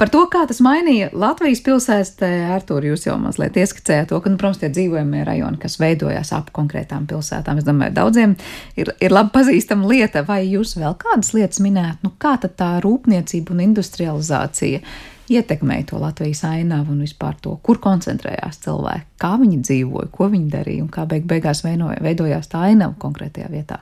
par 0.00 0.10
to, 0.12 0.24
kā 0.32 0.44
tas 0.48 0.60
mainīja 0.64 1.10
Latvijas 1.16 1.62
pilsētas, 1.66 2.14
Artur, 2.56 2.84
jūs 2.86 3.06
jau 3.08 3.16
mazliet 3.20 3.56
ieskicējāt 3.58 4.10
to, 4.12 4.20
ka, 4.22 4.32
nu, 4.32 4.40
protams, 4.40 4.60
tie 4.62 4.70
dzīvojamie 4.72 5.24
rajoni, 5.26 5.60
kas 5.62 5.78
veidojās 5.82 6.32
ap 6.36 6.52
konkrētām 6.56 7.08
pilsētām, 7.10 7.60
es 7.60 7.66
domāju, 7.66 7.96
daudziem 7.96 8.36
ir, 8.78 8.92
ir 9.02 9.14
labi 9.14 9.34
pazīstama 9.36 9.88
lieta, 9.90 10.24
vai 10.28 10.42
jūs 10.46 10.76
vēl 10.80 10.96
kādas 11.00 11.34
lietas 11.36 11.62
minējat, 11.64 12.02
nu, 12.06 12.14
kā 12.22 12.36
tad 12.42 12.56
tā 12.60 12.72
rūpniecība 12.84 13.54
un 13.54 13.62
industrializācija 13.70 14.82
ietekmēja 15.28 15.88
to 15.90 15.98
Latvijas 16.00 16.44
ainavu 16.46 16.94
un 16.94 17.02
vispār 17.02 17.34
to, 17.42 17.56
kur 17.62 17.80
koncentrējās 17.82 18.60
cilvēki, 18.66 19.08
kā 19.22 19.32
viņi 19.40 19.58
dzīvoja, 19.64 20.12
ko 20.14 20.30
viņi 20.32 20.52
darīja 20.52 20.84
un 20.84 20.92
kā 20.92 21.06
beig 21.08 21.26
beigās 21.28 21.64
veidojās 21.66 22.52
tā 22.52 22.68
ainava 22.70 22.94
konkrētajā 23.02 23.50
vietā. 23.50 23.80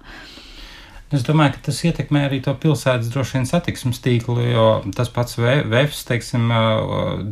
Es 1.15 1.23
domāju, 1.23 1.53
ka 1.55 1.61
tas 1.69 1.77
ietekmē 1.87 2.25
arī 2.27 2.41
to 2.43 2.53
pilsētas 2.59 3.11
droši 3.13 3.37
vien 3.37 3.45
satiksmes 3.47 4.01
tīklu, 4.03 4.35
jo 4.49 4.65
tas 4.97 5.11
pats 5.15 5.37
VFs, 5.39 6.01
teiksim, 6.09 6.49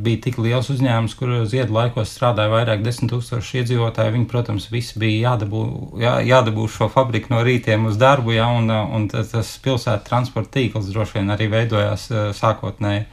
bija 0.04 0.20
tik 0.28 0.38
liels 0.38 0.68
uzņēmums, 0.70 1.16
kur 1.18 1.32
ziedu 1.50 1.74
laikos 1.74 2.12
strādāja 2.14 2.52
vairāk 2.52 2.84
desmit 2.84 3.10
tūkstoši 3.10 3.62
iedzīvotāji. 3.62 4.14
Viņi, 4.14 4.28
protams, 4.30 4.68
visi 4.70 5.02
bija 5.02 5.32
jādabū, 5.32 5.64
jā, 6.02 6.14
jādabū 6.28 6.68
šo 6.70 6.90
fabriku 6.92 7.34
no 7.34 7.42
rītiem 7.42 7.88
uz 7.90 7.98
darbu, 7.98 8.36
jā, 8.36 8.46
un, 8.60 8.70
un 8.70 9.08
tas 9.10 9.54
pilsētas 9.64 10.06
transporta 10.06 10.60
tīkls 10.60 10.92
droši 10.92 11.18
vien 11.18 11.34
arī 11.34 11.50
veidojās 11.50 12.06
sākotnēji 12.38 13.06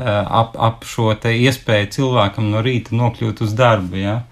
ap, 0.00 0.56
ap 0.58 0.86
šo 0.88 1.12
iespēju 1.14 1.92
cilvēkam 1.96 2.50
no 2.50 2.64
rīta 2.64 2.96
nokļūt 2.96 3.44
uz 3.46 3.54
darbu, 3.58 4.00
jā. 4.00 4.22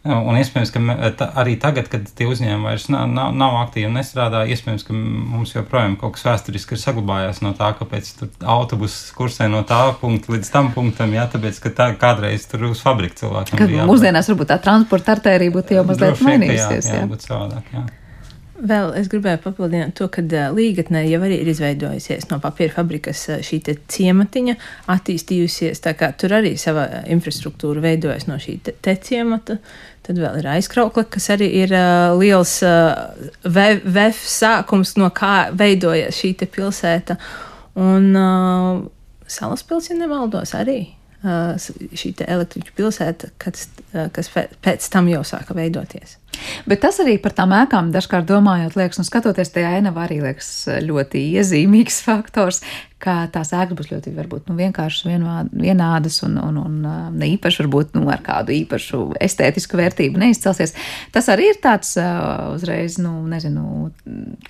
Un 0.00 0.32
iespējams, 0.40 0.70
ka 0.72 1.10
tā, 1.12 1.26
arī 1.42 1.58
tagad, 1.60 1.90
kad 1.92 2.06
tie 2.16 2.24
uzņēmumi 2.30 2.64
vairs 2.70 2.86
nav, 2.88 3.04
nav, 3.12 3.34
nav 3.36 3.58
aktīvi 3.66 3.90
un 3.90 3.98
nestrādā, 3.98 4.46
iespējams, 4.48 4.86
ka 4.88 4.96
mums 4.96 5.52
joprojām 5.52 5.98
kaut 6.00 6.14
kas 6.16 6.24
vēsturiski 6.24 6.72
ir 6.72 6.80
saglabājies 6.80 7.42
no 7.44 7.52
tā, 7.58 7.68
kāpēc 7.76 8.08
autobuss 8.40 9.12
kursē 9.16 9.50
no 9.52 9.60
tā 9.68 9.82
punkta 10.00 10.32
līdz 10.32 10.52
tam 10.56 10.72
punktam, 10.72 11.12
jā, 11.12 11.28
tāpēc, 11.36 11.60
ka 11.66 11.76
tā 11.82 11.90
kādreiz 12.00 12.48
tur 12.48 12.70
uz 12.72 12.80
fabriku 12.80 13.20
cilvēkiem. 13.20 13.60
Kad 13.60 13.76
mūsdienās 13.92 14.32
varbūt 14.32 14.54
tā 14.54 14.60
transporta 14.64 15.18
artērija 15.18 15.58
būtu 15.60 15.76
jau 15.76 15.88
mazliet 15.92 16.24
mainījusies. 16.24 16.88
Jā, 16.88 17.02
jā, 17.02 17.04
jā. 17.04 17.10
būtu 17.12 17.28
savādāk, 17.28 17.74
jā. 17.76 17.88
Vēl 18.60 18.90
es 18.98 19.08
gribēju 19.08 19.40
papildināt 19.40 19.94
to, 19.96 20.06
ka 20.12 20.22
līgatnē 20.52 21.06
jau 21.08 21.20
arī 21.24 21.38
ir 21.40 21.48
izveidojusies 21.48 22.28
no 22.28 22.36
papīra 22.42 22.74
fabrikas 22.74 23.22
šī 23.46 23.60
ciematiņa, 23.88 24.56
attīstījusies. 24.92 25.80
Tur 26.20 26.34
arī 26.36 26.52
sava 26.60 26.84
infrastruktūra 27.08 27.80
veidojas 27.84 28.28
no 28.28 28.36
šī 28.40 28.58
te, 28.66 28.74
te 28.76 28.96
ciemata. 29.00 29.56
Tad 30.06 30.18
vēl 30.18 30.38
ir 30.40 30.48
aizkraukla, 30.54 31.04
kas 31.12 31.28
arī 31.34 31.50
ir 31.60 31.74
uh, 31.76 32.14
liels 32.18 32.56
uh, 32.64 33.10
VF 33.44 34.22
sākums, 34.24 34.94
no 35.00 35.10
kā 35.14 35.50
veidojas 35.52 36.16
šī 36.22 36.32
pilsēta. 36.46 37.18
Un 37.80 38.08
uh, 38.16 38.80
Salaspils, 39.30 39.90
ja 39.92 39.94
nemaldos, 39.94 40.56
arī 40.58 40.80
šī 41.20 42.14
elektriķu 42.24 42.72
pilsēta, 42.74 43.28
kas, 43.38 43.66
kas 44.16 44.30
pēc 44.32 44.86
tam 44.90 45.10
jau 45.12 45.20
sāka 45.28 45.54
veidoties. 45.54 46.16
Bet 46.68 46.82
tas 46.84 47.00
arī 47.02 47.16
par 47.22 47.34
tām 47.36 47.54
ēkām 47.56 47.90
dažkārt 47.94 48.28
domājot, 48.28 48.76
liekas, 48.78 49.00
un 49.00 49.08
skatoties 49.08 49.52
tajā 49.54 49.76
ainavā 49.78 50.06
arī 50.06 50.20
liekas 50.24 50.50
ļoti 50.86 51.24
iezīmīgs 51.40 52.02
faktors, 52.08 52.62
ka 53.00 53.14
tās 53.32 53.52
ēkas 53.56 53.76
būs 53.78 53.88
ļoti 53.94 54.12
varbūt, 54.12 54.50
nu, 54.50 54.56
vienkāršas, 54.58 55.06
vienādas 55.56 56.20
un, 56.26 56.36
un, 56.40 56.58
un 56.60 56.74
ne 57.16 57.28
īpaši 57.34 57.62
varbūt 57.62 57.94
nu, 57.96 58.04
ar 58.12 58.20
kādu 58.24 58.52
īpašu 58.54 59.00
estētisku 59.24 59.78
vērtību 59.80 60.20
neizcelsies. 60.20 60.74
Tas 61.14 61.30
arī 61.32 61.48
ir 61.54 61.60
tāds 61.64 61.94
uzreiz, 61.96 62.98
nu, 63.00 63.14
nezinu, 63.30 63.88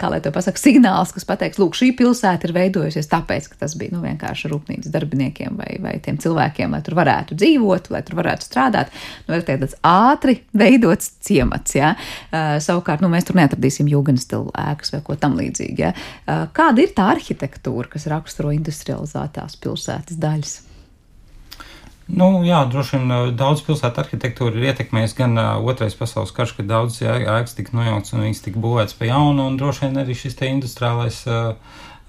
kā 0.01 0.11
lai 0.11 0.19
to 0.25 0.33
pasaka, 0.35 0.61
signāls, 0.61 1.15
kas 1.15 1.29
pateiks, 1.29 1.61
lūk, 1.63 1.79
šī 1.79 1.93
pilsēta 1.99 2.49
ir 2.49 2.57
veidojusies 2.57 3.11
tāpēc, 3.13 3.53
ka 3.53 3.61
tas 3.63 3.77
bija 3.79 3.95
nu, 3.95 4.03
vienkārši 4.03 4.51
rūpnīcas 4.51 4.95
darbiniekiem 4.95 5.55
vai, 5.61 5.77
vai 5.83 5.95
tiem 6.03 6.19
cilvēkiem, 6.21 6.75
lai 6.75 6.83
tur 6.87 6.99
varētu 6.99 7.39
dzīvot, 7.39 7.93
lai 7.95 8.03
tur 8.07 8.19
varētu 8.19 8.51
strādāt. 8.51 8.91
Nu, 9.29 9.39
ir 9.39 9.47
tāds 9.47 9.79
ātri 9.87 10.41
veidots 10.59 11.15
ciemats. 11.23 11.70
Ja? 11.79 11.93
Uh, 12.31 12.57
savukārt, 12.63 13.05
nu, 13.05 13.11
mēs 13.13 13.29
tur 13.29 13.39
neatradīsim 13.41 13.91
jūgas 13.91 14.27
stilu 14.27 14.51
ēkas 14.59 14.95
vai 14.95 15.03
ko 15.07 15.19
tam 15.21 15.37
līdzīgu. 15.41 15.85
Ja? 15.85 15.93
Uh, 16.25 16.49
kāda 16.57 16.85
ir 16.85 16.97
tā 16.97 17.11
arhitektūra, 17.15 17.91
kas 17.93 18.09
raksturo 18.11 18.55
industrializētās 18.57 19.57
pilsētas 19.63 20.21
daļas? 20.21 20.59
Nu, 22.11 22.41
jā, 22.43 22.65
droši 22.67 22.99
vien 22.99 23.35
daudz 23.39 23.63
pilsētu 23.63 24.03
arhitektūra 24.03 24.59
ir 24.59 24.73
ietekmējusi 24.73 25.19
gan 25.21 25.39
uh, 25.39 25.53
otrais 25.71 25.95
pasaules 25.95 26.33
karš, 26.35 26.57
kad 26.59 26.67
daudz 26.71 26.99
ēkas 27.07 27.55
tika 27.55 27.77
nojauts 27.79 28.17
un 28.17 28.25
viņas 28.25 28.43
tika 28.47 28.63
būvētas 28.63 28.97
pa 28.99 29.07
jaunu, 29.13 29.47
un 29.47 29.59
droši 29.61 29.87
vien 29.87 30.03
arī 30.03 30.17
šis 30.19 30.35
te 30.41 30.51
industriālais 30.51 31.21
uh, 31.31 31.53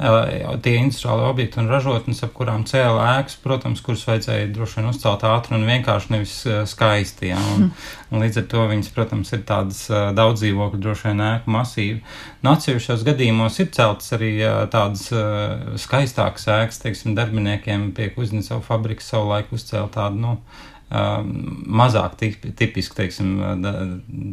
tie 0.01 0.73
industriāli 0.79 1.25
objekti 1.29 1.59
un 1.61 1.67
ražotnes, 1.69 2.23
ap 2.25 2.31
kurām 2.33 2.63
cēlā 2.65 3.19
ēkas, 3.19 3.35
protams, 3.43 3.83
kuras 3.85 4.05
vajadzēja 4.07 4.47
droši 4.55 4.79
vien 4.79 4.89
uzcelt 4.89 5.25
ātri 5.29 5.57
un 5.57 5.67
vienkārši 5.67 6.13
nevis 6.15 6.33
skaisti. 6.71 7.29
Ja, 7.29 7.37
un, 7.53 7.69
un 8.09 8.25
līdz 8.25 8.41
ar 8.41 8.47
to 8.49 8.65
viņas, 8.71 8.89
protams, 8.95 9.33
ir 9.35 9.43
tādas 9.47 9.83
daudz 10.17 10.41
dzīvokļu, 10.41 10.81
droši 10.81 11.07
vien 11.11 11.21
ēku 11.27 11.53
masīvi. 11.53 12.01
Nu, 12.41 12.55
atsevišķos 12.55 13.05
gadījumos 13.11 13.61
ir 13.61 13.69
celtas 13.77 14.09
arī 14.17 14.33
tādas 14.73 15.05
skaistākas 15.85 16.49
ēkas, 16.57 16.81
teiksim, 16.81 17.15
darbiniekiem 17.19 17.91
pie 17.97 18.09
Kuznecova 18.15 18.63
fabrikas 18.65 19.13
savulaik 19.13 19.53
uzcēla 19.53 19.91
tādu, 19.93 20.23
nu, 20.25 20.35
mazāk 20.91 22.17
tipiski, 22.19 22.97
teiksim, 22.97 23.37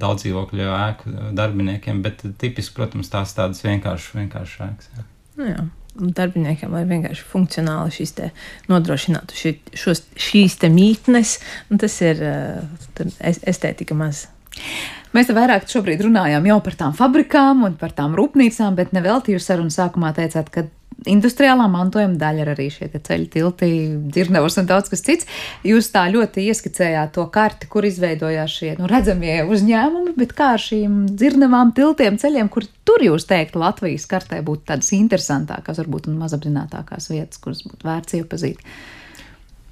daudz 0.00 0.24
dzīvokļu 0.24 0.72
ēku 0.72 1.12
darbiniekiem, 1.38 2.02
bet 2.02 2.24
tipiski, 2.40 2.74
protams, 2.80 3.12
tās 3.12 3.36
tādas 3.36 3.62
vienkāršas, 3.68 4.16
vienkāršas 4.18 4.66
ēkas. 4.70 4.90
Jā. 4.96 5.06
Nu, 5.38 5.50
jā. 5.50 5.66
Darbiniekiem, 5.98 6.70
lai 6.70 6.84
vienkārši 6.86 7.24
funkcionāli 7.26 7.90
šīs 7.96 8.12
nodrošinātu 8.70 9.34
ši, 9.34 9.54
šos, 9.74 10.04
šīs 10.14 10.54
mītnes, 10.70 11.38
tas 11.80 11.96
ir 12.06 12.20
estētika 13.18 13.96
maz 13.98 14.28
Mēs 15.16 15.30
vairāk 15.32 15.68
šobrīd 15.70 16.02
runājām 16.04 16.46
jau 16.50 16.58
par 16.64 16.74
tām 16.76 16.96
fabrikām 16.96 17.62
un 17.64 17.78
par 17.80 17.94
tām 17.96 18.16
rūpnīcām, 18.18 18.76
bet 18.76 18.92
nevelti 18.96 19.32
jūs 19.32 19.46
sarunu 19.48 19.72
sākumā 19.72 20.12
teicāt, 20.16 20.50
ka 20.52 20.66
industriālā 21.06 21.68
mantojuma 21.70 22.18
daļa 22.18 22.42
ir 22.42 22.50
arī 22.54 22.66
šie 22.74 22.88
ceļi, 22.90 23.28
tilti, 23.32 23.68
dzirnavas 24.10 24.58
un 24.60 24.68
daudz 24.68 24.90
kas 24.92 25.04
cits. 25.06 25.28
Jūs 25.66 25.90
tā 25.94 26.04
ļoti 26.12 26.48
ieskicējāt 26.50 27.14
to 27.14 27.26
karti, 27.34 27.70
kur 27.70 27.86
izveidojās 27.86 28.56
šie 28.60 28.74
nu, 28.80 28.88
redzamie 28.90 29.40
uzņēmumi, 29.46 30.16
bet 30.18 30.34
kā 30.38 30.52
ar 30.56 30.62
šīm 30.62 31.00
dzirnavām, 31.12 31.72
tiltiem, 31.76 32.18
ceļiem, 32.20 32.50
kur 32.52 32.66
tur 32.88 33.04
jūs 33.04 33.28
teiktu 33.30 33.62
Latvijas 33.62 34.08
kartē 34.10 34.42
būtu 34.44 34.66
tādas 34.72 34.90
interesantākās, 34.96 35.80
varbūt 35.84 36.10
mazapzinātākās 36.12 37.10
vietas, 37.12 37.42
kuras 37.42 37.62
būtu 37.68 37.88
vērts 37.88 38.18
iepazīt. 38.18 38.64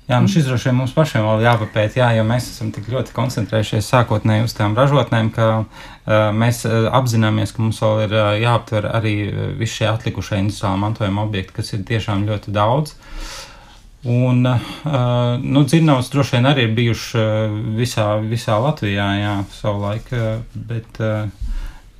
Jā, 0.06 0.20
nu 0.22 0.30
šis 0.30 0.44
droši 0.46 0.68
vien 0.68 0.76
mums 0.78 0.92
pašiem 0.94 1.24
vēl 1.26 1.40
jāpapēt, 1.42 1.96
jā, 1.98 2.12
jo 2.14 2.22
mēs 2.28 2.44
esam 2.52 2.68
tik 2.70 2.86
ļoti 2.92 3.10
koncentrējušies 3.16 3.88
sākotnēji 3.90 4.44
uz 4.46 4.52
tām 4.54 4.76
ražotnēm, 4.78 5.32
ka 5.34 5.48
uh, 5.58 5.66
mēs 6.30 6.62
uh, 6.68 6.86
apzināmies, 6.94 7.50
ka 7.56 7.64
mums 7.64 7.80
vēl 7.82 8.04
ir 8.04 8.14
uh, 8.14 8.28
jāaptver 8.38 8.86
arī 8.86 9.16
visi 9.58 9.80
šie 9.80 9.90
atlikušie 9.90 10.38
industriālā 10.44 10.78
mantojuma 10.84 11.26
objekti, 11.26 11.56
kas 11.58 11.74
ir 11.74 11.82
tiešām 11.90 12.22
ļoti 12.30 12.54
daudz. 12.54 12.94
Un, 14.06 14.46
uh, 14.46 15.42
nu, 15.42 15.66
dzirnavas 15.66 16.14
droši 16.14 16.38
vien 16.38 16.50
arī 16.54 16.68
ir 16.68 16.78
bijuši 16.78 17.28
visā, 17.74 18.08
visā 18.22 18.62
Latvijā, 18.62 19.10
jā, 19.18 19.36
savulaik, 19.58 20.12
bet, 20.70 21.00
uh, 21.02 21.26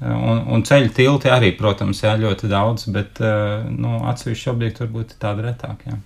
un, 0.06 0.44
un 0.54 0.62
ceļu 0.62 0.94
tilti 0.94 1.34
arī, 1.34 1.56
protams, 1.58 2.06
jā, 2.06 2.14
ļoti 2.22 2.54
daudz, 2.54 2.86
bet, 2.86 3.18
uh, 3.18 3.66
nu, 3.66 4.04
atsevišķi 4.14 4.52
objekti 4.54 4.86
varbūt 4.86 5.16
ir 5.16 5.26
tādi 5.26 5.50
retāki, 5.50 5.90
jā. 5.90 6.04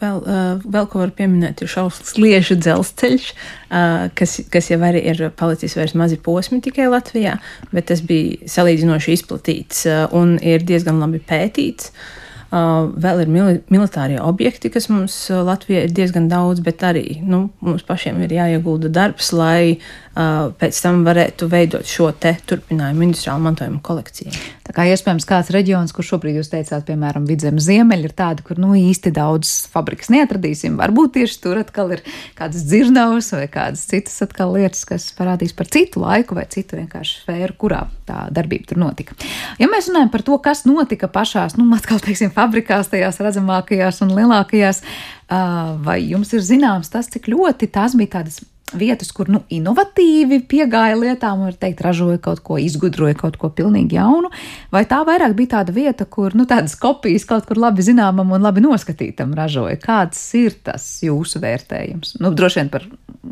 Vēl, 0.00 0.22
uh, 0.24 0.62
vēl 0.64 0.86
ko 0.88 1.02
var 1.02 1.10
pieminēt, 1.16 1.60
ir 1.60 1.68
šausmas 1.68 2.14
liežu 2.16 2.56
dzelzceļš, 2.56 3.26
uh, 3.32 4.06
kas, 4.16 4.38
kas 4.52 4.70
jau 4.72 4.78
arī 4.86 5.02
ir 5.12 5.26
palicis 5.36 5.76
vairs 5.76 5.92
mazi 5.98 6.16
posmi 6.16 6.62
tikai 6.64 6.88
Latvijā, 6.88 7.36
bet 7.74 7.90
tas 7.90 8.00
bija 8.00 8.48
salīdzinoši 8.48 9.18
izplatīts 9.18 9.84
uh, 9.90 10.06
un 10.16 10.38
ir 10.40 10.64
diezgan 10.64 11.02
labi 11.02 11.20
pētīts. 11.20 11.92
Uh, 11.92 12.16
vēl 12.50 13.22
ir 13.22 13.28
mili 13.30 13.58
militārie 13.70 14.18
objekti, 14.24 14.72
kas 14.74 14.88
mums 14.90 15.14
Latvijā 15.30 15.84
ir 15.84 15.92
diezgan 15.94 16.26
daudz, 16.32 16.64
bet 16.64 16.82
arī 16.82 17.20
nu, 17.22 17.44
mums 17.62 17.84
pašiem 17.86 18.24
ir 18.24 18.34
jāiegulda 18.40 18.90
darbs, 18.90 19.30
lai 19.36 19.76
pēc 20.14 20.78
tam 20.82 21.04
varētu 21.06 21.46
veidot 21.50 21.86
šo 21.86 22.10
te 22.18 22.32
turpinājumu 22.50 23.06
industriālu 23.06 23.44
mantojumu 23.44 23.78
kolekciju. 23.86 24.32
Tā 24.66 24.74
kā 24.74 24.84
iespējams 24.90 25.26
kāds 25.26 25.50
reģions, 25.54 25.92
kur 25.94 26.06
šobrīd 26.06 26.40
jūs 26.40 26.50
teicāt, 26.50 26.84
piemēram, 26.86 27.24
Vidzemes 27.26 27.64
ziemeļi 27.66 28.08
ir 28.08 28.14
tādi, 28.18 28.44
kur 28.46 28.58
nu 28.62 28.72
īsti 28.78 29.12
daudz 29.14 29.52
fabrikas 29.70 30.10
neatradīsim. 30.14 30.76
Varbūt 30.78 31.14
tieši 31.16 31.38
tur 31.42 31.60
atkal 31.62 31.94
ir 31.96 32.02
kādas 32.38 32.66
dzirnavas 32.66 33.30
vai 33.34 33.46
kādas 33.50 33.86
citas 33.90 34.18
atkal 34.26 34.54
lietas, 34.54 34.82
kas 34.86 35.08
parādīs 35.18 35.54
par 35.58 35.70
citu 35.70 36.02
laiku 36.02 36.38
vai 36.38 36.46
citu 36.50 36.78
vienkārši 36.78 37.22
sfēru, 37.22 37.56
kurā 37.58 37.84
tā 38.06 38.26
darbība 38.34 38.70
tur 38.70 38.82
notika. 38.82 39.14
Ja 39.62 39.70
mēs 39.70 39.90
runājam 39.90 40.10
par 40.14 40.26
to, 40.26 40.38
kas 40.42 40.66
notika 40.66 41.10
pašās, 41.10 41.58
nu, 41.58 41.66
atkal 41.74 42.02
teiksim, 42.02 42.34
fabrikās, 42.34 42.90
tajās 42.90 43.22
redzamākajās 43.22 44.02
un 44.06 44.14
lielākajās. 44.18 44.84
Vai 45.30 46.00
jums 46.02 46.32
ir 46.34 46.42
zināms 46.42 46.90
tas, 46.90 47.06
cik 47.12 47.28
ļoti 47.30 47.70
tās 47.70 47.94
bija 47.98 48.18
tādas 48.18 48.40
vietas, 48.76 49.10
kur 49.14 49.30
nu, 49.30 49.40
inovatīvi 49.50 50.40
piegāja 50.50 50.98
lietām, 50.98 51.44
var 51.46 51.56
teikt, 51.58 51.82
ražoja 51.84 52.20
kaut 52.22 52.42
ko, 52.46 52.58
izgudroja 52.60 53.16
kaut 53.18 53.38
ko 53.40 53.50
pilnīgi 53.54 53.98
jaunu, 53.98 54.30
vai 54.74 54.84
tā 54.90 55.00
vairāk 55.06 55.34
bija 55.38 55.56
tāda 55.56 55.74
vieta, 55.74 56.06
kur 56.06 56.36
nu, 56.38 56.46
tādas 56.50 56.76
kopijas 56.80 57.26
kaut 57.28 57.48
kur 57.48 57.60
labi 57.60 57.84
zināmam 57.86 58.30
un 58.34 58.46
labi 58.46 58.62
noskatītam 58.64 59.34
ražoja? 59.38 59.78
Kāds 59.82 60.22
ir 60.38 60.60
tas 60.66 60.86
jūsu 61.06 61.42
vērtējums? 61.42 62.16
Nu, 62.22 62.34
droši 62.36 62.62
vien 62.62 62.72
par 62.72 62.86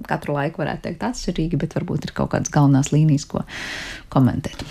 katru 0.09 0.37
laiku 0.39 0.65
varētu 0.65 0.89
teikt 0.89 1.07
atšķirīgi, 1.13 1.61
bet 1.61 1.79
varbūt 1.79 2.09
ir 2.09 2.17
kaut 2.19 2.35
kādas 2.35 2.53
galvenās 2.55 2.93
līnijas, 2.95 3.29
ko 3.31 3.47
komentēt. 4.13 4.67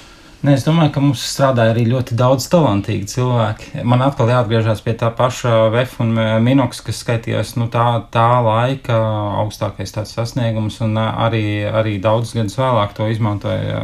Ne, 0.45 0.53
es 0.53 0.61
domāju, 0.67 0.91
ka 0.93 1.01
mums 1.01 1.21
strādāja 1.25 1.71
arī 1.73 1.87
ļoti 1.89 2.15
daudz 2.17 2.45
talantīgi 2.51 3.07
cilvēki. 3.09 3.81
Man 3.89 4.03
atkal 4.05 4.29
jāatgriežas 4.29 4.83
pie 4.85 4.93
tā 4.99 5.09
paša 5.17 5.53
VF 5.73 5.95
un 6.03 6.11
Minoks, 6.45 6.83
kas 6.85 6.99
skaitījās 7.01 7.55
nu, 7.57 7.65
tā, 7.73 7.85
tā 8.13 8.27
laika 8.45 8.99
augstākais 9.41 9.95
sasniegums, 10.11 10.77
un 10.85 10.93
arī, 11.01 11.65
arī 11.65 11.95
daudz 12.03 12.35
gadus 12.37 12.59
vēlāk 12.59 12.93
to 12.99 13.09
izmantoja 13.09 13.81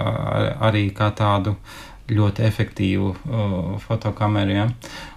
arī 0.70 0.92
kā 0.94 1.10
tādu 1.18 1.56
ļoti 2.14 2.46
efektīvu 2.46 3.10
uh, 3.10 3.58
fotokameru. 3.82 4.54
Ja? 4.54 4.68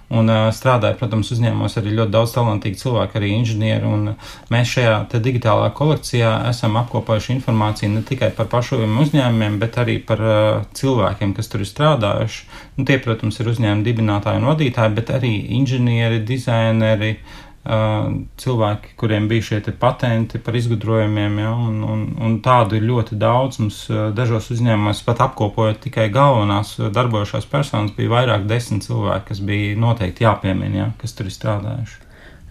Un 0.07 0.29
uh, 0.31 0.45
strādāja, 0.55 0.95
protams, 0.95 1.33
uzņēmumos 1.35 1.73
arī 1.81 1.91
ļoti 1.97 2.13
daudz 2.13 2.31
talantīgu 2.37 2.79
cilvēku, 2.79 3.17
arī 3.19 3.33
inženieri. 3.35 4.13
Mēs 4.53 4.69
šajā 4.71 4.93
digitālā 5.19 5.67
kolekcijā 5.75 6.29
esam 6.47 6.77
apkopojuši 6.79 7.33
informāciju 7.35 7.91
ne 7.91 8.03
tikai 8.07 8.29
par 8.37 8.47
pašiem 8.53 9.01
uzņēmumiem, 9.03 9.57
bet 9.59 9.75
arī 9.83 9.97
par 9.99 10.23
uh, 10.23 10.61
cilvēkiem, 10.79 11.33
kas 11.35 11.51
tur 11.51 11.65
ir 11.65 11.71
strādājuši. 11.71 12.47
Nu, 12.77 12.87
tie, 12.87 13.01
protams, 13.03 13.41
ir 13.41 13.51
uzņēmuma 13.51 13.83
dibinātāji 13.83 14.39
un 14.39 14.47
vadītāji, 14.53 14.95
bet 15.01 15.11
arī 15.17 15.33
inženieri, 15.59 16.23
dizaineri, 16.31 17.17
uh, 17.17 17.46
cilvēki, 17.67 18.93
kuriem 18.99 19.27
bija 19.27 19.43
šie 19.49 19.73
patenti 19.79 20.39
par 20.39 20.55
izgudrojumiem, 20.55 21.37
ja, 21.41 21.51
un, 21.51 21.81
un, 21.83 22.03
un 22.23 22.37
tādu 22.43 22.77
ir 22.77 22.87
ļoti 22.87 23.17
daudz. 23.19 23.59
Mums 23.59 23.79
dažos 24.15 24.49
uzņēmumos 24.55 25.03
pat 25.03 25.21
apkopojot 25.27 25.81
tikai 25.83 26.07
galvenās 26.13 26.77
darbojošās 26.95 27.47
personas, 27.51 27.95
bija 27.97 28.13
vairāk 28.15 28.47
desmit 28.47 28.87
cilvēki, 28.87 29.27
kas 29.31 29.43
bija 29.43 29.77
noteikti 29.83 30.27
jāpiemina, 30.27 30.75
ja, 30.79 30.89
kas 31.01 31.17
tur 31.17 31.27
ir 31.27 31.35
strādājuši. 31.35 32.03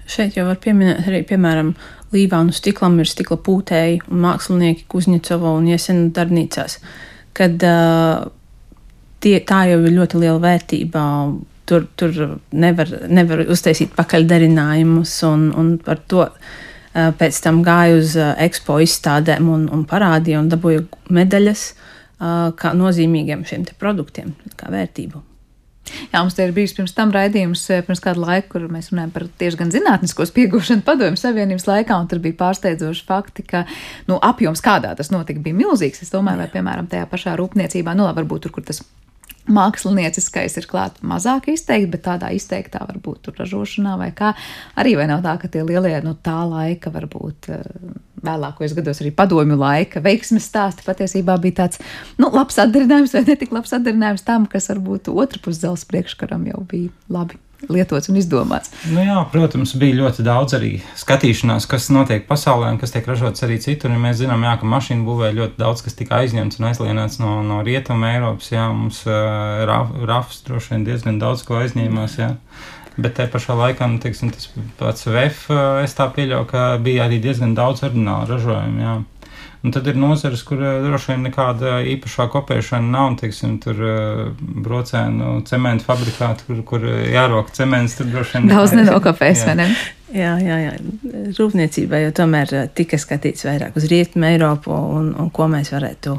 Šeit 0.07 0.37
jau 0.39 0.47
var 0.47 0.61
pieminēt 0.63 1.09
arī, 1.09 1.25
piemēram, 1.27 1.75
Līvānu 2.15 2.55
stiklam 2.55 3.01
ir 3.03 3.09
stikla 3.11 3.35
pūtēji 3.43 4.05
un 4.07 4.21
mākslinieki 4.23 4.85
Kuzņecovo 4.93 5.57
un 5.59 5.67
Iesena 5.73 6.07
darbnīcās, 6.15 6.79
kad 7.35 7.65
uh, 7.67 8.29
tie, 9.25 9.41
tā 9.43 9.65
jau 9.73 9.81
ir 9.83 9.97
ļoti 9.97 10.21
liela 10.23 10.39
vērtība 10.45 11.03
tur, 11.69 11.87
tur 11.99 12.39
nevar, 12.53 12.91
nevar 13.09 13.45
uztaisīt 13.53 13.95
pakaļdarinājumus, 13.99 15.19
un, 15.29 15.51
un 15.57 15.75
par 15.83 16.01
to 16.09 16.29
pēc 16.95 17.43
tam 17.45 17.61
gāju 17.67 18.01
uz 18.01 18.17
ekspo 18.17 18.79
izstādēm 18.85 19.51
un, 19.53 19.69
un 19.73 19.85
parādīju 19.89 20.41
un 20.41 20.51
dabūju 20.53 20.87
medaļas 21.13 21.69
kā 22.57 22.73
nozīmīgiem 22.77 23.45
šiem 23.49 23.67
produktiem, 23.81 24.33
kā 24.57 24.71
vērtību. 24.73 25.23
Jā, 25.87 26.19
mums 26.19 26.35
te 26.35 26.43
ir 26.43 26.55
bijis 26.55 26.75
pirms 26.75 26.95
tam 26.97 27.13
raidījums, 27.15 27.63
pirms 27.87 28.03
kādu 28.03 28.25
laiku, 28.25 28.57
kur 28.57 28.65
mēs 28.73 28.91
runājam 28.91 29.13
par 29.15 29.27
tieši 29.39 29.61
gan 29.61 29.71
zinātniskos 29.71 30.33
piegūšanu 30.35 30.83
padomju 30.87 31.21
savienības 31.21 31.69
laikā, 31.69 31.99
un 32.01 32.09
tur 32.11 32.23
bija 32.25 32.39
pārsteidzoši 32.41 33.05
fakti, 33.07 33.45
ka 33.47 33.63
nu, 34.11 34.19
apjoms, 34.19 34.65
kādā 34.65 34.97
tas 34.99 35.13
notika, 35.15 35.43
bija 35.45 35.59
milzīgs. 35.61 36.03
Es 36.03 36.11
domāju, 36.11 36.43
vai, 36.43 36.49
piemēram, 36.51 36.91
tajā 36.91 37.07
pašā 37.13 37.37
rūpniecībā, 37.39 37.95
nu, 37.99 38.09
varbūt 38.19 38.49
tur, 38.49 38.57
kur 38.57 38.67
tas 38.67 38.83
mākslinieckais 39.47 40.59
ir 40.59 40.67
klāts 40.71 41.03
mazāk 41.07 41.51
izteikti, 41.53 41.91
bet 41.95 42.05
tādā 42.07 42.33
izteiktā 42.35 42.83
varbūt 42.89 43.23
tur 43.27 43.39
ražošanā 43.41 43.97
vai 44.01 44.11
kā. 44.17 44.33
Arī 44.79 44.97
vai 44.99 45.07
nav 45.11 45.23
tā, 45.27 45.37
ka 45.43 45.51
tie 45.53 45.63
lielie 45.67 45.95
no 46.03 46.15
nu, 46.15 46.19
tā 46.23 46.39
laika, 46.49 46.93
varbūt 46.95 47.51
eh, 47.55 47.65
vēlākajos 48.27 48.77
gados 48.77 49.03
arī 49.03 49.13
padomju 49.15 49.59
laika 49.61 50.03
veiksmes 50.05 50.49
stāsti 50.51 50.87
patiesībā 50.87 51.39
bija 51.43 51.63
tāds, 51.63 51.83
nu, 52.21 52.31
labs 52.35 52.59
atdarinājums 52.63 53.15
vai 53.17 53.25
netik 53.29 53.55
labs 53.55 53.75
atdarinājums 53.77 54.27
tam, 54.27 54.47
kas 54.51 54.71
varbūt 54.73 55.13
otru 55.15 55.43
pusdzelzs 55.47 55.87
priekškaram 55.91 56.49
jau 56.51 56.63
bija 56.71 56.95
labi 57.13 57.39
lietots 57.73 58.11
un 58.11 58.19
izdomāts. 58.21 58.73
Nu 58.93 59.05
jā, 59.05 59.17
protams, 59.33 59.75
bija 59.79 59.99
ļoti 60.01 60.25
daudz 60.27 60.57
arī 60.59 60.73
skatīšanās, 60.99 61.69
kas 61.71 61.89
notiek 61.95 62.27
pasaulē 62.29 62.73
un 62.75 62.81
kas 62.83 62.95
tiek 62.95 63.09
ražots 63.09 63.45
arī 63.47 63.59
citur. 63.63 63.95
Ja 63.95 64.01
mēs 64.03 64.21
zinām, 64.23 64.45
jā, 64.47 64.55
ka 64.61 64.71
mašīnu 64.71 65.07
būvē 65.07 65.33
ļoti 65.37 65.61
daudz 65.61 65.85
kas 65.87 65.99
tika 65.99 66.23
aizņemts 66.23 66.61
un 66.61 66.71
aizlienāts 66.71 67.21
no, 67.23 67.39
no 67.47 67.61
rietuma 67.67 68.15
Eiropas. 68.15 68.53
Jā, 68.55 68.69
mums 68.73 69.03
uh, 69.09 69.67
raf, 69.69 69.93
rafs 70.09 70.43
droši 70.47 70.75
vien 70.75 70.89
diezgan 70.89 71.21
daudz 71.23 71.45
ko 71.47 71.61
aizņēmās. 71.63 72.19
Jā. 72.23 72.35
Bet 72.97 73.19
te 73.19 73.27
pašā 73.29 73.53
laikā, 73.59 73.91
nu, 73.93 74.01
teiksim, 74.01 74.31
tas 74.33 74.49
pats 74.79 75.05
VF, 75.05 75.51
es 75.85 75.93
tā 75.99 76.07
pieļauju, 76.17 76.47
ka 76.49 76.63
bija 76.81 77.05
arī 77.05 77.19
diezgan 77.21 77.53
daudz 77.57 77.85
ordinālu 77.85 78.31
ražojumu. 78.31 78.81
Jā. 78.81 78.95
Un 79.67 79.75
tad 79.75 79.89
ir 79.91 79.97
nozares, 79.99 80.45
kur 80.47 80.61
uh, 80.63 80.79
droši 80.85 81.13
vien 81.13 81.25
nekāda 81.27 81.81
īpašā 81.97 82.29
kopēšana 82.31 82.87
nav. 82.93 83.17
Teiksim, 83.19 83.57
tur 83.63 83.81
uh, 83.83 84.25
brocēnu 84.39 85.41
cementu 85.49 85.89
fabrikāti, 85.89 86.47
kur, 86.47 86.61
kur 86.69 86.87
jārok 86.87 87.51
cements, 87.57 87.97
tur 87.99 88.11
droši 88.13 88.39
vien 88.39 88.53
daudz 88.53 88.77
nenokopēs, 88.79 89.47
vai 89.49 89.57
ne? 89.65 89.71
Jā, 90.15 90.37
jā, 90.39 90.59
jā. 90.63 90.75
Rūpniecībā 91.35 92.05
jau 92.05 92.13
tomēr 92.23 92.53
tika 92.79 92.99
skatīts 93.01 93.49
vairāk 93.49 93.75
uz 93.77 93.89
Rietumu 93.91 94.29
Eiropu 94.29 94.71
un, 94.71 95.11
un 95.19 95.33
ko 95.35 95.49
mēs 95.51 95.73
varētu 95.75 96.15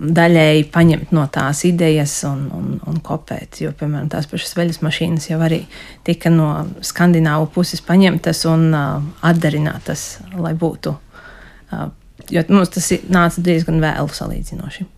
daļēji 0.00 0.64
paņemt 0.72 1.12
no 1.12 1.26
tās 1.32 1.60
idejas 1.68 2.14
un, 2.24 2.46
un, 2.56 2.72
un 2.88 2.98
kopēt. 3.04 3.60
Jo, 3.60 3.74
piemēram, 3.76 4.08
tās 4.12 4.28
pašas 4.30 4.56
veļas 4.56 4.80
mašīnas 4.80 5.28
jau 5.28 5.40
arī 5.44 5.60
tika 6.06 6.32
no 6.32 6.48
skandināvu 6.80 7.50
puses 7.52 7.84
paņemtas 7.84 8.46
un 8.48 8.70
uh, 8.72 9.10
atdarinātas, 9.28 10.06
lai 10.40 10.54
būtu 10.56 10.94
uh, 10.96 11.90
jo 12.30 12.46
mums 12.52 12.72
tas 12.76 12.92
nāca 13.08 13.44
diezgan 13.44 13.80
vēlu 13.82 14.10
salīdzinoši. 14.12 14.88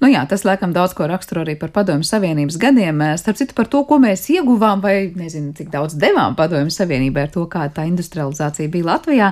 Nu 0.00 0.08
jā, 0.08 0.22
tas 0.28 0.44
laikam 0.46 0.72
daudz 0.72 0.94
ko 0.96 1.04
raksturo 1.10 1.42
arī 1.44 1.54
par 1.60 1.72
Padomju 1.74 2.06
Savienības 2.08 2.56
gadiem. 2.60 3.02
Starp 3.20 3.36
citu, 3.36 3.54
par 3.56 3.68
to, 3.70 3.82
ko 3.88 3.98
mēs 4.00 4.22
ieguvām, 4.32 4.80
vai 4.84 5.10
nezinu, 5.16 5.52
cik 5.56 5.68
daudz 5.72 5.96
devām 6.00 6.36
Padomju 6.38 6.72
Savienībai 6.72 7.26
ar 7.26 7.32
to, 7.34 7.44
kāda 7.50 7.74
tā 7.80 7.84
industrializācija 7.90 8.72
bija 8.72 8.88
Latvijā. 8.88 9.28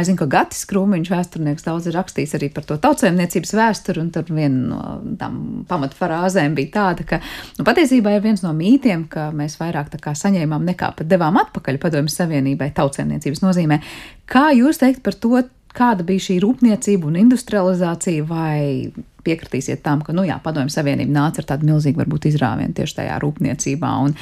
Es 0.00 0.10
zinu, 0.10 0.18
ka 0.18 0.28
Gatis 0.32 0.66
Krūmiņš 0.70 1.12
vēsturnieks 1.12 1.66
daudz 1.68 1.86
ir 1.86 1.96
rakstījis 1.98 2.34
arī 2.38 2.50
par 2.54 2.66
to 2.66 2.78
tautsēmniecības 2.82 3.54
vēsturi, 3.60 4.02
un 4.02 4.10
tur 4.14 4.26
viena 4.32 4.66
no 4.72 4.82
tām 5.20 5.38
pamatfrāzēm 5.70 6.58
bija 6.58 6.74
tāda, 6.80 7.06
ka 7.06 7.22
nu, 7.60 7.66
patiesībā 7.68 8.16
ir 8.16 8.26
viens 8.26 8.42
no 8.42 8.50
mītiem, 8.56 9.06
ka 9.12 9.30
mēs 9.36 9.58
vairāk 9.62 9.94
tā 9.94 10.02
kā 10.02 10.16
saņēmām 10.18 10.66
nekā 10.72 10.94
pat 10.98 11.10
devām 11.10 11.38
atpakaļ 11.46 11.78
Padomju 11.82 12.16
Savienībai 12.16 12.72
tautsēmniecības 12.74 13.46
nozīmē. 13.46 13.82
Kā 14.26 14.50
jūs 14.56 14.82
teikt 14.82 15.04
par 15.06 15.14
to? 15.14 15.44
Kāda 15.76 16.04
bija 16.06 16.26
šī 16.28 16.36
rūpniecība 16.42 17.08
un 17.08 17.16
industrializācija, 17.22 18.26
vai 18.28 18.92
piekritīsiet 19.22 19.82
tam, 19.84 20.02
ka, 20.02 20.14
nu 20.16 20.24
jā, 20.26 20.36
Padomju 20.42 20.72
Savienība 20.74 21.14
nāca 21.14 21.42
ar 21.42 21.48
tādu 21.52 21.68
milzīgu, 21.68 22.00
varbūt, 22.02 22.26
izrāvienu 22.32 22.74
tieši 22.76 22.96
tajā 22.98 23.18
rūpniecībā, 23.22 23.92
un 24.06 24.16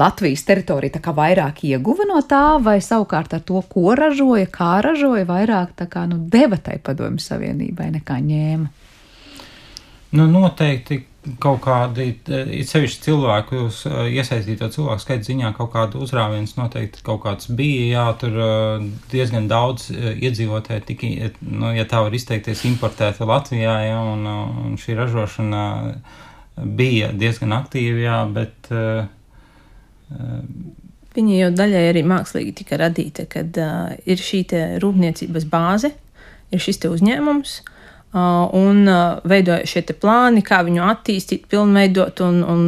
Latvijas 0.00 0.46
teritorija 0.48 0.96
tā 0.96 1.02
kā 1.04 1.12
vairāk 1.16 1.62
ieguva 1.68 2.06
no 2.08 2.22
tā, 2.28 2.56
vai 2.64 2.78
savukārt 2.84 3.36
ar 3.36 3.44
to, 3.46 3.60
ko 3.70 3.92
ražoja, 3.98 4.48
kā 4.52 4.78
ražoja, 4.84 5.26
vairāk 5.28 5.76
tā 5.78 5.88
kā, 5.92 6.06
nu, 6.10 6.22
deva 6.32 6.58
tai 6.58 6.78
Padomju 6.82 7.22
Savienībai 7.22 7.92
nekā 7.98 8.18
ņēma. 8.30 8.72
Nu, 10.16 10.26
noteikti 10.30 11.02
kaut 11.42 11.60
kādi, 11.64 12.06
ir 12.28 12.66
sevišķi 12.68 13.02
cilvēku, 13.06 13.66
iesaistīto 14.14 14.68
cilvēku 14.72 15.02
skaita 15.02 15.26
ziņā 15.26 15.50
kaut 15.56 15.72
kāda 15.74 15.98
uzrāviens 16.02 16.54
noteikti 16.58 17.02
kaut 17.06 17.22
kāds 17.24 17.50
bija, 17.58 17.86
jā, 17.90 18.04
tur 18.20 18.38
diezgan 19.12 19.48
daudz 19.50 19.88
iedzīvotāji 19.90 20.86
tika, 20.90 21.10
nu, 21.46 21.72
ja 21.76 21.86
tā 21.88 22.02
var 22.06 22.14
izteikties, 22.14 22.64
importēta 22.70 23.26
Latvijā, 23.28 23.76
jā, 23.88 24.00
un, 24.14 24.26
un 24.66 24.80
šī 24.80 24.98
ražošana 25.00 25.66
bija 26.78 27.12
diezgan 27.16 27.54
aktīva, 27.58 28.02
jā, 28.06 28.18
bet. 28.36 28.72
Viņa 31.16 31.38
jau 31.40 31.54
daļai 31.56 31.86
arī 31.90 32.02
mākslīgi 32.06 32.58
tika 32.60 32.78
radīta, 32.80 33.24
kad 33.30 33.56
uh, 33.58 33.94
ir 34.04 34.20
šī 34.20 34.44
rūpniecības 34.82 35.46
bāze, 35.48 35.94
ir 36.52 36.62
šis 36.62 36.84
uzņēmums, 36.86 37.54
uh, 37.62 37.75
un 38.16 38.86
veidoja 39.28 39.66
šie 39.68 39.82
plāni, 40.00 40.44
kā 40.46 40.62
viņu 40.66 40.84
attīstīt, 40.86 41.48
pilnveidot 41.52 42.22
un, 42.24 42.42
un, 42.46 42.62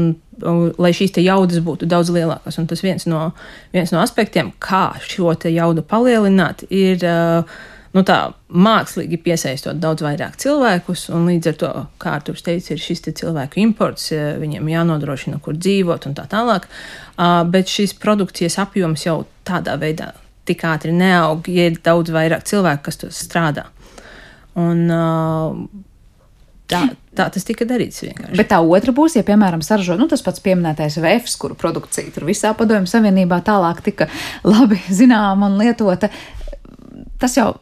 lai 0.79 0.93
šīs 0.95 1.17
jaudas 1.23 1.63
būtu 1.65 1.89
daudz 1.89 2.13
lielākas. 2.15 2.59
Un 2.61 2.69
tas 2.71 2.83
viens 2.85 3.07
no, 3.09 3.33
viens 3.73 3.93
no 3.95 4.03
aspektiem, 4.03 4.53
kā 4.63 4.93
šo 5.03 5.35
jaudu 5.49 5.83
palielināt, 5.83 6.67
ir 6.71 7.03
nu, 7.95 8.05
tā, 8.05 8.19
mākslīgi 8.49 9.21
piesaistot 9.25 9.81
daudz 9.81 10.05
vairāk 10.05 10.37
cilvēkus. 10.41 11.09
Līdz 11.11 11.51
ar 11.53 11.59
to, 11.63 11.73
kā 12.03 12.15
Arthurs 12.19 12.45
teica, 12.47 12.75
ir 12.75 12.85
šis 12.85 13.05
cilvēku 13.09 13.63
imports, 13.63 14.11
viņiem 14.13 14.69
jānodrošina, 14.75 15.41
kur 15.43 15.57
dzīvot 15.57 16.09
un 16.11 16.17
tā 16.19 16.29
tālāk. 16.31 16.69
Bet 17.51 17.73
šīs 17.73 17.97
produkcijas 17.99 18.61
apjoms 18.63 19.09
jau 19.09 19.23
tādā 19.49 19.79
veidā 19.81 20.13
tik 20.49 20.63
ātri 20.65 20.95
neaug, 20.97 21.45
ja 21.53 21.69
ir 21.69 21.81
daudz 21.85 22.13
vairāk 22.15 22.47
cilvēku, 22.49 22.89
kas 22.89 23.03
strādā. 23.17 23.67
Un, 24.59 24.89
Tā, 26.69 26.83
tā 27.17 27.31
tas 27.33 27.47
tika 27.49 27.65
darīts 27.65 28.03
vienkārši. 28.05 28.37
Bet 28.37 28.51
tā 28.51 28.59
otra 28.61 28.93
būs, 28.93 29.15
ja, 29.17 29.25
piemēram, 29.25 29.63
saražo 29.65 29.95
nu, 29.97 30.05
tas 30.11 30.21
pats 30.25 30.43
pieminētais 30.45 30.99
VFS, 31.01 31.39
kuru 31.41 31.57
produkcija 31.57 32.13
tur 32.13 32.27
visā 32.29 32.53
padomju 32.57 32.91
savienībā 32.91 33.41
tālāk 33.47 33.81
tika 33.87 34.11
labi 34.45 34.77
zināma 35.01 35.49
un 35.49 35.57
lietota. 35.63 36.11
Tas 37.19 37.39
jau 37.39 37.55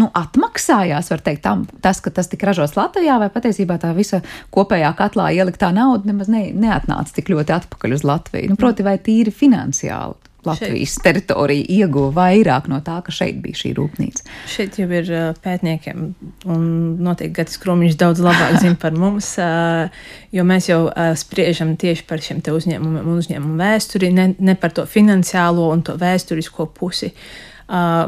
nu, 0.00 0.08
atmaksājās, 0.16 1.12
var 1.12 1.22
teikt, 1.26 1.44
tam, 1.44 1.66
tas, 1.84 2.00
ka 2.02 2.10
tas 2.14 2.30
tika 2.32 2.48
ražots 2.48 2.78
Latvijā, 2.78 3.18
vai 3.20 3.28
patiesībā 3.34 3.76
tā 3.82 3.92
visa 3.96 4.22
kopējā 4.54 4.90
katlā 4.98 5.28
ieliktā 5.36 5.68
nauda 5.76 6.08
nemaz 6.08 6.32
ne, 6.32 6.46
neatnāca 6.56 7.20
tik 7.20 7.30
ļoti 7.34 7.54
atpakaļ 7.60 7.98
uz 7.98 8.06
Latviju. 8.08 8.54
Nu, 8.54 8.58
proti, 8.60 8.86
vai 8.86 8.96
tīri 8.96 9.34
finansiāli. 9.34 10.23
Latvijas 10.48 10.96
šeit. 10.96 11.04
teritorija 11.06 11.66
ieguva 11.78 12.10
vairāk 12.18 12.68
no 12.72 12.80
tā, 12.84 12.98
ka 13.04 13.14
šeit 13.14 13.40
bija 13.44 13.60
šī 13.62 13.72
rūpnīca. 13.78 14.26
Šeit 14.50 14.78
jau 14.80 14.88
ir 14.90 15.10
pētniekiem, 15.44 16.04
un 16.50 16.68
noteikti 17.04 17.38
Gatis 17.40 17.60
Krūmiņš 17.62 17.98
daudz 18.00 18.22
labāk 18.24 18.58
zina 18.64 18.78
par 18.80 18.98
mums, 18.98 19.32
jo 20.34 20.44
mēs 20.50 20.70
jau 20.70 20.82
spriežam 21.20 21.74
tieši 21.80 22.06
par 22.08 22.22
šiem 22.24 22.44
uzņēmumiem 22.44 23.08
un 23.08 23.22
uzņēmumu 23.22 23.58
vēsturi, 23.60 24.12
ne, 24.14 24.30
ne 24.38 24.58
par 24.60 24.76
to 24.76 24.86
finansiālo 24.88 25.70
un 25.72 25.82
to 25.86 25.98
vēsturisko 26.00 26.70
pusi. 26.76 27.12
Uh, 27.14 27.54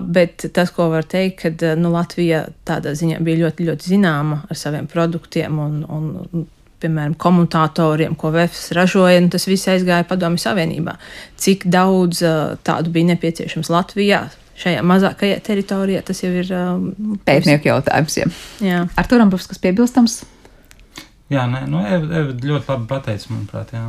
bet 0.01 0.45
tas, 0.53 0.71
ko 0.71 0.91
var 0.93 1.07
teikt, 1.09 1.41
ka 1.43 1.77
nu, 1.77 1.91
Latvija 1.95 2.45
tādā 2.69 2.93
ziņā 2.97 3.23
bija 3.25 3.47
ļoti, 3.47 3.65
ļoti 3.71 3.89
zināma 3.95 4.43
ar 4.51 4.59
saviem 4.59 4.87
produktiem 4.91 5.59
un, 5.59 5.81
un 5.89 6.45
piemēram, 6.83 7.17
komutatoriem, 7.21 8.17
ko 8.19 8.33
VFS 8.35 8.75
ražoja, 8.77 9.21
un 9.23 9.31
tas 9.33 9.47
viss 9.49 9.69
aizgāja 9.73 10.07
Padomju 10.09 10.43
Savienībā. 10.43 10.97
Cik 11.41 11.67
daudz 11.73 12.23
uh, 12.27 12.57
tādu 12.67 12.93
bija 12.95 13.13
nepieciešams 13.15 13.73
Latvijā? 13.73 14.27
Šajā 14.57 14.85
mazākajā 14.89 15.41
teritorijā 15.45 16.01
tas 16.07 16.23
jau 16.23 16.31
ir 16.33 16.49
um, 16.57 17.19
pētnieku 17.29 17.69
jautājums. 17.69 18.17
Jā. 18.23 18.31
Jā. 18.65 18.87
Ar 18.97 19.09
to 19.09 19.19
rambus, 19.21 19.49
kas 19.51 19.61
piebilstams? 19.61 20.23
Jā, 21.27 21.43
nē, 21.51 21.65
nu, 21.67 21.81
Eva 21.83 22.23
ļoti 22.31 22.71
labi 22.71 22.87
pateica, 22.87 23.33
manuprāt. 23.33 23.73
Jā. 23.75 23.89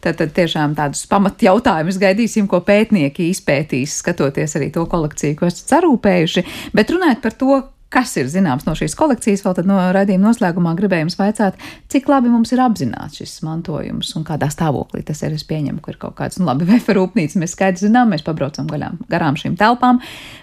Tad, 0.00 0.16
tad 0.22 0.32
tiešām 0.38 0.72
tādus 0.78 1.04
pamat 1.10 1.44
jautājumus 1.44 2.00
gaidīsim, 2.00 2.48
ko 2.48 2.62
pētnieki 2.64 3.28
izpētīs, 3.28 3.98
skatoties 4.00 4.56
arī 4.56 4.70
to 4.72 4.86
kolekciju, 4.88 5.36
ko 5.36 5.50
esat 5.50 5.76
sarūpējuši. 5.76 6.44
Bet 6.72 6.94
runājot 6.94 7.20
par 7.22 7.36
to, 7.36 7.58
kas 7.92 8.14
ir 8.20 8.30
zināms 8.32 8.66
no 8.66 8.74
šīs 8.78 8.96
kolekcijas, 8.98 9.44
vēl 9.44 9.56
tad 9.58 9.68
no 9.68 9.76
raidījuma 9.94 10.30
noslēgumā 10.30 10.74
gribēju 10.78 11.06
jums 11.06 11.18
vaicāt, 11.20 11.60
cik 11.92 12.08
labi 12.10 12.32
mums 12.32 12.52
ir 12.54 12.62
apzināts 12.64 13.20
šis 13.20 13.38
mantojums 13.46 14.14
un 14.18 14.26
kādā 14.28 14.48
stāvoklī 14.52 15.04
tas 15.06 15.22
ir. 15.26 15.36
Es 15.36 15.46
pieņemu, 15.48 15.80
ka 15.84 15.94
ir 15.94 16.00
kaut 16.00 16.16
kāds, 16.18 16.40
nu 16.40 16.48
labi, 16.48 16.68
vefa 16.72 16.96
rūpnīca, 16.98 17.40
mēs 17.42 17.56
skaidri 17.56 17.86
zinām, 17.86 18.12
mēs 18.12 18.24
pabraucam 18.26 18.68
gaļām, 18.70 19.00
garām 19.12 19.38
šīm 19.40 19.56
telpām, 19.60 20.02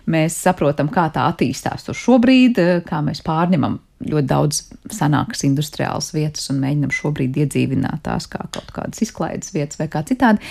mēs 0.10 0.38
saprotam, 0.45 0.91
kā 0.93 1.10
tā 1.14 1.28
attīstās 1.30 1.88
tur 1.88 1.97
šobrīd, 1.97 2.62
kā 2.88 3.04
mēs 3.06 3.24
pārņemam 3.26 3.80
ļoti 4.00 4.28
daudz 4.30 4.62
senākas 4.95 5.43
industriālas 5.43 6.12
vietas 6.16 6.47
un 6.54 6.62
mēģinam 6.64 6.93
šobrīd 6.95 7.36
iedzīvināt 7.43 8.04
tās 8.06 8.30
kā 8.32 8.45
kaut 8.54 8.72
kādas 8.76 9.02
izklaides 9.04 9.52
vietas 9.56 9.80
vai 9.82 9.89
kā 9.91 10.04
citādi. 10.08 10.43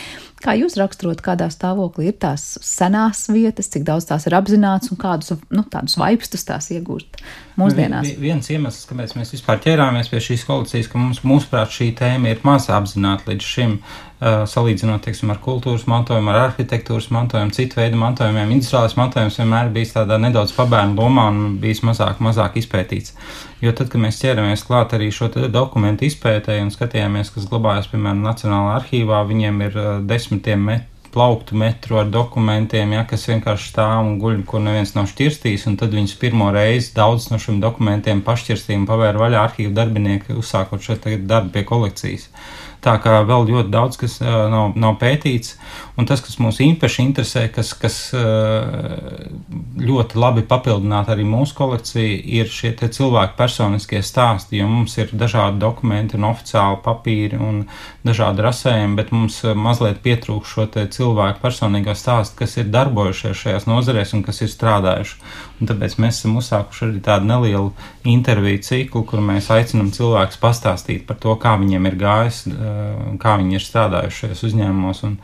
Kā 0.44 0.55
jūs 0.55 0.76
raksturot, 0.78 1.22
kādā 1.24 1.49
stāvoklī 1.51 2.11
ir 2.11 2.18
tās 2.22 2.44
senās 2.62 3.24
vietas, 3.32 3.70
cik 3.72 3.86
daudz 3.88 4.07
tās 4.11 4.28
ir 4.28 4.36
apzināts 4.38 4.92
un 4.92 5.01
kādus 5.01 5.32
nu, 5.51 5.64
tādus 5.72 5.96
vaipstus 5.99 6.46
tās 6.46 6.68
iegūst 6.76 7.22
mūsdienās? 7.59 8.12
Viens 8.20 8.53
iemesls, 8.53 8.84
kāpēc 8.90 9.16
mēs 9.18 9.34
vispār 9.34 9.59
ķērāmies 9.64 10.12
pie 10.12 10.22
šīs 10.28 10.44
kolekcijas, 10.46 10.92
ka 10.92 11.01
mums, 11.01 11.24
mūsuprāt, 11.26 11.72
šī 11.74 11.90
tēma 11.99 12.34
ir 12.34 12.44
maz 12.46 12.68
apzināta 12.70 13.32
līdz 13.32 13.51
šim. 13.57 13.78
Uh, 13.78 14.07
salīdzinot 14.18 15.04
teiksim, 15.06 15.30
ar 15.30 15.38
kultūras 15.42 15.84
mantojumu, 15.90 16.32
ar 16.32 16.48
arhitektūras 16.48 17.06
mantojumu, 17.14 17.54
citu 17.54 17.78
veidu 17.78 18.00
mantojumiem, 18.00 18.50
industriālais 18.56 18.96
mantojums 18.98 19.38
vienmēr 19.38 19.70
bijis 19.74 19.94
tādā 19.94 20.18
nedaudz 20.18 20.54
pabērnu 20.56 20.98
lomā 20.98 21.28
un 21.30 21.56
bijis 21.62 21.84
mazāk, 21.86 22.18
mazāk 22.24 22.58
izpētīts. 22.58 23.14
Jo 23.62 23.70
tad, 23.78 23.92
kad 23.92 24.02
mēs 24.02 24.18
ķeramies 24.22 24.66
klāt 24.66 24.94
arī 24.98 25.12
šo 25.14 25.30
dokumentu 25.54 26.08
izpētēju 26.08 26.66
un 26.66 26.74
skatījāmies, 26.74 27.30
kas 27.34 27.46
glabājas, 27.50 27.90
piemēram, 27.92 28.24
Nacionālajā 28.26 28.78
arhīvā, 28.82 29.24
viņiem 29.30 29.66
ir 29.68 29.78
uh, 29.78 29.90
desmitiem 30.06 30.70
metru 30.72 30.94
plauktu 31.12 31.56
metru 31.56 31.96
ar 31.98 32.10
dokumentiem, 32.12 32.92
ja, 32.92 33.04
kas 33.08 33.24
vienkārši 33.30 33.70
stāv 33.72 34.04
un 34.04 34.18
guļ, 34.20 34.42
kur 34.46 34.60
neviens 34.62 34.92
nav 34.94 35.08
šķirstījis, 35.10 35.64
tad 35.80 35.94
viņus 35.96 36.14
pirmo 36.20 36.50
reizi 36.54 36.92
daudz 36.96 37.30
no 37.32 37.40
šiem 37.42 37.62
dokumentiem 37.64 38.20
pašķirstīja 38.26 38.82
un 38.82 38.86
pavēra 38.88 39.22
vaļā 39.22 39.44
arhīvu 39.48 39.72
darbinieki, 39.76 40.36
uzsākot 40.38 40.84
šo 40.84 40.98
darbu 41.00 41.54
pie 41.54 41.64
kolekcijas. 41.68 42.28
Tā 42.85 42.95
kā 43.03 43.16
vēl 43.26 43.49
ļoti 43.49 43.72
daudz 43.74 43.99
kas 43.99 44.18
nav, 44.22 44.76
nav 44.79 44.99
pētīts, 45.01 45.57
un 45.99 46.07
tas, 46.07 46.20
kas 46.22 46.37
mūs 46.39 46.61
īpaši 46.62 47.03
interesē, 47.03 47.43
kas, 47.51 47.72
kas 47.74 47.97
ļoti 49.83 50.20
labi 50.22 50.45
papildinātu 50.47 51.11
arī 51.14 51.26
mūsu 51.26 51.57
kolekciju, 51.59 52.20
ir 52.39 52.53
šie 52.53 52.74
cilvēku 52.79 53.35
personiskie 53.39 54.03
stāsti, 54.07 54.61
jo 54.61 54.68
mums 54.70 54.95
ir 55.01 55.11
dažādi 55.11 55.59
dokumenti 55.64 56.18
un 56.18 56.29
oficiāli 56.31 56.79
papīri 56.85 57.41
un 57.43 57.64
dažādi 58.07 58.47
rasējumi, 58.47 58.99
bet 59.01 59.11
mums 59.14 59.41
mazliet 59.59 59.99
pietrūkst 60.05 60.55
šo 60.55 60.68
cilvēku 60.99 61.43
personīgo 61.43 61.97
stāstu, 61.99 62.39
kas 62.45 62.57
ir 62.62 62.70
darbojušies 62.70 63.43
šajās 63.43 63.68
nozarēs 63.70 64.14
un 64.14 64.22
kas 64.26 64.43
ir 64.47 64.55
strādājuši. 64.55 65.18
Un 65.59 65.66
tāpēc 65.70 65.96
mēs 65.98 66.20
esam 66.20 66.36
uzsākuši 66.38 66.84
arī 66.86 67.02
tādu 67.02 67.26
nelielu 67.26 67.72
interviju 68.06 68.62
ciklu, 68.62 69.02
kur 69.09 69.22
mēs 69.24 69.50
aicinām 69.50 69.90
cilvēkus 69.94 70.38
pastāstīt 70.42 71.04
par 71.09 71.18
to, 71.22 71.34
kā 71.42 71.56
viņiem 71.59 71.90
ir 71.90 71.98
gājis, 71.98 72.40
kā 73.22 73.36
viņi 73.40 73.59
ir 73.59 73.66
strādājuši 73.66 74.24
šajos 74.24 74.44
uzņēmumos. 74.50 75.04
Un, 75.09 75.18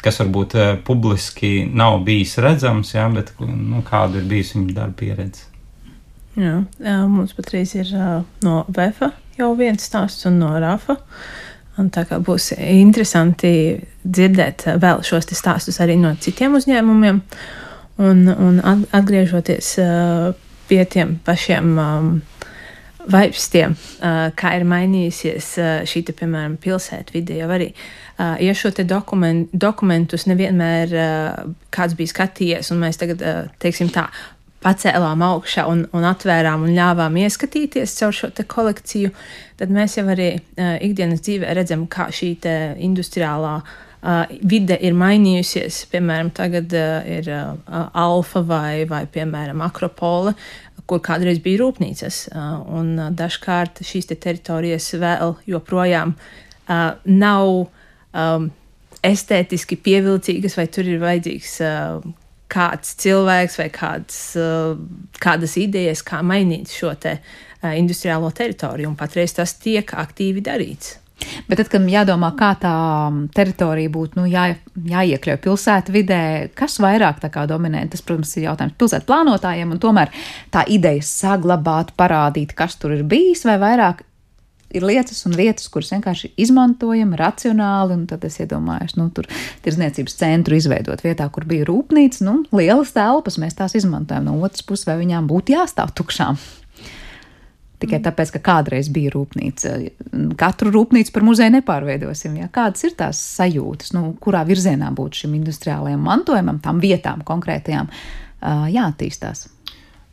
kas 0.00 0.22
varbūt 0.22 0.56
publiski 0.86 1.66
nav 1.76 1.98
bijis 2.06 2.38
redzams, 2.40 2.94
jā, 2.94 3.04
bet 3.12 3.34
nu, 3.42 3.82
kāda 3.84 4.22
ir 4.22 4.30
bijusi 4.30 4.56
viņa 4.56 4.76
darba 4.78 4.96
pieredze. 5.02 5.48
Jā, 6.40 6.60
mums 7.10 7.34
patreiz 7.36 7.74
ir 7.76 7.90
no 8.46 8.62
VFA 8.70 9.10
jau 9.40 9.54
viens 9.58 9.82
stāsts 9.82 10.28
un 10.28 10.38
no 10.40 10.52
RAFA. 10.60 10.96
Un 11.80 11.88
tā 11.92 12.04
kā 12.08 12.18
būs 12.20 12.50
interesanti 12.58 13.52
dzirdēt 14.04 14.66
vēl 14.82 15.02
šos 15.06 15.30
stāstus 15.32 15.80
arī 15.80 15.96
no 16.00 16.12
citiem 16.20 16.56
uzņēmumiem. 16.58 17.22
Un, 18.00 18.24
un 18.32 18.60
atgriežoties 18.96 19.74
pie 20.70 20.84
tiem 20.88 21.18
pašiem 21.24 21.74
vaipstiem, 23.10 23.74
kā 24.36 24.52
ir 24.56 24.66
mainījusies 24.68 25.48
šī, 25.88 26.02
te, 26.08 26.14
piemēram, 26.16 26.56
pilsētvide 26.62 27.40
jau 27.40 27.48
arī. 27.52 27.70
Ja 28.44 28.54
šo 28.56 28.72
te 28.76 28.84
dokument, 28.88 29.52
dokumentus 29.52 30.24
nevienmēr 30.30 30.94
kāds 31.74 31.96
bija 31.98 32.12
skatījies, 32.14 32.72
un 32.72 32.80
mēs 32.84 33.00
tagad, 33.00 33.24
teiksim 33.60 33.92
tā, 33.92 34.06
pacēlām 34.64 35.22
augšā 35.24 35.66
un, 35.68 35.86
un 35.96 36.04
atvērām 36.04 36.66
un 36.66 36.74
ļāvām 36.76 37.16
ieskatīties 37.22 37.96
caur 38.00 38.16
šo 38.16 38.32
kolekciju, 38.48 39.12
tad 39.60 39.72
mēs 39.72 39.96
jau 39.96 40.06
arī 40.12 40.34
ikdienas 40.84 41.24
dzīvē 41.24 41.52
redzam, 41.56 41.86
kā 41.88 42.10
šī 42.12 42.34
industriālā 42.88 43.54
uh, 43.60 43.78
vide 44.00 44.78
ir 44.80 44.94
mainījusies. 44.96 45.82
Piemēram, 45.92 46.30
tagad 46.36 46.72
ir 46.72 47.28
alfa 47.68 48.42
vai, 48.46 48.84
vai, 48.88 49.04
piemēram, 49.10 49.60
akropole, 49.66 50.34
kur 50.88 51.02
kādreiz 51.04 51.38
bija 51.44 51.60
rūpnīcas, 51.62 52.22
un 52.72 52.94
dažkārt 53.16 53.82
šīs 53.86 54.10
te 54.10 54.16
teritorijas 54.18 54.88
vēl 54.98 55.36
joprojām 55.50 56.16
nav 57.04 57.50
estētiski 59.06 59.78
pievilcīgas, 59.80 60.56
vai 60.58 60.66
tur 60.72 60.88
ir 60.88 60.98
vajadzīgs 61.02 61.54
kāds 62.50 62.96
cilvēks 62.98 63.60
vai 63.60 63.68
kāds, 63.70 64.18
kādas 65.22 65.54
idejas, 65.60 66.02
kā 66.02 66.24
mainīt 66.26 66.72
šo 66.74 66.96
te 66.98 67.18
industriālo 67.76 68.32
teritoriju, 68.34 68.90
un 68.90 68.98
patreiz 68.98 69.36
tas 69.36 69.54
tiek 69.60 69.92
aktīvi 69.94 70.42
darīts. 70.42 70.96
Bet 71.48 71.60
tad, 71.60 71.70
kad 71.72 71.88
jādomā, 71.90 72.32
kā 72.38 72.52
tā 72.60 72.74
teritorija 73.36 73.92
būtu 73.92 74.20
nu, 74.20 74.26
jā, 74.30 74.46
jāiekļauj 74.74 75.40
pilsētu 75.44 75.94
vidē, 75.94 76.20
kas 76.58 76.78
vairāk 76.82 77.22
dominē, 77.50 77.86
tas, 77.90 78.04
protams, 78.06 78.36
ir 78.36 78.48
jautājums 78.48 78.76
pilsētu 78.80 79.08
plānotājiem, 79.08 79.74
un 79.74 79.82
tomēr 79.82 80.12
tā 80.54 80.64
ideja 80.68 81.02
saglabāt, 81.06 81.94
parādīt, 81.98 82.54
kas 82.56 82.78
tur 82.80 82.96
ir 82.96 83.04
bijis, 83.08 83.44
vai 83.48 83.58
vairāk 83.60 84.04
ir 84.70 84.86
lietas 84.86 85.24
un 85.26 85.34
vietas, 85.34 85.68
kuras 85.72 85.90
vienkārši 85.94 86.32
izmantojam 86.40 87.14
racionāli, 87.18 87.98
tad 88.10 88.24
es 88.26 88.38
iedomājos, 88.42 88.96
nu, 88.98 89.08
tur 89.14 89.26
tirzniecības 89.64 90.16
centru 90.20 90.58
izveidot 90.58 91.02
vietā, 91.04 91.26
kur 91.32 91.46
bija 91.50 91.66
rūpnīca, 91.68 92.22
nu, 92.26 92.40
lielas 92.54 92.94
telpas, 92.94 93.40
mēs 93.42 93.58
tās 93.58 93.76
izmantojam 93.78 94.28
no 94.28 94.38
otras 94.38 94.64
puses, 94.66 94.86
vai 94.88 95.00
viņām 95.02 95.28
būtu 95.30 95.56
jāstāv 95.56 95.94
tukšām. 95.98 96.38
Tikai 97.80 97.98
mm. 97.98 98.04
tāpēc, 98.06 98.32
ka 98.34 98.42
kādreiz 98.44 98.90
bija 98.92 99.14
rūpnīca. 99.14 99.76
Katru 100.40 100.72
rūpnīcu 100.74 101.14
par 101.14 101.24
muzeju 101.26 101.54
nepārveidosim. 101.56 102.36
Ja? 102.42 102.50
Kādas 102.52 102.84
ir 102.84 102.96
tās 102.98 103.20
sajūtas, 103.38 103.94
nu, 103.96 104.10
kurā 104.20 104.42
virzienā 104.48 104.90
būtu 104.96 105.24
šim 105.24 105.38
industriālajam 105.38 106.02
mantojumam, 106.04 106.60
tām 106.64 106.82
vietām 106.82 107.24
konkrētajām 107.26 107.88
jāattīstās? 108.74 109.48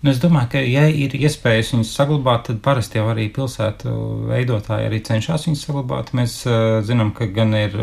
Nu, 0.06 0.12
es 0.12 0.20
domāju, 0.22 0.52
ka, 0.52 0.60
ja 0.62 0.84
ir 0.94 1.16
iespējas 1.18 1.72
viņus 1.74 1.92
saglabāt, 1.98 2.44
tad 2.48 2.60
parasti 2.64 3.00
jau 3.00 3.08
arī 3.10 3.26
pilsētu 3.34 3.94
veidotāji 4.30 4.86
arī 4.88 5.00
cenšas 5.08 5.48
viņus 5.48 5.64
saglabāt. 5.66 6.12
Mēs 6.16 6.36
uh, 6.46 6.78
zinām, 6.86 7.10
ka 7.18 7.26
gan 7.34 7.56
ir 7.58 7.74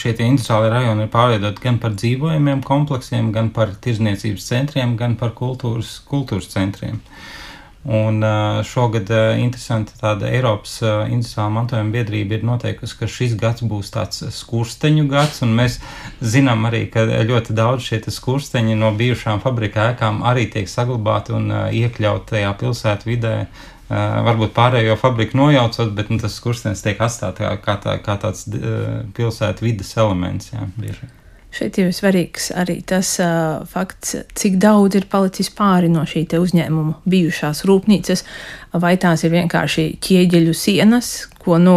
šie 0.00 0.14
industriāli 0.16 0.72
rajoni 0.72 1.04
ir 1.04 1.12
pārveidoti 1.12 1.62
gan 1.66 1.76
par 1.82 1.92
dzīvojumiem 2.00 2.64
kompleksiem, 2.66 3.28
gan 3.36 3.52
par 3.54 3.76
tirzniecības 3.84 4.48
centriem, 4.48 4.96
gan 4.96 5.18
par 5.20 5.36
kultūras, 5.36 5.98
kultūras 6.08 6.48
centriem. 6.56 6.98
Uh, 7.02 7.41
Un 7.82 8.22
šogad 8.62 9.08
interesanti 9.42 9.96
tāda 9.98 10.28
Eiropas 10.30 10.76
industriālā 11.10 11.50
mantojuma 11.50 11.90
biedrība 11.90 12.36
ir 12.36 12.44
noteikusi, 12.46 12.94
ka 13.00 13.08
šis 13.10 13.32
gads 13.40 13.64
būs 13.66 13.90
tāds 13.90 14.22
skursteņu 14.36 15.08
gads, 15.10 15.40
un 15.42 15.56
mēs 15.58 15.80
zinām 16.22 16.62
arī, 16.68 16.84
ka 16.92 17.02
ļoti 17.02 17.56
daudz 17.58 17.88
šie 17.88 17.98
skursteņi 18.06 18.76
no 18.78 18.92
bijušām 18.94 19.42
fabrika 19.42 19.88
ēkām 19.90 20.22
arī 20.30 20.46
tiek 20.52 20.70
saglabāti 20.70 21.34
un 21.34 21.50
iekļaut 21.74 22.28
tajā 22.30 22.52
pilsētu 22.60 23.10
vidē. 23.10 23.34
Varbūt 23.90 24.54
pārējo 24.54 24.94
fabriku 24.96 25.36
nojaucot, 25.40 25.90
bet 25.96 26.12
nu, 26.14 26.20
tas 26.22 26.38
skurstenis 26.38 26.84
tiek 26.86 27.02
atstāts 27.02 27.42
kā, 27.66 27.74
tā, 27.82 27.98
kā 28.04 28.14
tāds 28.22 28.46
pilsētu 29.18 29.66
vidas 29.66 29.90
elements. 29.98 30.54
Jā, 30.54 30.70
bieži. 30.78 31.10
Šeit 31.52 31.76
ir 31.76 31.90
svarīgs 31.92 32.48
arī 32.56 32.78
tas 32.88 33.10
uh, 33.20 33.60
fakts, 33.68 34.14
cik 34.38 34.56
daudz 34.62 34.96
ir 34.96 35.04
palicis 35.12 35.50
pāri 35.52 35.90
no 35.92 36.06
šī 36.08 36.24
uzņēmuma 36.38 37.02
bijušās 37.04 37.64
rūpnīcas, 37.68 38.24
vai 38.80 38.94
tās 39.00 39.26
ir 39.26 39.34
vienkārši 39.34 39.84
ķieģeļu 40.00 40.54
sienas, 40.56 41.12
ko 41.42 41.58
nu, 41.60 41.76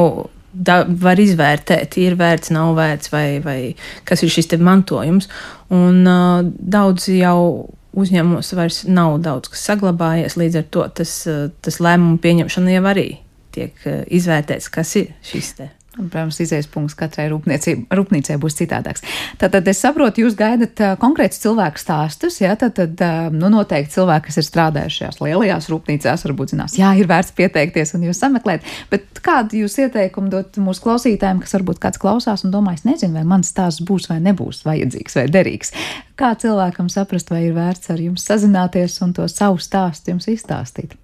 da, 0.54 0.84
var 0.88 1.20
izvērtēt, 1.20 2.00
ir 2.00 2.16
vērts, 2.20 2.54
nav 2.56 2.72
vērts, 2.80 3.12
vai, 3.12 3.28
vai 3.44 3.60
kas 4.08 4.24
ir 4.24 4.32
šis 4.32 4.56
mantojums. 4.64 5.28
Un 5.76 6.06
uh, 6.08 6.40
daudz 6.56 7.10
jau 7.12 7.68
uzņēmumos 7.96 8.56
vairs 8.56 8.82
nav 8.88 9.20
daudz 9.24 9.52
kas 9.52 9.68
saglabājies, 9.70 10.40
līdz 10.40 10.62
ar 10.62 10.68
to 10.72 10.88
tas, 11.02 11.18
tas 11.64 11.84
lēmumu 11.84 12.20
pieņemšana 12.24 12.76
jau 12.76 12.84
arī 12.92 13.10
tiek 13.56 13.88
izvērtēts, 14.12 14.72
kas 14.72 14.96
ir 15.00 15.12
šis 15.24 15.56
te. 15.60 15.70
Protams, 15.96 16.42
izējas 16.44 16.68
punkts 16.68 16.96
katrai 17.00 17.30
rūpnīcai 17.32 18.36
būs 18.42 18.58
citādāks. 18.60 19.04
Tātad 19.40 19.68
es 19.72 19.80
saprotu, 19.80 20.26
jūs 20.26 20.36
gaidat 20.36 20.82
konkrētus 21.00 21.40
cilvēku 21.46 21.80
stāstus, 21.80 22.42
jā, 22.42 22.52
tad, 22.60 22.76
tad 22.76 23.32
nu, 23.32 23.48
noteikti 23.54 23.96
cilvēki, 23.96 24.28
kas 24.28 24.42
ir 24.42 24.48
strādājuši 24.50 25.00
šajās 25.02 25.22
lielajās 25.24 25.70
rūpnīcās, 25.72 26.26
varbūt 26.28 26.52
zinās, 26.52 26.76
jā, 26.80 26.92
ir 27.00 27.08
vērts 27.08 27.32
pieteikties 27.38 27.96
un 27.96 28.04
jūs 28.10 28.20
sameklēt, 28.20 28.68
bet 28.92 29.24
kādu 29.24 29.62
jūs 29.62 29.78
ieteikumu 29.86 30.34
dot 30.34 30.60
mūsu 30.60 30.84
klausītājiem, 30.84 31.40
kas 31.46 31.56
varbūt 31.56 31.80
kāds 31.88 32.02
klausās 32.02 32.44
un 32.44 32.52
domā, 32.52 32.76
es 32.76 32.84
nezinu, 32.88 33.16
vai 33.16 33.24
mans 33.32 33.54
stāsts 33.56 33.86
būs 33.88 34.10
vai 34.12 34.20
nebūs 34.26 34.66
vajadzīgs 34.68 35.20
vai 35.22 35.26
derīgs. 35.32 35.72
Kā 36.20 36.36
cilvēkam 36.44 36.92
saprast, 36.92 37.32
vai 37.32 37.46
ir 37.48 37.56
vērts 37.56 37.96
ar 37.96 38.04
jums 38.04 38.28
sazināties 38.28 39.00
un 39.06 39.16
to 39.16 39.32
savu 39.32 39.64
stāstu 39.64 40.12
jums 40.12 40.28
izstāstīt? 40.32 41.00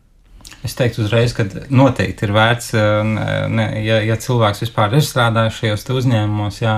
Es 0.61 0.75
teiktu 0.77 1.01
uzreiz, 1.01 1.31
ka 1.33 1.47
noteikti 1.73 2.27
ir 2.27 2.31
vērts, 2.35 2.75
ne, 3.49 3.63
ja, 3.81 3.97
ja 4.05 4.17
cilvēks 4.21 4.61
vispār 4.61 4.93
ir 4.93 5.01
strādājis 5.01 5.57
šajos 5.57 5.87
uzņēmumos, 5.95 6.59
jā, 6.61 6.75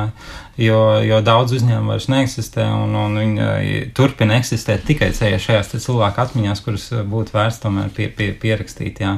jo, 0.61 0.80
jo 1.03 1.19
daudz 1.26 1.57
uzņēmumu 1.57 1.91
vairs 1.91 2.07
neeksistē 2.13 2.63
un, 2.71 2.95
un 2.95 3.19
viņi 3.19 3.82
turpina 3.97 4.38
eksistēt 4.39 4.86
tikai 4.88 5.11
šajās 5.11 5.74
cilvēku 5.76 6.24
atmiņās, 6.24 6.63
kuras 6.63 6.88
būtu 7.11 7.36
vērts 7.36 7.59
tomēr 7.65 7.91
pie, 7.97 8.07
pie, 8.07 8.32
pierakstīt. 8.39 9.03
Jā. 9.03 9.17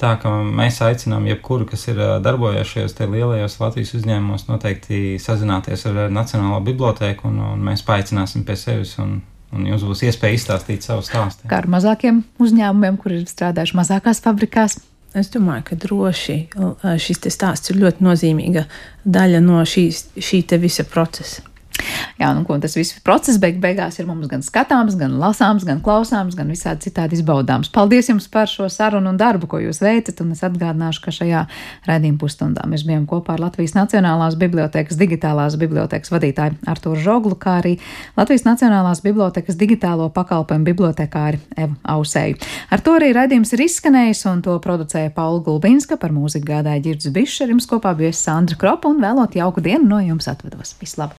Tā 0.00 0.16
kā 0.22 0.32
mēs 0.32 0.80
aicinām 0.84 1.28
jebkuru, 1.28 1.68
kas 1.68 1.84
ir 1.92 2.00
darbojies 2.24 2.72
šajos 2.72 2.96
lielajos 3.04 3.60
Latvijas 3.60 3.94
uzņēmumos, 4.00 4.48
noteikti 4.48 5.20
sazināties 5.20 5.84
ar 5.92 6.06
Nacionālo 6.08 6.64
bibliotēku 6.64 7.28
un, 7.28 7.40
un 7.52 7.64
mēs 7.68 7.84
paaicināsim 7.84 8.48
pie 8.48 8.56
sevis. 8.64 8.96
Un, 9.02 9.18
un 9.54 9.66
jums 9.70 9.86
būs 9.86 10.04
iespēja 10.08 10.38
izstāstīt 10.38 10.86
savu 10.86 11.04
stāstu. 11.06 11.46
Kā 11.50 11.60
ar 11.62 11.70
mazākiem 11.70 12.22
uzņēmumiem, 12.42 12.98
kur 13.00 13.14
ir 13.16 13.26
strādājuši 13.30 13.78
mazākās 13.78 14.22
fabrikās? 14.24 14.78
Es 15.16 15.30
domāju, 15.32 15.64
ka 15.70 15.78
droši 15.80 16.38
šis 17.00 17.22
stāsts 17.32 17.72
ir 17.72 17.78
ļoti 17.80 18.04
nozīmīga 18.04 18.66
daļa 19.08 19.40
no 19.44 19.62
šīs, 19.64 20.10
šī 20.20 20.42
visa 20.60 20.84
procesa. 20.84 21.46
Jā, 22.16 22.30
nu, 22.32 22.46
tas 22.60 22.72
viss 22.78 22.96
process 23.04 23.36
beig 23.40 23.58
beigās 23.60 23.98
ir 24.00 24.06
mums 24.08 24.28
gan 24.30 24.40
skatāms, 24.44 24.94
gan 24.96 25.18
lasāms, 25.20 25.66
gan 25.68 25.82
klausāms, 25.84 26.36
gan 26.38 26.48
visādi 26.48 26.88
citādi 26.88 27.18
izbaudāms. 27.18 27.68
Paldies 27.72 28.08
jums 28.08 28.28
par 28.32 28.48
šo 28.48 28.70
sarunu 28.72 29.10
un 29.12 29.18
darbu, 29.20 29.48
ko 29.50 29.60
jūs 29.60 29.82
veicat, 29.84 30.22
un 30.24 30.32
es 30.32 30.40
atgādināšu, 30.46 31.02
ka 31.04 31.12
šajā 31.12 31.42
redzījuma 31.88 32.20
pusstundā 32.22 32.64
mēs 32.70 32.86
bijām 32.88 33.04
kopā 33.10 33.36
ar 33.36 33.44
Latvijas 33.44 33.76
Nacionālās 33.76 34.38
bibliotekas 34.40 34.96
digitālās 34.96 35.58
bibliotekas 35.60 36.12
vadītāju 36.14 36.56
Arturu 36.72 37.02
Žoglu, 37.04 37.36
kā 37.36 37.58
arī 37.60 37.74
Latvijas 38.16 38.46
Nacionālās 38.48 39.04
bibliotekas 39.04 39.60
digitālo 39.60 40.08
pakalpojumu 40.16 40.70
bibliotekāri 40.70 41.42
Evu 41.52 41.76
Ausēju. 41.96 42.40
Ar 42.72 42.80
to 42.80 42.96
arī 42.96 43.12
redzījums 43.16 43.52
ir 43.52 43.66
izskanējis, 43.68 44.24
un 44.32 44.42
to 44.46 44.56
producēja 44.64 45.12
Paula 45.12 45.44
Gulbinska, 45.44 46.00
par 46.00 46.16
mūziku 46.16 46.48
gādāja 46.54 46.86
Girds 46.88 47.12
Bišs, 47.12 47.42
ar 47.44 47.52
jums 47.52 47.68
kopā 47.68 47.92
bija 47.98 48.16
Sandra 48.16 48.56
Kropa, 48.56 48.88
un 48.88 49.04
vēlot 49.04 49.36
jauku 49.36 49.64
dienu 49.64 49.84
no 49.92 50.00
jums 50.00 50.32
atvedos. 50.32 50.74
Vislabāk! 50.80 51.14